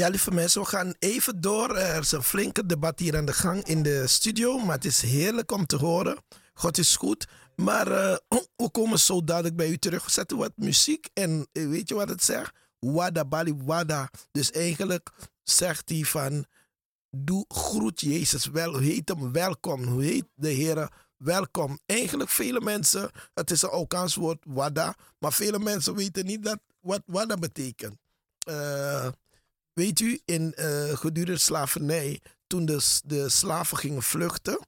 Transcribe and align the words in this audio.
Ja, 0.00 0.08
lieve 0.08 0.30
mensen, 0.30 0.60
we 0.60 0.66
gaan 0.66 0.94
even 0.98 1.40
door. 1.40 1.76
Er 1.76 2.00
is 2.00 2.12
een 2.12 2.22
flinke 2.22 2.66
debat 2.66 2.98
hier 2.98 3.16
aan 3.16 3.24
de 3.24 3.32
gang 3.32 3.64
in 3.64 3.82
de 3.82 4.06
studio, 4.06 4.58
maar 4.58 4.74
het 4.74 4.84
is 4.84 5.02
heerlijk 5.02 5.52
om 5.52 5.66
te 5.66 5.76
horen. 5.76 6.16
God 6.54 6.78
is 6.78 6.96
goed. 6.96 7.26
Maar 7.56 7.88
uh, 7.88 8.16
we 8.56 8.70
komen 8.70 8.98
zo 8.98 9.24
dadelijk 9.24 9.56
bij 9.56 9.68
u 9.68 9.76
terug. 9.76 10.04
We 10.04 10.10
zetten 10.10 10.36
wat 10.36 10.52
muziek 10.56 11.08
en 11.12 11.48
uh, 11.52 11.68
weet 11.68 11.88
je 11.88 11.94
wat 11.94 12.08
het 12.08 12.22
zegt? 12.22 12.52
Wada 12.78 13.24
bali 13.24 13.54
wada. 13.64 14.10
Dus 14.32 14.50
eigenlijk 14.50 15.10
zegt 15.42 15.88
hij 15.88 16.02
van, 16.02 16.46
doe 17.10 17.44
groet 17.48 18.00
Jezus 18.00 18.46
wel, 18.46 18.78
heet 18.78 19.08
hem 19.08 19.32
welkom, 19.32 19.84
hoe 19.84 20.02
heet 20.02 20.26
de 20.34 20.48
Heer 20.48 20.88
welkom. 21.16 21.78
Eigenlijk 21.86 22.30
vele 22.30 22.60
mensen, 22.60 23.10
het 23.34 23.50
is 23.50 23.62
een 23.62 23.70
Okaans 23.70 24.14
woord 24.14 24.44
wada, 24.46 24.94
maar 25.18 25.32
vele 25.32 25.58
mensen 25.58 25.94
weten 25.94 26.24
niet 26.24 26.42
dat, 26.42 26.58
wat 26.80 27.02
wada 27.06 27.36
betekent. 27.36 27.96
Uh, 28.48 29.08
weet 29.80 30.00
u, 30.00 30.20
in 30.24 30.54
uh, 30.56 30.96
gedurende 30.96 31.38
slavernij, 31.40 32.20
toen 32.46 32.64
de, 32.64 32.98
de 33.04 33.28
slaven 33.28 33.76
gingen 33.76 34.02
vluchten 34.02 34.58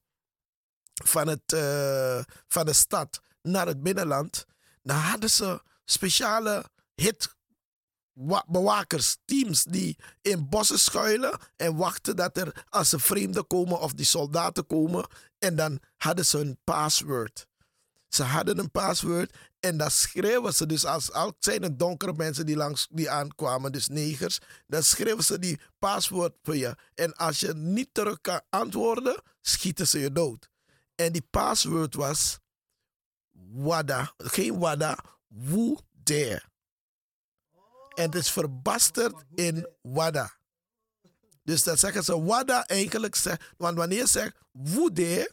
van, 1.04 1.28
het, 1.28 1.52
uh, 1.54 2.22
van 2.48 2.66
de 2.66 2.72
stad 2.72 3.20
naar 3.42 3.66
het 3.66 3.82
binnenland, 3.82 4.46
dan 4.82 4.96
hadden 4.96 5.30
ze 5.30 5.62
speciale 5.84 6.64
hit 6.94 7.36
bewakers, 8.46 9.16
teams 9.24 9.64
die 9.64 9.98
in 10.22 10.48
bossen 10.48 10.78
schuilen 10.78 11.38
en 11.56 11.76
wachten 11.76 12.16
dat 12.16 12.36
er 12.36 12.64
als 12.68 12.92
er 12.92 13.00
vreemden 13.00 13.46
komen 13.46 13.80
of 13.80 13.92
die 13.92 14.06
soldaten 14.06 14.66
komen. 14.66 15.06
En 15.38 15.56
dan 15.56 15.80
hadden 15.96 16.26
ze 16.26 16.38
een 16.38 16.58
password. 16.64 17.46
Ze 18.08 18.22
hadden 18.22 18.58
een 18.58 18.70
password 18.70 19.36
en 19.62 19.76
dat 19.76 19.92
schreven 19.92 20.54
ze. 20.54 20.66
Dus 20.66 20.84
als, 20.84 21.12
als 21.12 21.32
zijn 21.38 21.62
het 21.62 21.78
donkere 21.78 22.12
mensen 22.16 22.46
die, 22.46 22.56
langs, 22.56 22.86
die 22.90 23.10
aankwamen, 23.10 23.72
dus 23.72 23.88
negers, 23.88 24.38
dan 24.66 24.82
schreven 24.82 25.24
ze 25.24 25.38
die 25.38 25.60
password 25.78 26.34
voor 26.42 26.56
je. 26.56 26.76
En 26.94 27.14
als 27.14 27.40
je 27.40 27.54
niet 27.54 27.88
terug 27.92 28.20
kan 28.20 28.40
antwoorden, 28.50 29.22
schieten 29.40 29.88
ze 29.88 29.98
je 29.98 30.12
dood. 30.12 30.50
En 30.94 31.12
die 31.12 31.26
password 31.30 31.94
was 31.94 32.38
Wada, 33.52 34.14
geen 34.16 34.58
Wada, 34.58 35.04
Woe 35.28 35.78
Dare. 35.90 36.42
En 37.94 38.04
het 38.04 38.14
is 38.14 38.30
verbasterd 38.30 39.24
in 39.34 39.68
Wada. 39.82 40.32
Dus 41.42 41.62
dat 41.62 41.78
zeggen 41.78 42.04
ze 42.04 42.22
Wada 42.22 42.66
eigenlijk, 42.66 43.38
want 43.56 43.76
wanneer 43.76 43.98
je 43.98 44.06
zegt 44.06 44.36
Woe 44.52 44.92
Dare, 44.92 45.30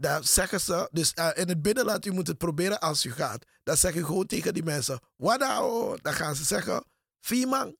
dan 0.00 0.24
zeggen 0.24 0.60
ze, 0.60 0.88
dus 0.92 1.12
uh, 1.14 1.30
in 1.34 1.48
het 1.48 1.62
binnenland, 1.62 2.06
u 2.06 2.12
moet 2.12 2.26
het 2.26 2.38
proberen 2.38 2.80
als 2.80 3.04
u 3.04 3.12
gaat. 3.12 3.44
Dan 3.62 3.76
zeg 3.76 3.94
je 3.94 4.04
gewoon 4.04 4.26
tegen 4.26 4.54
die 4.54 4.62
mensen, 4.62 5.00
wada 5.16 5.64
oh, 5.64 5.98
dan 6.02 6.12
gaan 6.12 6.34
ze 6.34 6.44
zeggen, 6.44 6.84
Freeman. 7.20 7.76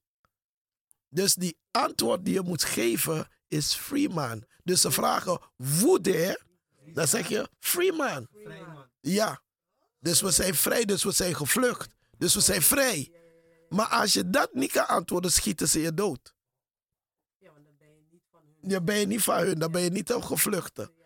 Dus 1.09 1.35
die 1.35 1.59
antwoord 1.71 2.25
die 2.25 2.35
je 2.35 2.43
moet 2.43 2.65
geven 2.65 3.29
is 3.49 3.75
Freeman. 3.75 4.45
Dus 4.65 4.81
ze 4.81 4.91
vragen, 4.91 5.41
woede, 5.57 6.41
dan 6.95 7.07
zeg 7.07 7.29
je 7.29 7.49
Freeman. 7.59 8.29
Ja. 9.01 9.43
Dus 9.99 10.21
we 10.21 10.31
zijn 10.31 10.55
vrij, 10.55 10.85
dus 10.85 11.05
we 11.05 11.13
zijn 11.13 11.37
gevlucht. 11.37 11.95
Dus 12.19 12.35
we 12.35 12.41
zijn 12.41 12.63
vrij. 12.63 13.13
Maar 13.69 13.87
als 13.87 14.13
je 14.13 14.31
dat 14.31 14.55
niet 14.55 14.73
kan 14.73 14.87
antwoorden, 14.87 15.33
schieten 15.33 15.69
ze 15.69 15.81
je 15.81 15.95
dood. 15.95 16.35
Ja, 17.39 17.53
want 17.53 17.65
dan 17.65 17.75
ben 17.79 17.89
je 17.89 18.03
niet 18.11 18.23
van 18.31 18.41
hun. 18.61 18.71
Dan 18.71 18.85
ben 18.85 18.99
je 18.99 19.07
niet 19.07 19.23
van 19.23 19.39
hun, 19.39 19.59
dan 19.59 19.71
ben 19.73 19.83
je 19.83 19.91
niet 19.91 20.11
een 20.11 20.25
gevluchte. 20.25 20.99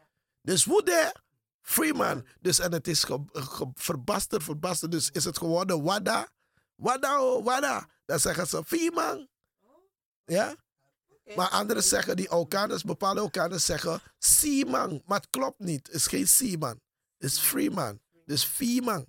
Dus 0.45 0.65
woede, 0.65 1.15
Freeman. 1.61 2.27
Dus 2.41 2.59
en 2.59 2.73
het 2.73 2.89
is 2.89 3.05
ge, 3.05 3.25
ge, 3.33 3.71
verbasterd, 3.75 4.43
verbasterd. 4.43 4.93
Dus 4.93 5.11
is 5.11 5.25
het 5.25 5.39
geworden 5.39 5.83
Wada. 5.83 6.29
Wada, 6.77 7.23
oh, 7.23 7.45
Wada. 7.45 7.89
Dan 8.05 8.21
zeggen 8.21 8.47
ze 8.47 8.65
Freeman. 8.65 9.29
Ja? 10.25 10.55
Maar 11.37 11.49
anderen 11.49 11.83
zeggen, 11.83 12.17
die 12.17 12.31
Okaners, 12.31 12.83
bepaalde 12.83 13.23
Okaners 13.23 13.65
zeggen 13.65 14.01
Seaman. 14.19 15.03
Maar 15.07 15.19
het 15.21 15.31
klopt 15.31 15.59
niet. 15.59 15.87
Het 15.87 15.97
is 15.97 16.07
geen 16.07 16.29
Seaman. 16.29 16.81
Het 17.19 17.31
is 17.31 17.39
Freeman. 17.39 18.01
Dus 18.25 18.45
Freeman. 18.45 19.07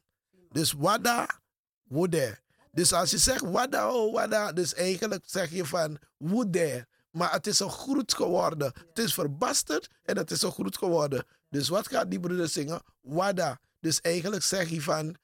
Dus 0.50 0.72
Wada, 0.72 1.42
Woede. 1.84 2.40
Dus 2.72 2.94
als 2.94 3.12
je 3.12 3.18
zegt 3.18 3.42
Wada, 3.42 3.94
oh 3.94 4.14
Wada, 4.14 4.52
dus 4.52 4.74
eigenlijk 4.74 5.24
zeg 5.26 5.52
je 5.52 5.66
van 5.66 6.00
Woede. 6.18 6.88
Maar 7.16 7.32
het 7.32 7.48
is 7.48 7.60
een 7.60 7.70
groet 7.70 8.14
geworden. 8.14 8.74
Het 8.88 9.00
is 9.00 9.14
verbasterd 9.14 9.90
en 10.04 10.18
het 10.18 10.32
is 10.32 10.42
een 10.42 10.52
groet 10.52 10.78
geworden. 10.78 11.26
Dus 11.50 11.68
wat 11.68 11.88
gaat 11.88 12.10
die 12.10 12.20
broeder 12.20 12.50
zingen? 12.50 12.82
Wada. 13.02 13.60
Dus 13.80 14.02
eigenlijk 14.02 14.44
zeg 14.44 14.70
je 14.70 14.82
van 14.82 15.16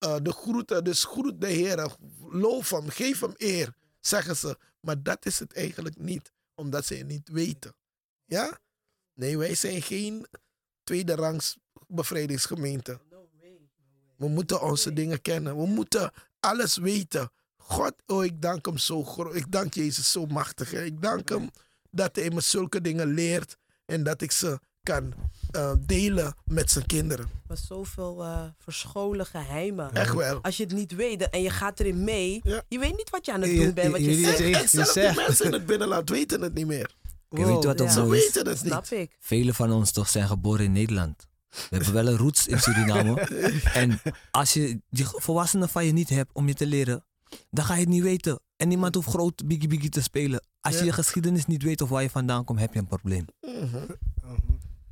uh, 0.00 0.16
de 0.22 0.32
groeten, 0.32 0.84
dus 0.84 1.04
groet 1.04 1.40
de 1.40 1.46
Heer, 1.46 1.96
loof 2.30 2.70
hem, 2.70 2.88
geef 2.88 3.20
hem 3.20 3.34
eer, 3.36 3.74
zeggen 4.00 4.36
ze. 4.36 4.58
Maar 4.80 5.02
dat 5.02 5.26
is 5.26 5.38
het 5.38 5.52
eigenlijk 5.52 5.98
niet, 5.98 6.32
omdat 6.54 6.84
ze 6.84 6.94
het 6.94 7.06
niet 7.06 7.28
weten. 7.28 7.74
Ja? 8.24 8.58
Nee, 9.14 9.38
wij 9.38 9.54
zijn 9.54 9.82
geen 9.82 10.26
tweede 10.84 11.14
rangs 11.14 11.56
bevrijdingsgemeente. 11.86 13.00
We 14.16 14.28
moeten 14.28 14.62
onze 14.62 14.92
dingen 14.92 15.22
kennen. 15.22 15.56
We 15.56 15.66
moeten 15.66 16.12
alles 16.40 16.76
weten. 16.76 17.30
God, 17.68 17.92
oh, 18.06 18.24
ik 18.24 18.42
dank 18.42 18.66
hem 18.66 18.78
zo 18.78 19.04
groot. 19.04 19.34
Ik 19.34 19.52
dank 19.52 19.74
Jezus 19.74 20.12
zo 20.12 20.26
machtig. 20.26 20.70
Hè. 20.70 20.84
Ik 20.84 21.02
dank 21.02 21.28
hem 21.28 21.50
dat 21.90 22.16
hij 22.16 22.30
me 22.30 22.40
zulke 22.40 22.80
dingen 22.80 23.06
leert 23.06 23.56
en 23.86 24.02
dat 24.02 24.20
ik 24.22 24.32
ze 24.32 24.58
kan 24.82 25.14
uh, 25.56 25.72
delen 25.78 26.34
met 26.44 26.70
zijn 26.70 26.86
kinderen. 26.86 27.28
Maar 27.46 27.56
zoveel 27.56 28.24
uh, 28.24 28.42
verscholen 28.58 29.26
geheimen. 29.26 29.92
Echt 29.92 30.14
wel. 30.14 30.42
Als 30.42 30.56
je 30.56 30.62
het 30.62 30.72
niet 30.72 30.94
weet 30.94 31.30
en 31.30 31.42
je 31.42 31.50
gaat 31.50 31.80
erin 31.80 32.04
mee, 32.04 32.40
ja. 32.44 32.62
je 32.68 32.78
weet 32.78 32.96
niet 32.96 33.10
wat 33.10 33.26
je 33.26 33.32
aan 33.32 33.42
het 33.42 33.56
doen 33.56 33.74
bent. 33.74 33.92
Wat 33.92 34.00
je, 34.00 34.10
je, 34.10 34.20
je 34.20 34.36
zegt. 34.36 34.62
En 34.62 34.68
zelfs 34.68 34.92
die 34.92 35.14
mensen 35.14 35.44
in 35.44 35.52
het 35.52 35.66
binnenland 35.66 36.08
weten 36.08 36.40
het 36.40 36.54
niet 36.54 36.66
meer. 36.66 36.94
Wow, 37.28 37.40
je 37.40 37.46
weet 37.46 37.64
wat 37.64 37.78
ja. 37.78 37.88
Ze 37.88 38.08
weten 38.08 38.46
het 38.46 38.62
niet. 38.62 38.72
Snap 38.72 38.86
ik. 38.86 39.16
Velen 39.20 39.54
van 39.54 39.72
ons 39.72 39.92
toch 39.92 40.08
zijn 40.08 40.26
geboren 40.26 40.64
in 40.64 40.72
Nederland. 40.72 41.26
We 41.48 41.76
hebben 41.76 41.92
wel 41.92 42.06
een 42.06 42.16
roots 42.16 42.46
in 42.46 42.60
Suriname. 42.60 43.20
en 43.72 44.00
als 44.30 44.52
je 44.52 44.80
die 44.90 45.06
volwassenen 45.08 45.68
van 45.68 45.86
je 45.86 45.92
niet 45.92 46.08
hebt 46.08 46.30
om 46.32 46.48
je 46.48 46.54
te 46.54 46.66
leren, 46.66 47.04
dan 47.50 47.64
ga 47.64 47.74
je 47.74 47.80
het 47.80 47.88
niet 47.88 48.02
weten. 48.02 48.40
En 48.56 48.68
niemand 48.68 48.94
hoeft 48.94 49.08
groot 49.08 49.46
biggie 49.46 49.68
biggie 49.68 49.90
te 49.90 50.02
spelen. 50.02 50.46
Als 50.60 50.74
ja. 50.74 50.80
je 50.80 50.86
je 50.86 50.92
geschiedenis 50.92 51.46
niet 51.46 51.62
weet 51.62 51.80
of 51.80 51.88
waar 51.88 52.02
je 52.02 52.10
vandaan 52.10 52.44
komt, 52.44 52.60
heb 52.60 52.72
je 52.72 52.78
een 52.78 52.86
probleem. 52.86 53.24
Mm 53.40 53.70
-hmm. 53.70 53.86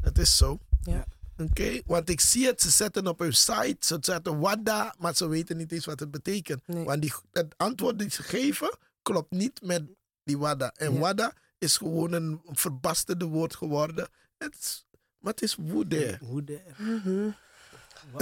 Het 0.00 0.19
is 0.19 0.37
zo. 0.37 0.59
Ja. 0.82 1.05
Oké, 1.38 1.50
okay. 1.50 1.82
want 1.87 2.09
ik 2.09 2.21
zie 2.21 2.47
het, 2.47 2.60
ze 2.60 2.71
zetten 2.71 3.06
op 3.06 3.19
hun 3.19 3.32
site, 3.32 3.77
ze 3.78 3.99
zetten 4.00 4.38
Wada, 4.38 4.94
maar 4.99 5.16
ze 5.16 5.28
weten 5.28 5.56
niet 5.56 5.72
eens 5.72 5.84
wat 5.84 6.00
het 6.00 6.10
betekent. 6.10 6.66
Nee. 6.66 6.84
Want 6.84 7.03
die, 7.03 7.12
het 7.32 7.55
antwoord 7.56 7.99
dat 7.99 8.12
ze 8.12 8.22
geven 8.22 8.78
klopt 9.03 9.31
niet 9.31 9.61
met 9.62 9.82
die 10.25 10.38
Wada. 10.38 10.72
En 10.76 10.93
ja. 10.93 10.99
Wada 10.99 11.32
is 11.59 11.76
gewoon 11.76 12.12
een 12.12 12.41
verbasterde 12.44 13.25
woord 13.25 13.56
geworden. 13.56 14.09
Het 14.38 14.56
is, 14.61 14.87
het 15.21 15.43
is 15.43 15.55
woede. 15.55 16.19
Woede. 16.21 16.62
Mm 16.76 17.00
-hmm. 17.03 17.34
Wow. 18.12 18.21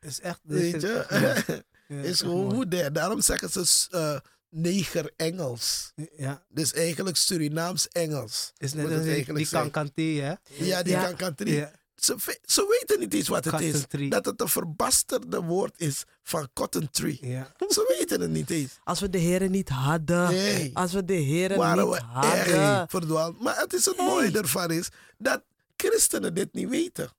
is 0.00 0.20
echt. 0.20 0.40
Weet 0.42 0.80
je? 0.80 1.64
Ja, 1.96 2.02
is 2.02 2.20
gewoon 2.20 2.54
woede. 2.54 2.92
Daarom 2.92 3.20
zeggen 3.20 3.50
ze 3.50 3.88
uh, 3.94 4.18
neger 4.48 5.12
Engels. 5.16 5.92
Ja. 6.16 6.44
Dus 6.48 6.72
eigenlijk 6.72 7.16
Surinaams 7.16 7.88
Engels. 7.88 8.52
Is 8.56 8.72
net 8.72 8.92
als 8.92 9.02
die, 9.02 9.32
die 9.34 9.48
kankantee, 9.48 10.20
hè? 10.20 10.34
Ja, 10.48 10.82
die 10.82 10.92
Ja. 10.92 11.04
kankantee. 11.04 11.54
Ja. 11.54 11.72
Ze, 11.94 12.38
ze 12.44 12.76
weten 12.80 13.00
niet 13.00 13.14
eens 13.14 13.28
wat 13.28 13.44
het 13.44 13.60
is. 13.60 13.84
Dat 14.08 14.24
het 14.24 14.40
een 14.40 14.48
verbasterde 14.48 15.40
woord 15.42 15.74
is 15.80 16.04
van 16.22 16.48
cotton 16.52 16.90
tree. 16.90 17.18
Ja. 17.20 17.52
Ze 17.68 17.94
weten 17.98 18.20
het 18.20 18.30
niet 18.30 18.50
eens. 18.50 18.78
Als 18.84 19.00
we 19.00 19.10
de 19.10 19.18
heren 19.18 19.50
niet 19.50 19.68
hadden. 19.68 20.30
Nee. 20.30 20.70
Als 20.76 20.92
we 20.92 21.04
de 21.04 21.12
heren 21.14 21.56
Waren 21.58 21.88
niet 21.88 21.94
we 21.98 22.02
hadden. 22.04 22.46
erg 22.46 22.90
verdwaald. 22.90 23.40
Maar 23.40 23.56
het 23.60 23.72
is 23.72 23.84
het 23.84 23.96
Hey. 23.96 24.06
mooie 24.06 24.30
ervan 24.38 24.70
is 24.70 24.88
dat 25.18 25.42
christenen 25.76 26.34
dit 26.34 26.52
niet 26.52 26.68
weten. 26.68 27.10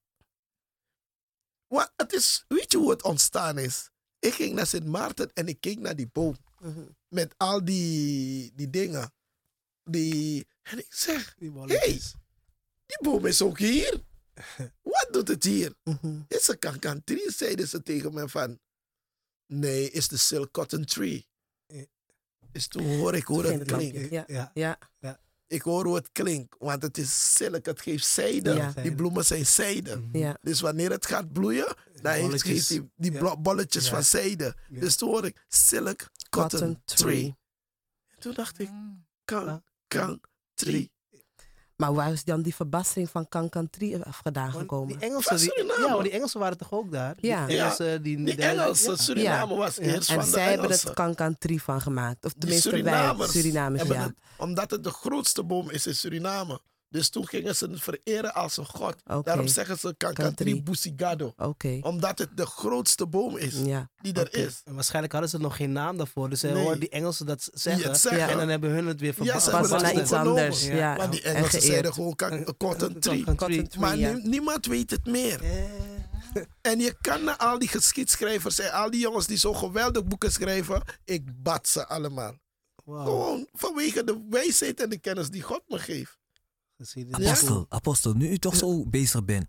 Wat, 1.67 1.91
het 1.95 2.13
is, 2.13 2.45
weet 2.47 2.71
je 2.71 2.77
hoe 2.77 2.89
het 2.89 3.03
ontstaan 3.03 3.57
is? 3.57 3.89
Ik 4.21 4.33
ging 4.33 4.53
naar 4.53 4.67
Sint 4.67 4.85
Maarten 4.85 5.33
en 5.33 5.47
ik 5.47 5.61
keek 5.61 5.79
naar 5.79 5.95
die 5.95 6.09
boom. 6.11 6.35
Mhm. 6.59 6.85
Met 7.07 7.33
al 7.37 7.65
die, 7.65 8.51
die 8.55 8.69
dingen. 8.69 9.13
Die, 9.83 10.47
en 10.61 10.77
ik 10.77 10.93
zeg, 10.93 11.35
Die 11.37 11.51
hey, 11.51 12.01
die 12.85 12.97
boom 13.01 13.25
is 13.25 13.41
ook 13.41 13.59
hier. 13.59 14.01
Wat 14.81 15.07
doet 15.11 15.27
het 15.27 15.43
hier? 15.43 15.75
Mhm. 15.83 16.21
Is 16.27 16.47
een 16.47 16.59
kankantrie, 16.59 17.31
zeiden 17.31 17.67
ze 17.67 17.83
tegen 17.83 18.13
me 18.13 18.29
van. 18.29 18.59
Nee, 19.47 19.91
is 19.91 20.07
de 20.07 20.17
silk 20.17 20.51
cotton 20.51 20.85
tree. 20.85 21.29
Dus 22.51 22.67
toen 22.67 22.97
hoor 22.97 23.15
ik 23.15 23.23
hoe 23.23 23.45
het 23.45 23.71
klinkt. 23.71 24.09
Ja. 24.09 24.23
Ja. 24.53 24.79
Ja. 24.99 25.19
Ik 25.51 25.61
hoor 25.61 25.85
hoe 25.85 25.95
het 25.95 26.09
klinkt, 26.11 26.55
want 26.59 26.81
het 26.81 26.97
is 26.97 27.33
silk, 27.35 27.65
het 27.65 27.81
geeft 27.81 28.05
zijde. 28.05 28.53
Ja. 28.53 28.71
Die 28.81 28.95
bloemen 28.95 29.25
zijn 29.25 29.45
zijde. 29.45 30.01
Ja. 30.11 30.37
Dus 30.41 30.61
wanneer 30.61 30.91
het 30.91 31.05
gaat 31.05 31.31
bloeien, 31.33 31.75
dan 32.01 32.11
heeft, 32.13 32.43
geeft 32.43 32.67
die, 32.67 32.91
die 32.95 33.11
Ja. 33.11 33.37
bolletjes 33.37 33.85
Ja. 33.85 33.91
van 33.91 34.03
zijde. 34.03 34.55
Ja. 34.69 34.79
Dus 34.79 34.95
toen 34.95 35.09
hoor 35.09 35.25
ik 35.25 35.45
silk 35.47 35.97
cotton, 36.29 36.59
Cotton 36.59 36.81
tree. 36.85 36.97
tree. 37.13 37.37
En 38.07 38.19
toen 38.19 38.33
dacht 38.33 38.59
ik, 38.59 38.67
Ah. 38.69 38.75
kan, 39.25 39.63
kan, 39.87 40.21
tree. 40.53 40.91
Maar 41.81 41.93
waar 41.93 42.11
is 42.11 42.23
dan 42.23 42.41
die 42.41 42.55
verbastering 42.55 43.09
van 43.09 43.29
Kankantri 43.29 44.01
vandaan 44.07 44.45
Want 44.51 44.57
gekomen? 44.57 44.87
Die 44.87 45.07
Engelsen, 45.07 45.37
die, 45.37 45.65
ja, 45.81 45.91
want 45.91 46.03
die 46.03 46.11
Engelsen 46.11 46.39
waren 46.39 46.57
toch 46.57 46.71
ook 46.71 46.91
daar? 46.91 47.15
Ja. 47.19 47.45
Die 47.45 47.57
Engelsen, 47.57 48.01
die, 48.03 48.23
Die 48.23 48.35
de- 48.35 48.41
Engelsen, 48.43 48.91
ja. 48.91 48.97
Suriname 48.97 49.55
was 49.55 49.75
Ja. 49.75 49.81
eerst 49.83 50.09
En 50.09 50.15
van 50.15 50.23
de 50.25 50.31
zij 50.31 50.49
hebben 50.49 50.69
het 50.69 50.93
Kankantri 50.93 51.59
van 51.59 51.81
gemaakt. 51.81 52.25
Of 52.25 52.33
tenminste 52.37 52.69
wij, 52.69 52.79
Surinamers 53.27 53.87
ja. 53.87 54.01
het- 54.03 54.13
omdat 54.37 54.71
het 54.71 54.83
de 54.83 54.89
grootste 54.89 55.43
boom 55.43 55.69
is 55.69 55.87
in 55.87 55.95
Suriname. 55.95 56.59
Dus 56.91 57.09
toen 57.09 57.27
gingen 57.27 57.55
ze 57.55 57.65
het 57.69 57.81
vereren 57.81 58.33
als 58.33 58.57
een 58.57 58.65
god. 58.65 58.95
Daarom 59.23 59.47
zeggen 59.47 59.77
ze 59.79 59.95
Kankantri. 59.97 60.63
Busigado. 60.63 61.33
Omdat 61.81 62.17
het 62.19 62.37
de 62.37 62.45
grootste 62.45 63.07
boom 63.07 63.37
is 63.37 63.55
ja. 63.63 63.89
die 64.01 64.13
er 64.13 64.33
is. 64.33 64.61
En 64.65 64.73
waarschijnlijk 64.73 65.13
hadden 65.13 65.29
ze 65.31 65.37
nog 65.37 65.55
geen 65.55 65.71
naam 65.71 65.97
daarvoor. 65.97 66.29
Dus 66.29 66.39
ze 66.39 66.47
Nee. 66.47 66.61
hoorden 66.61 66.79
die 66.79 66.89
Engelsen 66.89 67.25
dat 67.25 67.49
zeggen. 67.53 67.89
het 67.89 67.99
zeggen. 67.99 68.29
En 68.29 68.37
dan 68.37 68.49
hebben 68.49 68.69
hun 68.69 68.85
het 68.85 68.99
weer 68.99 69.09
Ja, 69.09 69.15
verbaasd. 69.15 69.43
ze 69.45 69.51
hebben 69.51 69.69
Passen 69.69 69.87
het 69.87 69.95
naar 69.95 70.03
iets 70.03 70.13
anders. 70.29 70.65
Ja. 70.65 70.75
Ja. 70.75 70.95
Want 70.95 71.11
die 71.11 71.21
en 71.21 71.35
Engelsen 71.35 71.61
zeiden 71.61 71.93
gewoon 71.93 72.15
cotton 72.57 72.99
tree. 72.99 73.25
Maar 73.79 73.97
ja. 73.97 74.11
niemand 74.23 74.65
weet 74.65 74.91
het 74.91 75.05
meer. 75.05 75.39
En 76.61 76.79
je 76.79 76.95
kan 77.01 77.23
naar 77.23 77.37
al 77.37 77.59
die 77.59 77.67
geschiedschrijvers 77.67 78.59
en 78.59 78.71
al 78.71 78.91
die 78.91 78.99
jongens 79.01 79.27
die 79.27 79.37
zo 79.37 79.53
geweldig 79.53 80.03
boeken 80.05 80.31
schrijven, 80.31 80.81
ik 81.05 81.43
bad 81.43 81.67
ze 81.67 81.87
allemaal. 81.87 82.33
Gewoon 82.85 83.47
vanwege 83.53 84.03
de 84.03 84.25
wijsheid 84.29 84.79
en 84.81 84.89
de 84.89 84.99
kennis 84.99 85.29
die 85.29 85.41
God 85.41 85.61
me 85.67 85.79
geeft. 85.79 86.17
Geschiedenis. 86.81 87.27
Apostel, 87.27 87.65
apostel, 87.69 88.13
nu 88.13 88.29
u 88.29 88.37
toch 88.37 88.55
zo 88.55 88.85
bezig 88.85 89.25
bent. 89.25 89.45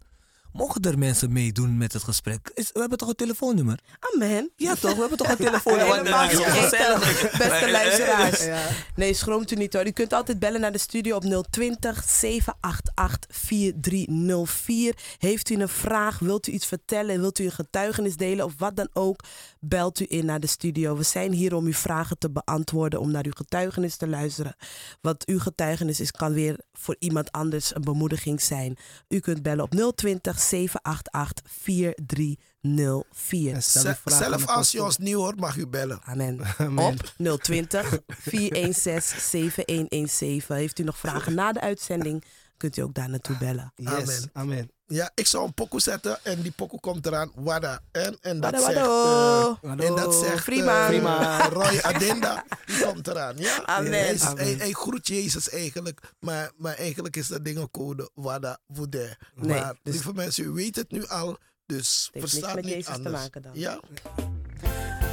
Mogen 0.53 0.81
er 0.83 0.99
mensen 0.99 1.33
meedoen 1.33 1.77
met 1.79 1.93
het 1.93 2.03
gesprek? 2.03 2.51
Is- 2.55 2.71
we 2.73 2.81
hebben 2.81 2.99
toch 2.99 3.09
een 3.09 3.15
telefoonnummer? 3.15 3.79
Amen. 4.15 4.51
Ja 4.57 4.75
toch, 4.75 4.95
we 4.95 5.01
hebben 5.01 5.19
toch 5.19 5.29
een 5.29 5.37
telefoonnummer? 5.51 6.05
Ja, 6.09 6.27
gezellig. 6.29 7.31
beste 7.39 7.71
luisteraars. 7.71 8.45
Ja. 8.45 8.63
Nee, 8.97 9.15
schroomt 9.15 9.51
u 9.51 9.55
niet 9.57 9.73
hoor. 9.73 9.87
U 9.87 9.91
kunt 9.91 10.13
altijd 10.13 10.39
bellen 10.39 10.61
naar 10.61 10.73
de 10.73 10.79
studio 10.79 11.17
op 11.17 11.47
020 11.51 12.05
788 12.09 13.37
4304. 13.37 14.95
Heeft 15.19 15.51
u 15.51 15.55
een 15.55 15.69
vraag, 15.69 16.19
wilt 16.19 16.47
u 16.49 16.53
iets 16.53 16.67
vertellen, 16.67 17.21
wilt 17.21 17.39
u 17.39 17.45
een 17.45 17.53
getuigenis 17.53 18.17
delen 18.17 18.45
of 18.45 18.53
wat 18.59 18.77
dan 18.77 18.89
ook, 18.93 19.21
belt 19.61 20.01
u 20.01 20.07
in 20.09 20.25
naar 20.27 20.41
de 20.41 20.47
studio. 20.47 20.97
We 20.97 21.03
zijn 21.03 21.33
hier 21.33 21.55
om 21.55 21.67
uw 21.67 21.73
vragen 21.73 22.19
te 22.19 22.31
beantwoorden, 22.31 23.01
om 23.01 23.11
naar 23.11 23.25
uw 23.25 23.33
getuigenis 23.35 23.97
te 23.97 24.09
luisteren. 24.09 24.57
Wat 25.01 25.27
uw 25.27 25.39
getuigenis 25.39 26.01
is, 26.01 26.11
kan 26.11 26.33
weer 26.33 26.59
voor 26.73 26.97
iemand 26.99 27.33
anders 27.33 27.75
een 27.75 27.83
bemoediging 27.83 28.41
zijn. 28.43 28.77
U 29.09 29.19
kunt 29.21 29.43
bellen 29.43 29.65
op 29.65 29.95
020 29.97 30.41
788 30.49 31.45
4304. 31.47 33.55
En 33.55 33.63
stel 33.63 33.85
uw 33.85 33.91
Ze- 33.93 33.97
vraag 34.05 34.23
aan 34.23 34.29
Zelf 34.29 34.47
als 34.47 34.73
je 34.73 34.83
ons 34.85 34.99
niet 34.99 35.15
hoort, 35.15 35.41
mag 35.41 35.57
u 35.57 35.67
bellen. 35.67 36.01
Amen. 36.05 36.41
Amen. 36.59 36.85
Op 37.19 37.41
020 37.43 37.99
416 38.07 39.21
7117. 39.21 40.57
Heeft 40.57 40.79
u 40.79 40.83
nog 40.83 40.99
vragen 40.99 41.35
na 41.35 41.53
de 41.53 41.61
uitzending, 41.61 42.25
kunt 42.57 42.77
u 42.77 42.83
ook 42.83 42.95
daar 42.95 43.09
naartoe 43.09 43.37
bellen. 43.39 43.73
Yes. 43.77 43.89
Amen. 43.93 44.31
Amen. 44.33 44.71
Ja, 44.93 45.11
ik 45.15 45.27
zou 45.27 45.45
een 45.45 45.55
pokoe 45.55 45.81
zetten 45.81 46.19
en 46.25 46.43
die 46.43 46.51
pokoe 46.53 46.81
komt 46.81 47.07
eraan. 47.07 47.33
Wada. 47.35 47.81
En, 47.93 48.19
en 48.21 48.41
dat 48.41 48.53
Wada, 48.53 48.65
zegt... 48.67 48.87
wado. 48.87 49.59
eh, 49.63 49.87
en 49.89 49.95
dat 49.97 50.15
zegt 50.15 50.45
Prima. 50.45 50.87
Prima. 50.87 51.49
Roy 51.49 51.79
Adenda. 51.83 52.45
Die 52.67 52.85
komt 52.85 53.09
eraan. 53.09 53.37
Ja? 53.39 53.65
Amen. 53.65 53.93
Hij, 53.93 54.13
is- 54.13 54.23
Amen. 54.23 54.45
hij, 54.45 54.55
hij 54.55 54.73
groet 54.73 55.07
Jezus 55.09 55.49
eigenlijk. 55.51 56.01
Maar, 56.19 56.51
maar 56.57 56.75
eigenlijk 56.75 57.17
is 57.17 57.27
dat 57.29 57.45
dingencode 57.45 58.11
Wada 58.15 58.59
Woede. 58.67 59.17
Nee, 59.35 59.59
maar 59.61 59.75
dus- 59.83 59.93
lieve 59.95 60.13
mensen, 60.13 60.45
u 60.45 60.49
weet 60.51 60.77
het 60.77 60.91
nu 60.91 61.07
al. 61.07 61.39
Dus 61.67 62.09
heeft 62.13 62.25
niks 62.25 62.31
verstaat 62.31 62.55
met 62.55 62.65
niet 62.65 62.75
Jezus 62.75 63.03
te 63.03 63.09
maken 63.09 63.43
dan. 63.43 63.53
Ja? 63.55 63.81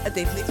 Het 0.04 0.14
heeft 0.14 0.34
niks. 0.34 0.50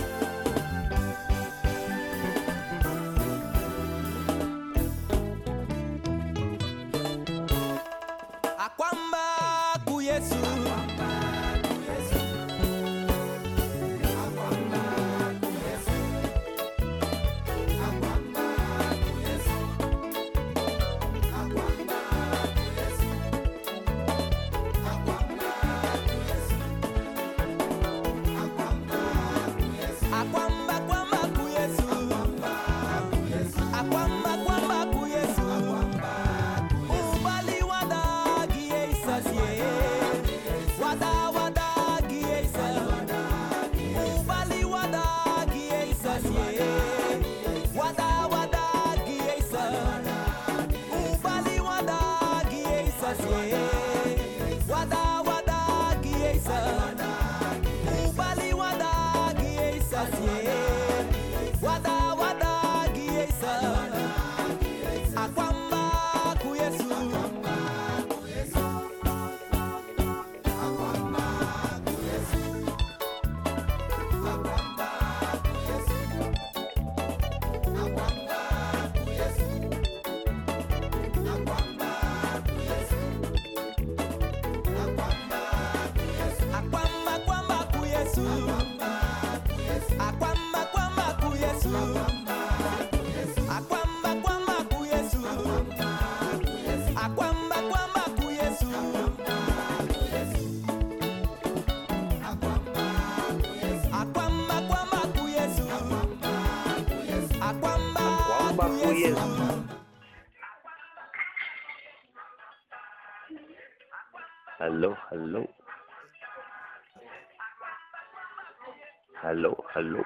Hallo, 119.38 119.54
hallo, 119.72 120.02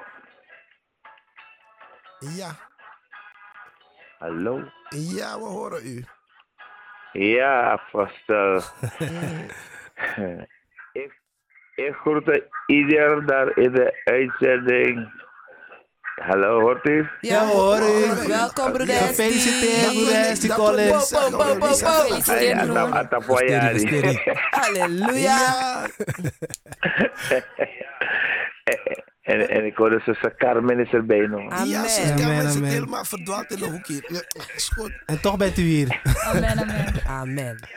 Ja. 2.36 2.50
hallo. 4.18 4.60
Ja, 4.90 5.38
we 5.38 5.44
horen 5.44 5.86
u. 5.86 6.04
Ja, 7.12 7.70
apostel. 7.70 8.56
ik, 11.02 11.20
ik 11.74 11.94
groet 11.94 12.42
ieder 12.66 13.26
daar 13.26 13.58
in 13.58 13.72
de 13.72 14.00
uitzending. 14.04 15.20
Hallo, 16.22 16.60
hoort 16.60 16.86
u? 16.88 17.08
Ja, 17.20 17.46
we 17.46 17.52
horen 17.52 17.88
u. 17.88 18.26
Welkom, 18.28 18.72
broeder 18.72 18.96
Gefeliciteerd, 18.96 19.92
broeder 19.92 20.14
Esti 20.14 20.48
Collins. 20.48 21.10
wil 21.10 21.26
ik 21.26 21.30
Po, 21.30 21.38
en, 29.32 29.48
en 29.48 29.64
ik 29.64 29.76
hoorde 29.76 30.00
zuster 30.04 30.34
Carmen 30.36 30.78
is 30.78 30.92
erbij 30.92 31.26
nog. 31.26 31.50
Amen. 31.50 31.68
Ja, 31.68 31.82
zus 31.82 32.10
Amen, 32.10 32.24
Carmen 32.24 32.50
zit 32.50 32.56
amen. 32.56 32.70
helemaal 32.70 33.04
verdwaald 33.04 33.50
in 33.50 33.58
de 33.58 33.70
hoek 33.70 33.86
hier. 33.86 34.04
Ja, 34.06 34.22
is 34.54 34.68
goed. 34.68 35.02
En 35.06 35.20
toch 35.20 35.36
bent 35.36 35.58
u 35.58 35.62
hier. 35.62 36.00
Amen, 36.24 36.58
amen. 36.58 37.06
Amen. 37.06 37.68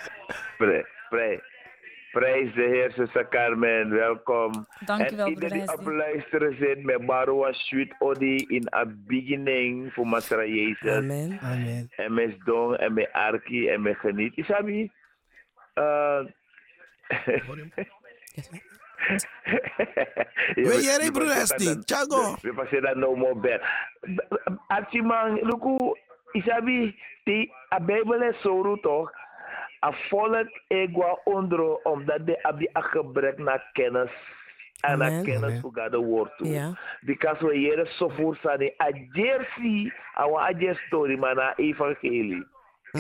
Pre, 0.58 0.88
pre, 1.10 1.44
prijs 2.12 2.54
de 2.54 2.62
Heer, 2.62 2.92
zuster 2.92 3.28
Carmen. 3.28 3.90
Welkom. 3.90 4.68
Dankjewel, 4.86 5.26
en 5.26 5.32
iedereen 5.32 5.66
die 5.66 5.78
op 5.78 5.86
luisteren 5.86 6.56
zit 6.58 6.84
met 6.84 7.06
Barua 7.06 7.52
Sweet 7.52 7.96
Odi 8.00 8.46
in 8.48 8.68
a 8.74 8.86
beginning 8.88 9.94
voor 9.94 10.08
Masra 10.08 10.46
Jezus. 10.46 10.92
Amen. 10.92 11.40
Amen. 11.42 11.90
En 11.96 12.14
met 12.14 12.36
Dong 12.46 12.76
en 12.76 12.94
met 12.94 13.12
Arki 13.12 13.70
en 13.70 13.82
met 13.82 13.98
Geniet. 13.98 14.38
Isabi? 14.38 14.92
Uh, 15.76 16.20
Er, 20.56 21.12
broeder 21.12 21.38
Esti? 21.38 21.80
Thiago. 21.84 22.36
We 22.42 22.54
passen 22.54 22.82
dat 22.82 22.96
no 22.96 23.16
more 23.16 23.36
bed. 23.36 23.62
Archie 24.68 25.04
man, 25.04 25.40
luku, 25.42 25.78
isabi, 26.32 26.96
die 27.24 27.54
a 27.74 27.80
Bijbel 27.80 28.22
is 28.22 28.42
zo 28.42 28.78
toch? 28.82 29.12
A 29.86 29.92
volk 30.10 30.50
egwa 30.68 31.20
ondro 31.24 31.80
omdat 31.84 32.26
de 32.26 32.44
abi 32.44 32.70
a 32.78 32.82
gebrek 32.82 33.38
naar 33.38 33.70
kennis. 33.74 34.12
En 34.80 34.98
naar 34.98 35.10
Amen. 35.10 35.24
kennis 35.24 35.60
voor 35.62 35.72
God 35.74 35.92
de 35.92 35.98
woord 35.98 36.38
toe. 36.38 36.76
Because 37.02 37.46
we 37.46 37.56
hier 37.56 37.88
zo 37.98 38.10
voor 38.10 38.36
staan. 38.36 38.62
A 38.62 38.90
jersey, 39.12 39.94
a 40.18 40.52
jersey 40.52 40.86
story, 40.88 41.18
maar 41.18 41.36
na 41.36 41.56
evangelie. 41.56 42.46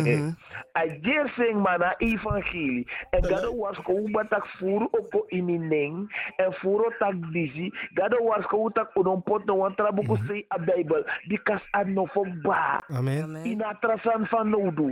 Mhm. 0.03 0.31
A 0.77 0.85
jersey 1.01 1.53
maar 1.53 1.79
na 1.79 1.93
evangelie. 1.97 2.87
En 3.09 3.23
gado 3.25 3.55
was 3.55 3.77
ko 3.83 3.93
batak 4.11 4.45
furu 4.45 4.87
oko 4.91 5.23
imining. 5.27 6.09
En 6.35 6.53
furu 6.53 6.91
tak 6.99 7.13
disi. 7.31 7.71
Gado 7.93 8.17
was 8.23 8.45
ko 8.45 8.69
tak 8.69 8.89
unon 8.95 9.21
pot 9.23 9.45
no 9.45 9.55
wan 9.55 9.75
trabuko 9.75 10.17
say 10.27 10.45
a 10.47 10.59
Bible. 10.59 11.03
Because 11.27 11.61
a 11.71 11.83
no 11.83 12.05
for 12.05 12.27
ba. 12.41 12.81
Amen. 12.93 13.35
In 13.35 13.63
atrasan 13.63 14.27
van 14.27 14.49
nodu. 14.49 14.91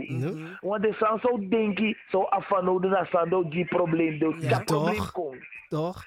Want 0.60 0.82
de 0.82 0.92
san 0.98 1.18
zo 1.20 1.38
denki. 1.48 1.96
Zo 2.10 2.22
af 2.22 2.48
van 2.48 2.64
nodu 2.64 2.88
na 2.88 3.04
san 3.04 3.28
do 3.28 3.48
die 3.48 3.64
probleem. 3.64 4.18
Do 4.18 4.34
Ja, 4.38 4.48
dat 4.48 4.64
probleem 4.64 4.96
toch? 4.96 5.12
komt. 5.12 5.44
Toch? 5.68 6.04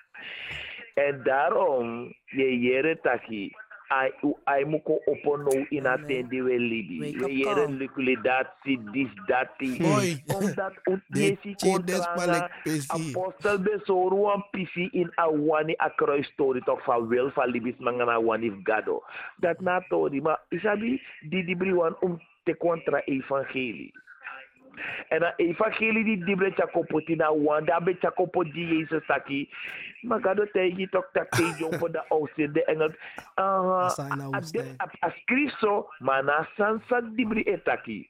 En 0.93 1.21
daarom, 1.23 2.13
je 2.25 2.59
jere 2.59 2.99
taki, 3.01 3.55
ai 3.89 4.11
ai 4.45 4.63
muko 4.65 4.99
opono 5.07 5.51
in 5.71 5.85
attendi 5.87 6.41
we 6.41 6.57
libi. 6.57 6.99
We 6.99 7.43
call. 7.43 7.67
liquidatie, 7.67 8.77
dis 8.91 9.11
dati. 9.27 9.77
Hoi. 9.83 10.23
Omdat 10.27 10.73
u 10.89 10.99
De 11.07 11.19
desi 11.19 11.55
kontranga, 11.55 12.49
apostel 12.87 13.59
besoru 13.59 14.15
wan 14.15 14.43
pisi 14.51 14.89
in 14.91 15.11
awani 15.15 15.75
a 15.79 15.89
kruis 15.89 16.27
story 16.27 16.61
toch 16.61 16.83
van 16.83 17.07
wil 17.07 17.31
van 17.31 17.49
libis 17.49 17.77
mangana 17.79 18.19
wani 18.19 18.51
gado. 18.63 19.03
Dat 19.39 19.59
na 19.59 19.79
tori, 19.89 20.21
maar 20.21 20.41
isabi 20.49 21.01
di 21.29 21.43
dibri 21.43 21.73
wan 21.73 21.95
um 22.01 22.19
te 22.43 22.57
contra 22.57 23.01
evangelie. 23.05 23.93
En 25.09 25.19
dan 25.19 25.33
evangelie 25.35 26.03
die 26.03 26.23
dibre 26.25 26.51
chakopoti 26.51 27.15
na 27.15 27.33
wan, 27.35 27.65
daar 27.65 27.83
be 27.83 27.95
chakopo 27.99 28.43
di 28.43 28.65
Jezus 28.67 29.05
taki. 29.05 29.49
Maar 30.01 30.19
gado 30.21 30.45
tegi 30.51 30.87
tok 30.89 31.09
tak 31.13 31.29
te 31.29 31.55
jompo 31.59 31.89
da 31.91 32.05
ose 32.09 32.51
de 32.51 32.63
engel. 32.65 32.91
Ah, 33.35 33.89
Sa 33.89 34.05
ina 34.13 34.23
a- 34.33 34.37
uste. 34.39 34.63
a- 34.81 35.07
a 35.07 35.09
skriso, 35.09 35.89
maar 35.99 36.23
na 36.23 36.47
sansa 36.55 37.01
dibri 37.01 37.41
etaki. 37.43 38.09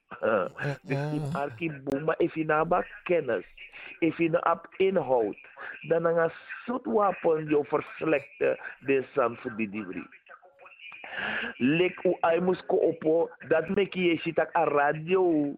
Dus 0.83 1.11
in 1.13 1.23
arki 1.33 1.71
buma 1.83 2.13
if 2.17 2.33
je 2.33 2.45
naba 2.45 2.85
kennis, 3.03 3.45
if 3.99 4.17
je 4.17 4.29
op 4.51 4.67
inhoud, 4.77 5.37
dan 5.87 6.05
een 6.05 6.31
soort 6.65 6.85
wapen 6.85 7.47
je 7.49 7.63
verslechte 7.63 8.59
de 8.79 9.03
sam 9.13 9.35
voor 9.37 9.55
die 9.55 9.69
dibri. 9.69 10.03
Lek 11.59 12.05
u 12.05 12.15
ai 12.23 12.39
mus 12.39 12.61
ko 12.67 12.79
opo, 12.89 13.29
dat 13.49 13.69
mek 13.69 13.95
je 13.95 14.17
a 14.53 14.65
radio. 14.65 15.53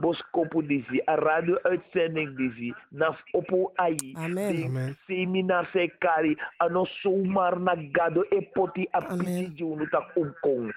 Bos 0.00 0.16
kopu 0.32 0.62
disi, 0.62 1.00
a 1.06 1.16
radio 1.16 1.58
uitzending 1.66 2.36
disi, 2.38 2.72
na 2.92 3.10
opo 3.34 3.72
ai. 3.76 3.96
Amen. 4.16 4.96
Seminar 5.06 5.68
se 5.72 5.90
kari, 5.98 6.36
ano 6.60 6.86
zomaar 7.02 7.58
na 7.60 7.74
gado 7.74 8.22
e 8.30 8.40
poti 8.54 8.86
a 8.92 8.98
Amen. 8.98 9.18
pisi 9.18 9.50
junu 9.58 9.86
tak 9.90 10.16
umkong. 10.16 10.72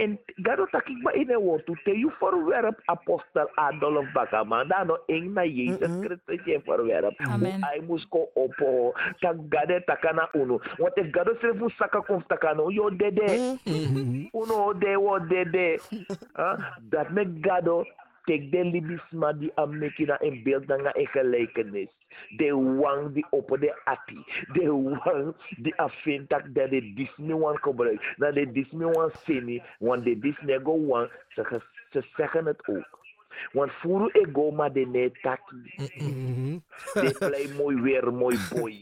En 0.00 0.16
gado 0.42 0.64
tak 0.72 0.88
ik 0.88 1.02
ba 1.04 1.12
ine 1.12 1.36
wotu, 1.36 1.76
te 1.84 1.92
you 1.92 2.12
verwerp 2.18 2.80
apostel 2.84 3.48
Adolf 3.54 4.12
Bakaman, 4.12 4.68
da 4.68 4.84
no 4.84 4.96
ing 5.06 5.34
na 5.34 5.44
Jezus 5.44 5.92
Christus 6.00 6.44
je 6.44 6.60
verwerp. 6.64 7.20
Amen. 7.28 7.60
Ai 7.62 7.80
mus 7.84 8.06
ko 8.08 8.28
opo, 8.34 8.92
tak 9.20 9.36
gade 9.52 9.84
takana 9.84 10.28
uno. 10.32 10.60
Want 10.78 10.96
if 10.96 11.12
gado 11.12 11.36
se 11.40 11.52
fu 11.58 11.68
saka 11.76 12.00
konf 12.00 12.24
takano, 12.32 12.70
yo 12.72 12.90
dede. 12.90 13.60
Mm-hmm. 13.68 14.32
Uno 14.32 14.72
de 14.72 14.96
wo 14.96 15.18
dede. 15.18 15.78
Huh? 16.40 16.56
Dat 16.88 17.10
me 17.10 17.24
gado 17.40 17.76
oh, 17.76 17.84
tek 18.30 18.50
de 18.52 18.62
libisma 18.64 19.32
die 19.34 19.50
am 19.58 19.78
mekina 19.78 20.20
in 20.22 20.42
beeld 20.46 20.66
nga 20.66 20.94
in 20.94 21.06
gelijkenis. 21.06 21.88
De 22.36 22.54
wang 22.54 23.12
die 23.14 23.26
op 23.30 23.56
de 23.60 23.74
ati. 23.84 24.22
De 24.52 24.70
wang 24.70 25.34
die 25.58 25.74
afintak 25.74 26.54
dat 26.54 26.70
de 26.70 26.92
Disney 26.94 27.34
wan 27.34 27.58
gebruikt. 27.58 28.04
Dat 28.16 28.34
de 28.34 28.52
Disney 28.52 28.86
wan 28.86 29.10
sini. 29.10 29.62
Want 29.78 30.04
de 30.04 30.18
Disney 30.18 30.60
go 30.62 30.86
wan. 30.86 31.08
Ze, 31.28 31.60
ze 31.90 32.02
zeggen 32.16 32.46
het 32.46 32.66
ook. 32.66 32.98
Want 33.52 33.72
furu 33.72 34.08
ego 34.12 34.50
ma 34.50 34.68
de 34.68 34.86
ne 34.86 35.10
taki. 35.22 35.56
Mhm. 35.96 36.58
De 36.92 37.16
play 37.18 37.46
mooi 37.56 37.80
weer, 37.80 38.12
mooi 38.12 38.36
boy. 38.54 38.74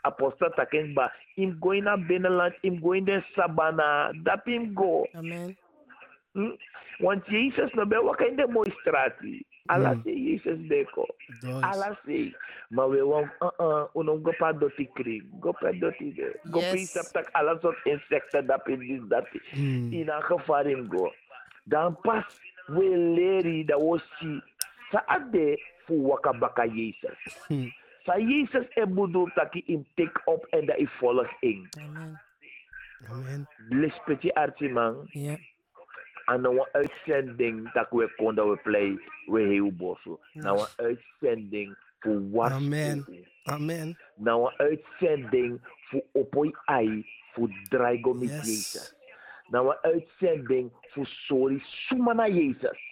Apostel 0.00 0.52
ba. 0.94 1.12
Im 1.34 1.56
go 1.60 1.70
in 1.70 1.86
a 1.86 1.96
binnenland. 1.96 2.54
Im 2.60 2.80
go 2.80 2.92
in 2.92 3.04
de 3.04 3.22
sabana. 3.34 4.12
Dat 4.22 4.46
im 4.46 4.74
go. 4.74 5.06
Amen. 5.12 5.56
Hm? 6.32 6.56
Want 6.98 7.26
Jezus 7.26 7.72
no 7.74 7.86
be 7.86 7.96
waka 8.02 8.26
in 8.26 8.36
de 8.36 8.46
mooie 8.48 8.70
straat. 8.80 9.14
Alla 9.66 9.94
Mm. 9.94 10.02
Jezus 10.04 10.58
deko. 10.68 11.06
Alla. 11.60 11.98
Maar 12.68 12.88
we 12.90 13.04
want 13.04 13.30
uh 13.40 13.50
uh 13.58 13.84
uno 13.94 14.18
go 14.22 14.32
pa 14.38 14.52
doti 14.52 14.88
kring. 14.92 15.24
Go 15.40 15.52
pa 15.52 15.72
doti 15.72 16.12
de. 16.14 16.38
Go 16.50 16.58
Yes. 16.60 16.74
isap 16.74 17.12
tak 17.12 17.28
alla 17.32 17.58
soort 17.60 17.84
insecten 17.84 18.46
dat 18.46 18.68
in 18.68 18.78
dit 18.78 19.08
dat. 19.08 19.28
Mm. 19.54 19.92
In 19.92 20.08
een 20.08 20.22
gevaar 20.22 20.66
in 20.66 20.86
go. 20.90 21.12
Dan 21.64 21.96
pas 22.00 22.24
we 22.66 22.96
leri 22.96 23.64
dat 23.64 23.80
we 23.80 23.98
si 24.18 24.40
sa 24.90 25.02
ade 25.06 25.58
fu 25.84 25.94
waka 26.06 26.32
baka 26.32 26.64
Jezus. 26.66 27.46
Hmm. 27.48 27.72
Sa 28.04 28.18
Jezus 28.18 28.66
e 28.74 28.86
bedoel 28.86 29.30
dat 29.34 29.52
hij 29.52 29.62
in 29.66 29.86
take 29.94 30.20
up 30.24 30.46
en 30.50 30.66
dat 30.66 30.76
hij 30.76 30.86
volg 30.86 31.30
in. 31.40 31.68
Amen. 31.78 32.20
Amen. 33.10 33.48
Lispetje 33.68 34.34
artiman. 34.34 35.06
Ja. 35.10 35.36
Aan 36.24 36.44
een 36.44 36.66
uitzending 36.72 37.72
dat 37.72 37.86
we 37.90 38.12
konden 38.16 38.50
we 38.50 38.56
play 38.56 38.98
we 39.26 39.40
heel 39.40 39.72
bossen. 39.72 40.18
Nou 40.32 40.58
een 40.58 40.84
uitzending 40.86 41.76
voor 41.98 42.30
wat? 42.30 42.50
Amen. 42.50 43.06
Amen. 43.44 43.98
Nou 44.14 44.52
een 44.56 44.58
uitzending 44.58 45.60
voor 45.88 46.02
opoi 46.12 46.50
ai 46.64 47.06
voor 47.32 47.48
draigo 47.68 48.14
met 48.14 48.28
Yes. 48.28 48.46
Jezus. 48.46 48.94
Nou 49.48 49.68
een 49.68 49.92
uitzending 49.92 50.70
voor 50.80 51.06
sorry 51.06 51.58
suma 51.64 52.12
na 52.12 52.26
Jezus. 52.28 52.90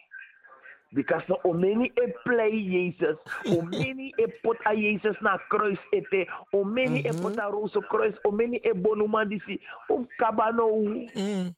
Because 0.93 1.25
no 1.29 1.39
omeni 1.43 1.91
e 1.95 2.13
play 2.25 2.51
Jezus, 2.51 3.17
omeni 3.47 4.13
e 4.17 4.27
pot 4.43 4.57
a 4.67 4.75
Jezus 4.75 5.21
na 5.21 5.37
kruis 5.49 5.79
ete, 5.91 6.27
omeni 6.51 7.01
e 7.07 7.13
pot 7.23 7.39
a 7.39 7.47
roze 7.47 7.81
kruis, 7.87 8.15
omeni 8.23 8.59
e 8.63 8.73
bonuma 8.75 9.25
disi, 9.25 9.61
um 9.89 10.09
kabano 10.19 10.67
Mm. 11.15 11.55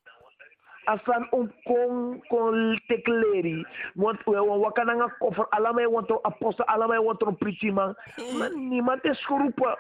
Asan 0.85 1.27
um 1.33 1.53
kon 1.65 2.23
kon 2.29 2.81
tekleri 2.87 3.67
want 3.95 4.19
we 4.27 4.41
wan 4.41 4.59
waka 4.61 4.85
na 4.85 4.93
nga 4.95 5.09
koffer 5.19 5.47
alamay 5.51 5.87
want 5.87 6.09
to 6.09 6.19
apostle 6.23 6.65
alamay 6.67 6.99
want 7.05 7.19
to 7.21 7.33
preaching 7.33 7.75
man 7.75 7.95
man 8.39 8.69
niemand 8.69 9.05
is 9.05 9.25
geroepen 9.27 9.77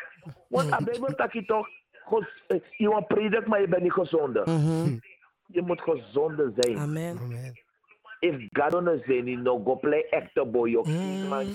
want 0.50 0.72
a 0.72 0.78
bijbel 0.80 1.14
taki 1.16 1.44
toch 1.46 1.66
gos 2.04 2.26
eh, 2.48 2.60
je 2.78 2.88
wan 2.88 3.06
predik 3.06 3.46
maar 3.46 3.60
je 3.60 3.68
bent 3.68 3.82
niet 3.82 3.92
gezonde 3.92 4.42
Mhm. 4.46 4.96
je 5.46 5.62
moet 5.62 5.80
gezonde 5.80 6.52
zijn. 6.56 6.78
Amen. 6.78 7.18
Amen. 7.18 7.52
if 8.20 8.34
God 8.52 8.74
on 8.74 8.84
the 8.84 9.02
zeni 9.06 9.36
no 9.36 9.58
go 9.64 9.76
play 9.76 10.04
actor 10.10 10.46
boy 10.46 10.70
yo 10.70 10.82
man 11.28 11.46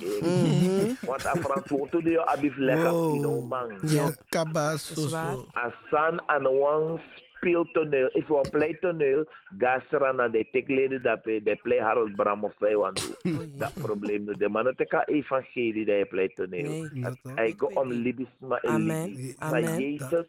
want 1.08 1.25
a 1.25 1.32
verantwoord 1.39 1.92
to 1.92 2.01
de 2.01 2.25
abif 2.25 2.56
lekker 2.58 2.92
Wow. 2.92 3.12
pino 3.13 3.42
man. 3.42 3.70
Yo 3.82 4.10
kabas 4.30 4.94
so. 5.10 5.46
asan 5.54 6.22
aan 6.25 6.46
een 6.46 7.00
speeltoneel. 7.38 8.10
If 8.13 8.27
you 8.27 8.50
play 8.50 8.77
toneel, 8.79 9.25
gasra 9.58 10.12
na 10.12 10.27
de 10.27 10.48
tekleden 10.51 11.01
dat 11.01 11.24
de 11.24 11.60
play 11.62 11.79
Harold 11.79 12.15
Bram 12.15 12.44
of 12.44 12.53
wij 12.60 12.75
want 12.75 13.17
Dat 13.62 13.74
probleem 13.74 14.24
nu. 14.25 14.34
De 14.34 14.50
mannen 14.50 14.75
te 14.75 14.86
ka 14.86 15.06
evangelie 15.06 15.86
dat 15.86 15.98
je 15.98 16.06
play 16.06 16.27
toneel. 16.27 16.70
Nee. 16.70 17.01
Dat 17.01 17.17
ook. 17.24 17.36
Hij 17.36 17.53
go 17.58 17.65
om 17.74 17.91
libisma 17.91 18.58
en 18.62 18.70
Amen. 18.70 19.06
libi. 19.10 19.36
Amen. 19.38 19.62
Maar 19.62 19.82
Jezus, 19.82 20.25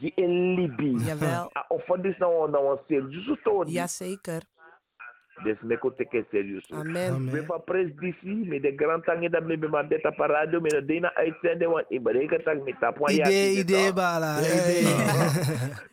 die 0.00 0.12
in 0.14 0.54
libi. 0.54 0.96
Jawel. 1.04 1.50
Of 1.68 1.86
wat 1.86 2.04
is 2.04 2.18
nou 2.18 2.52
een 2.52 2.78
serieus 2.88 3.38
toon? 3.42 3.66
Jazeker. 3.68 4.42
Dus 5.44 5.56
me 5.60 5.78
ko 5.78 5.90
teke 5.94 6.24
serieus. 6.30 6.70
Amen. 6.70 7.12
Amen. 7.12 7.32
We 7.32 7.44
van 7.44 7.64
pres 7.64 7.88
DC, 7.96 8.22
met 8.22 8.62
de 8.62 8.72
grand 8.76 9.04
tangi 9.04 9.28
dat 9.28 9.44
me 9.44 9.86
dit 9.88 10.04
op 10.04 10.18
radio, 10.18 10.60
met 10.60 10.70
de 10.70 10.84
dina 10.84 11.14
uitzenden, 11.14 11.70
want 11.70 11.84
ik 11.88 12.40
tang 12.44 12.64
met 12.64 12.74
tap 12.80 13.08
Idee, 13.08 13.58
idee, 13.58 13.92
bala. 13.92 14.38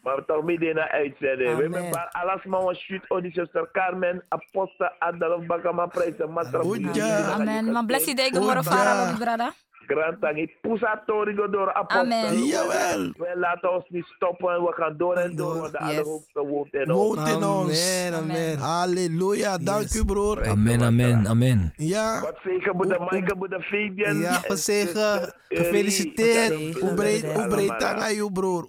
Maar 0.03 0.25
toch 0.25 0.43
midden 0.43 0.75
naar 0.75 0.89
uitzenden. 0.89 1.57
We 1.57 1.69
maar 1.69 2.09
alles 2.11 2.43
maar 2.43 2.61
een 2.61 2.75
shoot 2.75 3.23
zuster 3.33 3.69
Carmen, 3.71 4.23
Apostel 4.27 4.89
Adolf 4.99 5.45
Bakama 5.45 5.85
prijzen. 5.85 6.31
Matra 6.31 6.59
Goeie. 6.59 7.03
Amen. 7.33 7.71
Man 7.71 7.85
bless 7.85 8.05
you 8.05 8.15
day, 8.15 8.29
fara, 8.63 9.15
brada. 9.19 9.53
Grand 9.89 10.21
tangi. 10.21 10.45
Pusa 10.61 11.01
tori 11.05 11.33
door 11.35 11.73
apostel. 11.73 12.01
Amen. 12.01 12.45
Jawel. 12.45 13.01
We 13.17 13.33
laten 13.35 13.73
ons 13.73 13.85
niet 13.89 14.05
stoppen 14.05 14.53
en 14.55 14.61
we 14.63 14.73
gaan 14.73 14.97
door 14.97 15.15
en 15.15 15.35
door, 15.35 15.57
want 15.59 15.71
de 15.71 15.77
Yes. 15.81 15.89
Allerhoogste 15.89 16.45
woont 16.45 16.73
in 16.73 16.91
ons. 16.91 17.15
Woont 17.15 17.27
in 17.27 17.43
ons. 17.43 17.99
Amen, 17.99 18.13
amen. 18.13 18.57
Halleluja. 18.57 19.57
Dank 19.57 19.93
u, 19.93 20.05
broer. 20.05 20.47
Amen, 20.47 20.81
amen, 20.81 21.27
amen. 21.27 21.73
Ja. 21.75 22.21
Wat 22.21 22.37
zegen, 22.43 22.75
moeder 22.75 22.99
Maaike, 22.99 23.35
moeder 23.35 23.61
Fabian. 23.61 24.17
Ja, 24.17 24.35
en 24.35 24.51
gezegend. 24.51 24.89
zuster 24.89 25.37
Eri. 25.47 25.63
Gefeliciteerd. 25.63 26.81
Allemaal. 26.81 27.77
tanga 27.77 28.07
je, 28.07 28.31
broer? 28.31 28.65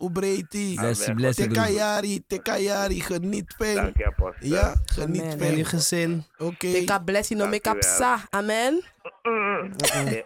Die? 0.48 0.74
Blessie, 0.74 1.14
blessie, 1.14 1.48
broer. 1.48 1.64
Tekayari, 1.64 2.24
tekayari, 2.26 3.00
geniet 3.00 3.54
peng. 3.58 3.74
Dank 3.74 3.96
je, 3.96 4.06
apostel. 4.06 4.48
Ja, 4.48 4.74
geniet 4.84 5.22
Amen. 5.22 5.40
En 5.40 5.56
uw 5.56 5.64
gezin. 5.64 6.24
Oké. 6.38 6.70
Teka 6.70 6.98
blessie 6.98 7.36
no 7.36 7.46
make 7.46 7.68
up 7.70 7.82
sa. 7.82 8.18
Amen. 8.30 8.82
Mm. 9.24 9.72
Eh. 9.94 10.22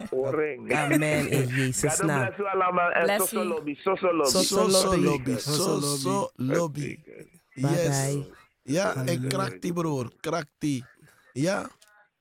Amen. 0.77 1.27
In 1.31 1.47
Jezus 1.47 1.97
God 1.99 2.07
naam. 2.07 2.19
bless 2.25 2.39
u 2.39 2.43
allemaal. 2.45 2.91
En 2.91 3.03
Bless 3.03 3.19
Soso 3.19 3.35
you. 3.41 3.47
lobby, 3.47 3.75
Soso 3.75 4.11
lobby. 4.11 4.29
Soso 4.31 4.43
So, 4.43 4.69
so 4.69 4.89
lobby. 4.89 5.03
lobby. 5.03 5.35
So, 5.39 5.79
so 5.79 6.29
lobby. 6.35 7.03
Yes. 7.55 8.13
bye. 8.13 8.25
Ja, 8.63 8.95
en 9.05 9.27
krak 9.27 9.61
die, 9.61 9.73
broer. 9.73 10.09
Krak 10.21 10.47
die. 10.59 10.83
Ja. 11.33 11.69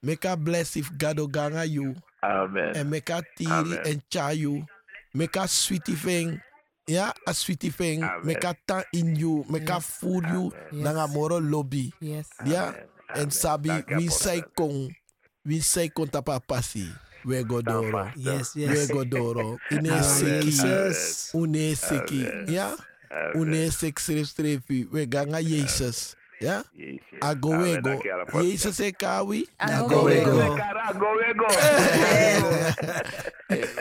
Meka 0.01 0.37
bless 0.37 0.77
if 0.77 0.91
gado 0.97 1.27
ganga 1.31 1.65
you. 1.65 1.95
Amen. 2.21 2.75
En 2.75 2.89
meka 2.89 3.23
tiri 3.35 3.77
en 3.83 4.03
chayu. 4.09 4.65
Meka 5.13 5.47
sweetie 5.47 5.97
thing. 5.97 6.43
Ja, 6.85 7.15
a 7.27 7.33
sweetie 7.33 7.73
thing. 7.73 8.03
Amen. 8.05 8.27
Meka 8.27 8.55
ta 8.65 8.83
in 8.93 9.15
you. 9.17 9.45
Meka 9.49 9.81
food 9.81 10.25
you. 10.29 10.53
Nanga 10.71 11.07
moro 11.07 11.41
lobby. 11.41 11.93
Yes. 12.01 12.29
Ja. 12.45 12.67
Amen. 12.69 12.89
En 13.15 13.31
sabi, 13.31 13.71
apostel. 13.71 14.11
say 14.11 14.43
kong. 14.55 14.91
Wie 15.45 15.61
say 15.63 15.89
kon 15.89 16.09
tapa 16.09 16.41
passi. 16.41 16.89
We 17.25 17.43
go 17.45 17.61
doro. 17.63 18.11
Yes, 18.17 18.55
We 18.55 18.63
yes. 18.63 18.91
go 18.91 19.05
doro. 19.05 19.59
Ine 19.71 19.91
Amen. 19.91 20.03
seki. 20.03 20.51
Jezus. 20.51 21.31
Une 21.35 21.75
seki. 21.77 22.27
Ja. 22.53 22.75
Une 23.35 23.71
sek 23.71 23.99
strip 23.99 24.27
strepi. 24.27 24.87
We 24.93 25.07
ganga 25.07 25.39
Jezus. 25.41 26.17
Ja. 26.41 26.63
Jezus. 26.73 27.01
Ago 27.21 27.53
Amen. 27.53 27.65
wego. 27.65 27.89
Dank 27.89 28.03
je, 28.03 28.13
apostel. 28.13 28.43
Jezus 28.51 28.79
e 28.81 28.93
kawi. 28.93 29.47
Ago 29.57 30.05
wego. 30.05 30.57
Cara, 30.57 30.93
Go, 30.93 31.17
wego. 31.17 31.47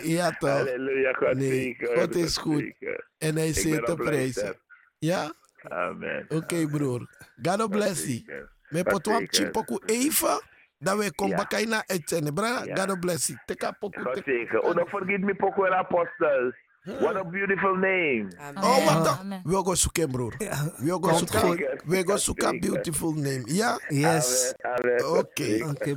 Ja 0.03 0.32
toch. 0.39 0.50
Halleluja, 0.50 1.13
God 1.13 1.34
Nee, 1.38 1.75
zegen, 1.79 1.98
God 2.00 2.15
is 2.15 2.38
goed. 2.38 2.60
zegen. 2.79 3.03
En 3.17 3.36
hij 3.36 3.48
Ik 3.48 3.55
zit 3.55 3.72
ben 3.75 3.84
te 3.86 3.91
op 3.91 3.98
prijzen. 3.98 4.43
luister. 4.43 4.55
Ja. 5.00 5.34
Amen. 5.70 6.25
Oké 6.29 6.67
broer. 6.67 7.08
God 7.41 7.70
bless 7.70 8.03
you. 8.05 8.24
Zegen. 8.25 8.50
Me 8.70 8.79
God 8.84 8.88
potwam 8.91 9.20
zegen. 9.20 9.34
chipoku 9.36 9.77
even. 9.86 10.41
Dat 10.84 10.98
we 10.98 11.13
kom 11.16 11.30
Ja. 11.30 11.36
bakai 11.36 11.66
na 11.66 11.84
uitzenden. 11.88 12.34
Bra, 12.34 12.62
Ja. 12.66 12.86
God 12.86 13.00
bless 13.00 13.28
you. 13.28 13.40
Teka 13.46 13.72
poku. 13.80 14.02
God 14.02 14.16
teka- 14.16 14.24
zegen. 14.25 14.63
Oh, 14.63 14.75
don't 14.75 14.90
forget 14.90 15.20
me, 15.20 15.36
Poco 15.36 15.63
and 15.63 15.74
Apostle. 15.74 16.56
What 17.00 17.16
a 17.16 17.24
beautiful 17.24 17.75
name. 17.75 18.28
Oh, 18.56 18.86
wat 18.96 19.06
dan? 19.06 19.42
We 19.44 19.62
gaan 19.66 19.75
zoeken, 19.78 20.12
broer. 20.12 20.34
We 20.38 20.46
gaan 20.46 21.00
Komt 21.00 21.18
zoeken. 21.18 21.80
We 21.86 22.04
gaan 22.08 22.20
zoeken 22.20 22.60
beautiful 22.60 23.12
name. 23.13 23.42
Ja? 23.46 23.80
Yes. 23.88 24.54
Amen. 24.62 24.78
Amen. 24.84 25.02
God 25.02 25.18
Oké. 25.25 25.44
zegen. 25.44 25.70
Oké, 25.70 25.96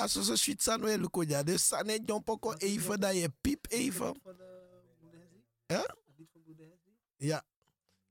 Als 0.00 0.14
we 0.14 0.24
zo 0.24 0.34
lukken, 0.98 1.44
dus 1.44 1.70
het 1.70 2.10
een 2.10 2.22
poko 2.24 2.52
even 2.52 3.00
dat 3.00 3.14
je 3.16 3.32
piep 3.40 3.66
even. 3.68 4.20
Ja? 5.66 5.94
Ja. 7.16 7.44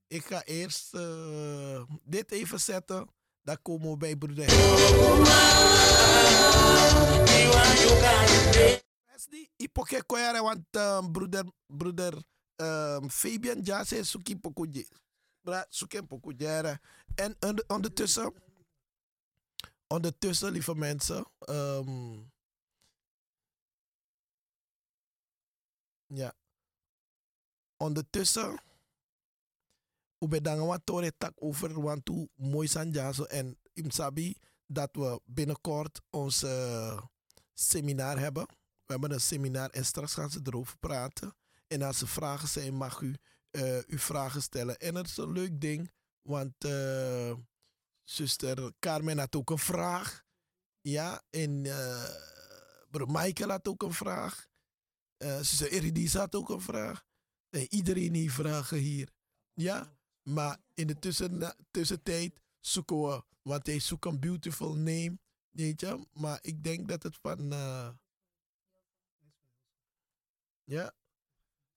Ik 0.07 0.25
ga 0.25 0.43
eerst 0.43 0.93
eh, 0.93 1.83
dit 2.03 2.31
even 2.31 2.59
zetten. 2.59 3.07
Dan 3.41 3.61
komen 3.61 3.89
we 3.91 3.97
bij 3.97 4.15
broeder. 4.15 4.45
Wesley, 9.11 9.49
ipoke 9.57 10.03
koyare 10.05 10.41
want 10.41 10.65
um, 10.71 11.11
broeder 11.11 11.45
broeder 11.67 12.13
um, 12.55 13.09
Fabian 13.09 13.59
ja 13.63 13.83
zei 13.83 14.03
suki. 14.03 14.39
Bra 15.41 15.65
suki. 15.69 15.99
En 17.15 17.35
onder- 17.39 17.63
ondertussen 17.67 18.33
ondertussen 19.93 20.51
lieve 20.51 20.75
mensen 20.75 21.25
um, 21.49 22.31
ja 26.05 26.33
ondertussen 27.77 28.61
we 30.17 30.27
bedanken 30.27 30.65
wat 30.65 30.81
tore 30.83 31.13
tak 31.17 31.33
over 31.35 31.81
want 31.81 32.05
toe 32.05 32.29
mooi 32.35 32.67
zijn 32.67 32.91
jaso 32.91 33.23
en 33.23 33.57
im 33.73 33.89
sabi 33.89 34.37
dat 34.71 34.89
we 34.93 35.21
binnenkort 35.25 36.01
ons 36.09 36.43
eh, 36.43 37.01
seminar 37.53 38.19
hebben. 38.19 38.45
We 38.85 38.95
hebben 38.95 39.11
een 39.11 39.21
seminar 39.21 39.69
en 39.69 39.85
straks 39.85 40.13
gaan 40.13 40.29
ze 40.29 40.39
erover 40.43 40.77
praten. 40.77 41.35
En 41.67 41.81
als 41.81 42.01
er 42.01 42.07
vragen 42.07 42.47
zijn, 42.47 42.73
mag 42.73 43.01
u 43.01 43.15
eh, 43.51 43.77
uw 43.87 43.97
vragen 43.97 44.41
stellen. 44.41 44.77
En 44.77 44.95
het 44.95 45.07
is 45.07 45.17
een 45.17 45.31
leuk 45.31 45.61
ding, 45.61 45.91
want 46.21 46.63
eh, 46.63 47.33
zuster 48.09 48.71
Carmen 48.79 49.17
had 49.17 49.35
ook 49.35 49.49
een 49.49 49.57
vraag. 49.57 50.23
Ja, 50.81 51.23
en 51.29 51.61
broer 52.89 53.11
Michael 53.11 53.49
had 53.49 53.67
ook 53.67 53.83
een 53.83 53.93
vraag. 53.93 54.47
Eh 55.17 55.37
zuster 55.37 55.71
Eridisa 55.71 56.19
had 56.19 56.35
ook 56.35 56.49
een 56.49 56.61
vraag. 56.61 57.05
En 57.49 57.73
iedereen 57.73 58.13
heeft 58.13 58.33
vragen 58.33 58.77
hier. 58.77 59.09
Ja, 59.53 59.97
maar 60.23 60.57
in 60.73 60.87
de 60.87 60.99
tussen, 60.99 61.55
tussentijd 61.71 62.39
zoeken 62.59 63.01
we, 63.01 63.23
want 63.41 63.67
hij 63.67 63.79
zoekt 63.79 64.05
een 64.05 64.19
beautiful 64.19 64.75
name. 64.75 65.19
Weet 65.49 65.81
je, 65.81 66.05
maar 66.13 66.39
ik 66.41 66.63
denk 66.63 66.87
dat 66.87 67.03
het 67.03 67.17
van. 67.21 67.51
eh, 67.51 67.89
ja. 70.63 70.93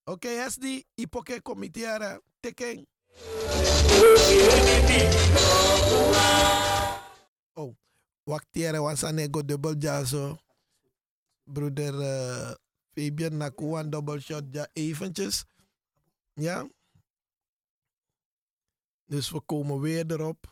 Oké, 0.05 0.29
okay, 0.29 0.51
SD, 0.51 0.85
ipoke 0.95 1.42
committee, 1.42 2.21
teken. 2.40 2.87
Oh, 7.55 7.75
waktiere 8.25 8.81
was 8.81 9.05
aan 9.05 9.18
ego 9.18 9.44
double 9.44 9.77
jazo. 9.79 10.38
Broeder 11.44 12.01
eh, 12.01 12.55
Fabian 12.94 13.90
double 13.90 14.20
shot 14.20 14.44
ja 14.51 14.68
eventjes. 14.72 15.44
Ja. 16.35 16.68
Dus 19.07 19.31
we 19.31 19.40
komen 19.40 19.81
weer 19.81 20.11
erop. 20.11 20.52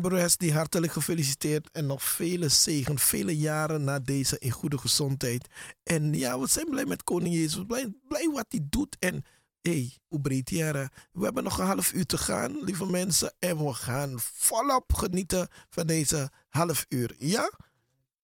En 0.00 0.08
broer 0.08 0.20
Hesdy, 0.20 0.50
hartelijk 0.50 0.92
gefeliciteerd. 0.92 1.68
En 1.72 1.86
nog 1.86 2.02
vele 2.02 2.48
zegen, 2.48 2.98
vele 2.98 3.36
jaren 3.36 3.84
na 3.84 3.98
deze 3.98 4.38
in 4.38 4.50
goede 4.50 4.78
gezondheid. 4.78 5.48
En 5.82 6.14
ja, 6.14 6.38
we 6.38 6.46
zijn 6.46 6.66
blij 6.70 6.84
met 6.84 7.04
koning 7.04 7.34
Jezus. 7.34 7.64
Blij, 7.66 7.92
blij 8.08 8.30
wat 8.32 8.46
hij 8.48 8.60
doet. 8.62 8.96
En 8.98 9.24
hé, 9.60 9.70
hey, 9.70 9.98
Ubretiere, 10.08 10.90
we 11.12 11.24
hebben 11.24 11.44
nog 11.44 11.58
een 11.58 11.66
half 11.66 11.92
uur 11.92 12.06
te 12.06 12.18
gaan, 12.18 12.64
lieve 12.64 12.86
mensen. 12.86 13.32
En 13.38 13.64
we 13.64 13.72
gaan 13.72 14.14
volop 14.18 14.92
genieten 14.92 15.48
van 15.70 15.86
deze 15.86 16.30
half 16.48 16.86
uur. 16.88 17.14
Ja? 17.18 17.52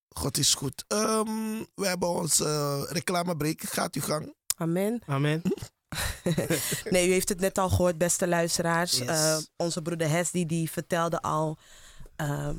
God 0.08 0.38
is 0.38 0.54
goed. 0.54 0.84
Ehm, 0.88 1.64
we 1.74 1.86
hebben 1.86 2.08
onze 2.08 2.44
uh, 2.44 2.92
reclamebreak. 2.92 3.62
Gaat 3.62 3.94
uw 3.94 4.02
gang. 4.02 4.34
Amen. 4.56 5.02
Amen. 5.06 5.42
Nee, 6.90 7.08
u 7.08 7.12
heeft 7.12 7.28
het 7.28 7.40
net 7.40 7.58
al 7.58 7.68
gehoord, 7.68 7.98
beste 7.98 8.28
luisteraars. 8.28 8.98
Yes. 8.98 9.08
Eh, 9.08 9.36
onze 9.56 9.82
broeder 9.82 10.08
Hesdy 10.08 10.46
die 10.46 10.70
vertelde 10.70 11.20
al 11.20 11.58
ehm, 12.16 12.56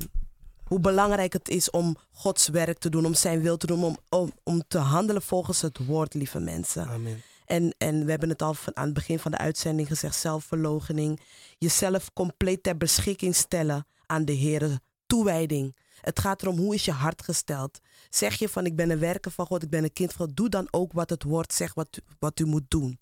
hoe 0.64 0.80
belangrijk 0.80 1.32
het 1.32 1.48
is 1.48 1.70
om 1.70 1.96
Gods 2.12 2.48
werk 2.48 2.78
te 2.78 2.90
doen, 2.90 3.06
om 3.06 3.14
zijn 3.14 3.40
wil 3.40 3.56
te 3.56 3.66
doen, 3.66 3.84
om, 3.84 3.98
om, 4.08 4.32
om 4.42 4.62
te 4.68 4.78
handelen 4.78 5.22
volgens 5.22 5.60
het 5.60 5.86
woord, 5.86 6.14
lieve 6.14 6.40
mensen. 6.40 6.86
Amen. 6.86 7.22
En, 7.46 7.74
en 7.78 8.04
we 8.04 8.10
hebben 8.10 8.28
het 8.28 8.42
al 8.42 8.54
van, 8.54 8.76
aan 8.76 8.84
het 8.84 8.94
begin 8.94 9.18
van 9.18 9.30
de 9.30 9.38
uitzending 9.38 9.88
gezegd, 9.88 10.16
zelfverloochening. 10.16 11.20
Jezelf 11.58 12.12
compleet 12.12 12.62
ter 12.62 12.76
beschikking 12.76 13.34
stellen 13.34 13.86
aan 14.06 14.24
de 14.24 14.32
Heer. 14.32 14.78
Toewijding. 15.06 15.76
Het 16.00 16.18
gaat 16.18 16.42
erom 16.42 16.58
hoe 16.58 16.74
is 16.74 16.84
je 16.84 16.92
hart 16.92 17.22
gesteld. 17.22 17.78
Zeg 18.10 18.34
je 18.34 18.48
van 18.48 18.66
ik 18.66 18.76
ben 18.76 18.90
een 18.90 18.98
werker 18.98 19.30
van 19.30 19.46
God, 19.46 19.62
ik 19.62 19.70
ben 19.70 19.84
een 19.84 19.92
kind 19.92 20.12
van 20.12 20.26
God. 20.26 20.36
Doe 20.36 20.48
dan 20.48 20.68
ook 20.70 20.92
wat 20.92 21.10
het 21.10 21.22
woord 21.22 21.52
zegt 21.52 21.74
wat, 21.74 22.00
wat 22.18 22.40
u 22.40 22.44
moet 22.44 22.64
doen. 22.68 22.98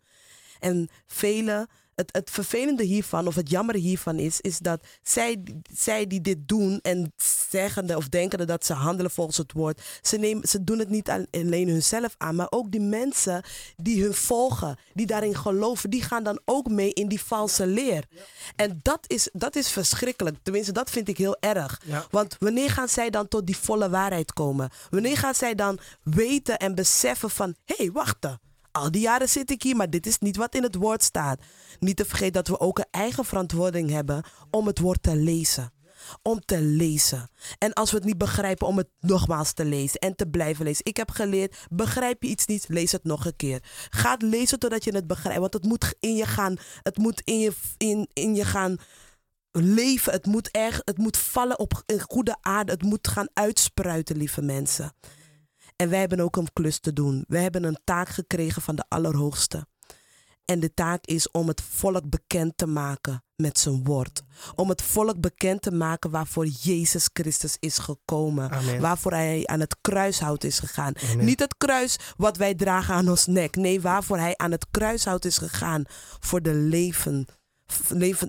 En 0.61 0.89
velen, 1.07 1.69
het, 1.97 2.13
het 2.13 2.31
vervelende 2.31 2.83
hiervan, 2.85 3.27
of 3.27 3.35
het 3.35 3.51
jammer 3.51 3.75
hiervan 3.75 4.19
is, 4.19 4.41
is 4.41 4.59
dat 4.59 4.81
zij, 5.03 5.43
zij 5.73 6.07
die 6.07 6.21
dit 6.21 6.49
doen 6.49 6.79
en 6.83 7.13
zeggende 7.51 7.97
of 7.97 8.09
denkende 8.09 8.45
dat 8.45 8.65
ze 8.65 8.73
handelen 8.73 9.11
volgens 9.11 9.37
het 9.37 9.53
woord, 9.53 9.83
ze, 10.01 10.17
nemen, 10.17 10.49
ze 10.49 10.65
doen 10.65 10.79
het 10.79 10.89
niet 10.89 11.11
alleen 11.31 11.69
hunzelf 11.69 12.15
aan, 12.19 12.35
maar 12.35 12.47
ook 12.51 12.71
die 12.71 12.81
mensen 12.81 13.43
die 13.77 14.03
hun 14.03 14.15
volgen, 14.15 14.79
die 14.95 15.07
daarin 15.07 15.37
geloven, 15.37 15.91
die 15.91 16.03
gaan 16.03 16.25
dan 16.25 16.41
ook 16.45 16.71
mee 16.71 16.93
in 16.93 17.09
die 17.09 17.21
valse 17.21 17.67
leer. 17.67 18.05
En 18.57 18.81
dat 18.83 19.01
is, 19.07 19.29
dat 19.33 19.57
is 19.57 19.69
verschrikkelijk. 19.69 20.37
Tenminste, 20.43 20.73
dat 20.73 20.91
vind 20.91 21.09
ik 21.09 21.19
heel 21.19 21.37
erg. 21.41 21.81
Ja. 21.85 22.07
Want 22.11 22.37
wanneer 22.39 22.71
gaan 22.71 22.89
zij 22.89 23.11
dan 23.11 23.29
tot 23.29 23.47
die 23.47 23.57
volle 23.57 23.91
waarheid 23.91 24.33
komen? 24.33 24.71
Wanneer 24.91 25.17
gaan 25.17 25.35
zij 25.35 25.55
dan 25.55 25.79
weten 26.03 26.57
en 26.57 26.75
beseffen 26.75 27.31
van, 27.31 27.55
hé, 27.65 27.75
hey, 27.77 27.93
wacht. 27.93 28.17
Al 28.77 28.91
die 28.91 29.01
jaren 29.01 29.29
zit 29.29 29.51
ik 29.51 29.63
hier, 29.63 29.77
maar 29.77 29.91
dit 29.91 30.07
is 30.07 30.19
niet 30.19 30.37
wat 30.37 30.55
in 30.55 30.63
het 30.63 30.75
woord 30.75 31.03
staat. 31.03 31.41
Niet 31.79 31.97
te 31.97 32.05
vergeten 32.05 32.33
dat 32.33 32.49
we 32.49 32.61
ook 32.61 32.79
een 32.79 32.87
eigen 32.91 33.25
verantwoording 33.25 33.91
hebben 33.91 34.25
om 34.51 34.67
het 34.67 34.79
woord 34.79 35.03
te 35.03 35.17
lezen. 35.17 35.73
Om 36.23 36.41
te 36.41 36.61
lezen. 36.61 37.31
En 37.59 37.73
als 37.73 37.91
we 37.91 37.97
het 37.97 38.07
niet 38.07 38.19
begrijpen, 38.19 38.67
om 38.67 38.77
het 38.77 38.89
nogmaals 39.01 39.53
te 39.53 39.65
lezen 39.65 40.01
en 40.01 40.17
te 40.17 40.27
blijven 40.27 40.65
lezen. 40.65 40.85
Ik 40.85 40.97
heb 40.97 41.11
geleerd, 41.11 41.67
begrijp 41.71 42.23
je 42.23 42.29
iets 42.29 42.47
niet, 42.47 42.65
lees 42.69 42.93
het 42.93 43.05
nog 43.05 43.25
een 43.25 43.37
keer. 43.37 43.63
Ga 43.91 44.17
lezen 44.19 44.59
totdat 44.59 44.85
je 44.85 44.95
het 44.95 45.07
begrijpt. 45.07 45.41
Want 45.41 45.55
het 45.55 45.65
moet 45.65 45.95
in 46.01 46.17
je 46.17 46.27
gaan, 46.27 46.57
het 46.83 46.97
moet 46.97 47.21
in 47.25 47.39
je, 47.39 47.53
in, 47.77 48.09
in 48.13 48.35
je 48.35 48.45
gaan 48.45 48.77
leven. 49.53 50.13
Het 50.13 50.27
moet, 50.27 50.51
erg, 50.51 50.81
het 50.85 50.99
moet 50.99 51.17
vallen 51.17 51.59
op 51.59 51.83
goede 52.09 52.37
aarde. 52.41 52.73
Het 52.73 52.83
moet 52.83 53.09
gaan 53.09 53.29
uitspruiten, 53.33 54.17
lieve 54.17 54.43
mensen. 54.43 54.93
En 55.77 55.89
wij 55.89 56.01
hebben 56.01 56.21
ook 56.21 56.37
een 56.37 56.53
klus 56.53 56.79
te 56.79 56.93
doen. 56.93 57.25
Wij 57.29 57.43
hebben 57.43 57.65
een 57.65 57.79
taak 57.85 58.09
gekregen 58.09 58.63
van 58.63 58.77
de 58.77 58.85
Allerhoogste. 58.89 59.67
En 60.45 60.61
de 60.61 60.75
taak 60.75 61.07
is 61.07 61.31
om 61.31 61.49
het 61.49 61.63
volk 61.63 62.09
bekend 62.11 62.57
te 62.57 62.67
maken 62.67 63.25
met 63.37 63.59
zijn 63.59 63.85
woord. 63.85 64.23
Om 64.55 64.69
het 64.69 64.83
volk 64.83 65.21
bekend 65.21 65.63
te 65.63 65.71
maken 65.71 66.11
waarvoor 66.11 66.47
Jezus 66.47 67.09
Christus 67.13 67.57
is 67.61 67.79
gekomen. 67.79 68.51
Amen. 68.51 68.81
Waarvoor 68.81 69.13
hij 69.13 69.47
aan 69.47 69.61
het 69.61 69.77
kruishout 69.81 70.45
is 70.45 70.59
gegaan. 70.59 70.93
Amen. 71.11 71.25
Niet 71.25 71.41
het 71.41 71.57
kruis 71.57 71.97
wat 72.17 72.37
wij 72.37 72.55
dragen 72.55 72.95
aan 72.95 73.09
ons 73.09 73.27
nek. 73.27 73.57
Nee, 73.57 73.81
waarvoor 73.81 74.19
hij 74.19 74.37
aan 74.37 74.51
het 74.51 74.67
kruishout 74.71 75.25
is 75.25 75.39
gegaan. 75.39 75.85
Voor, 76.21 76.43
de 76.43 76.55
leven, 76.55 77.27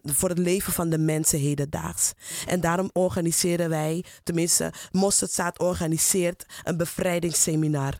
voor 0.03 0.29
het 0.29 0.37
leven 0.37 0.73
van 0.73 0.89
de 0.89 0.97
mensen 0.97 1.39
hedendaags. 1.39 2.13
En 2.47 2.61
daarom 2.61 2.89
organiseren 2.93 3.69
wij, 3.69 4.03
tenminste 4.23 4.73
Mosterdzaad 4.91 5.59
organiseert 5.59 6.45
een 6.63 6.77
bevrijdingsseminar. 6.77 7.99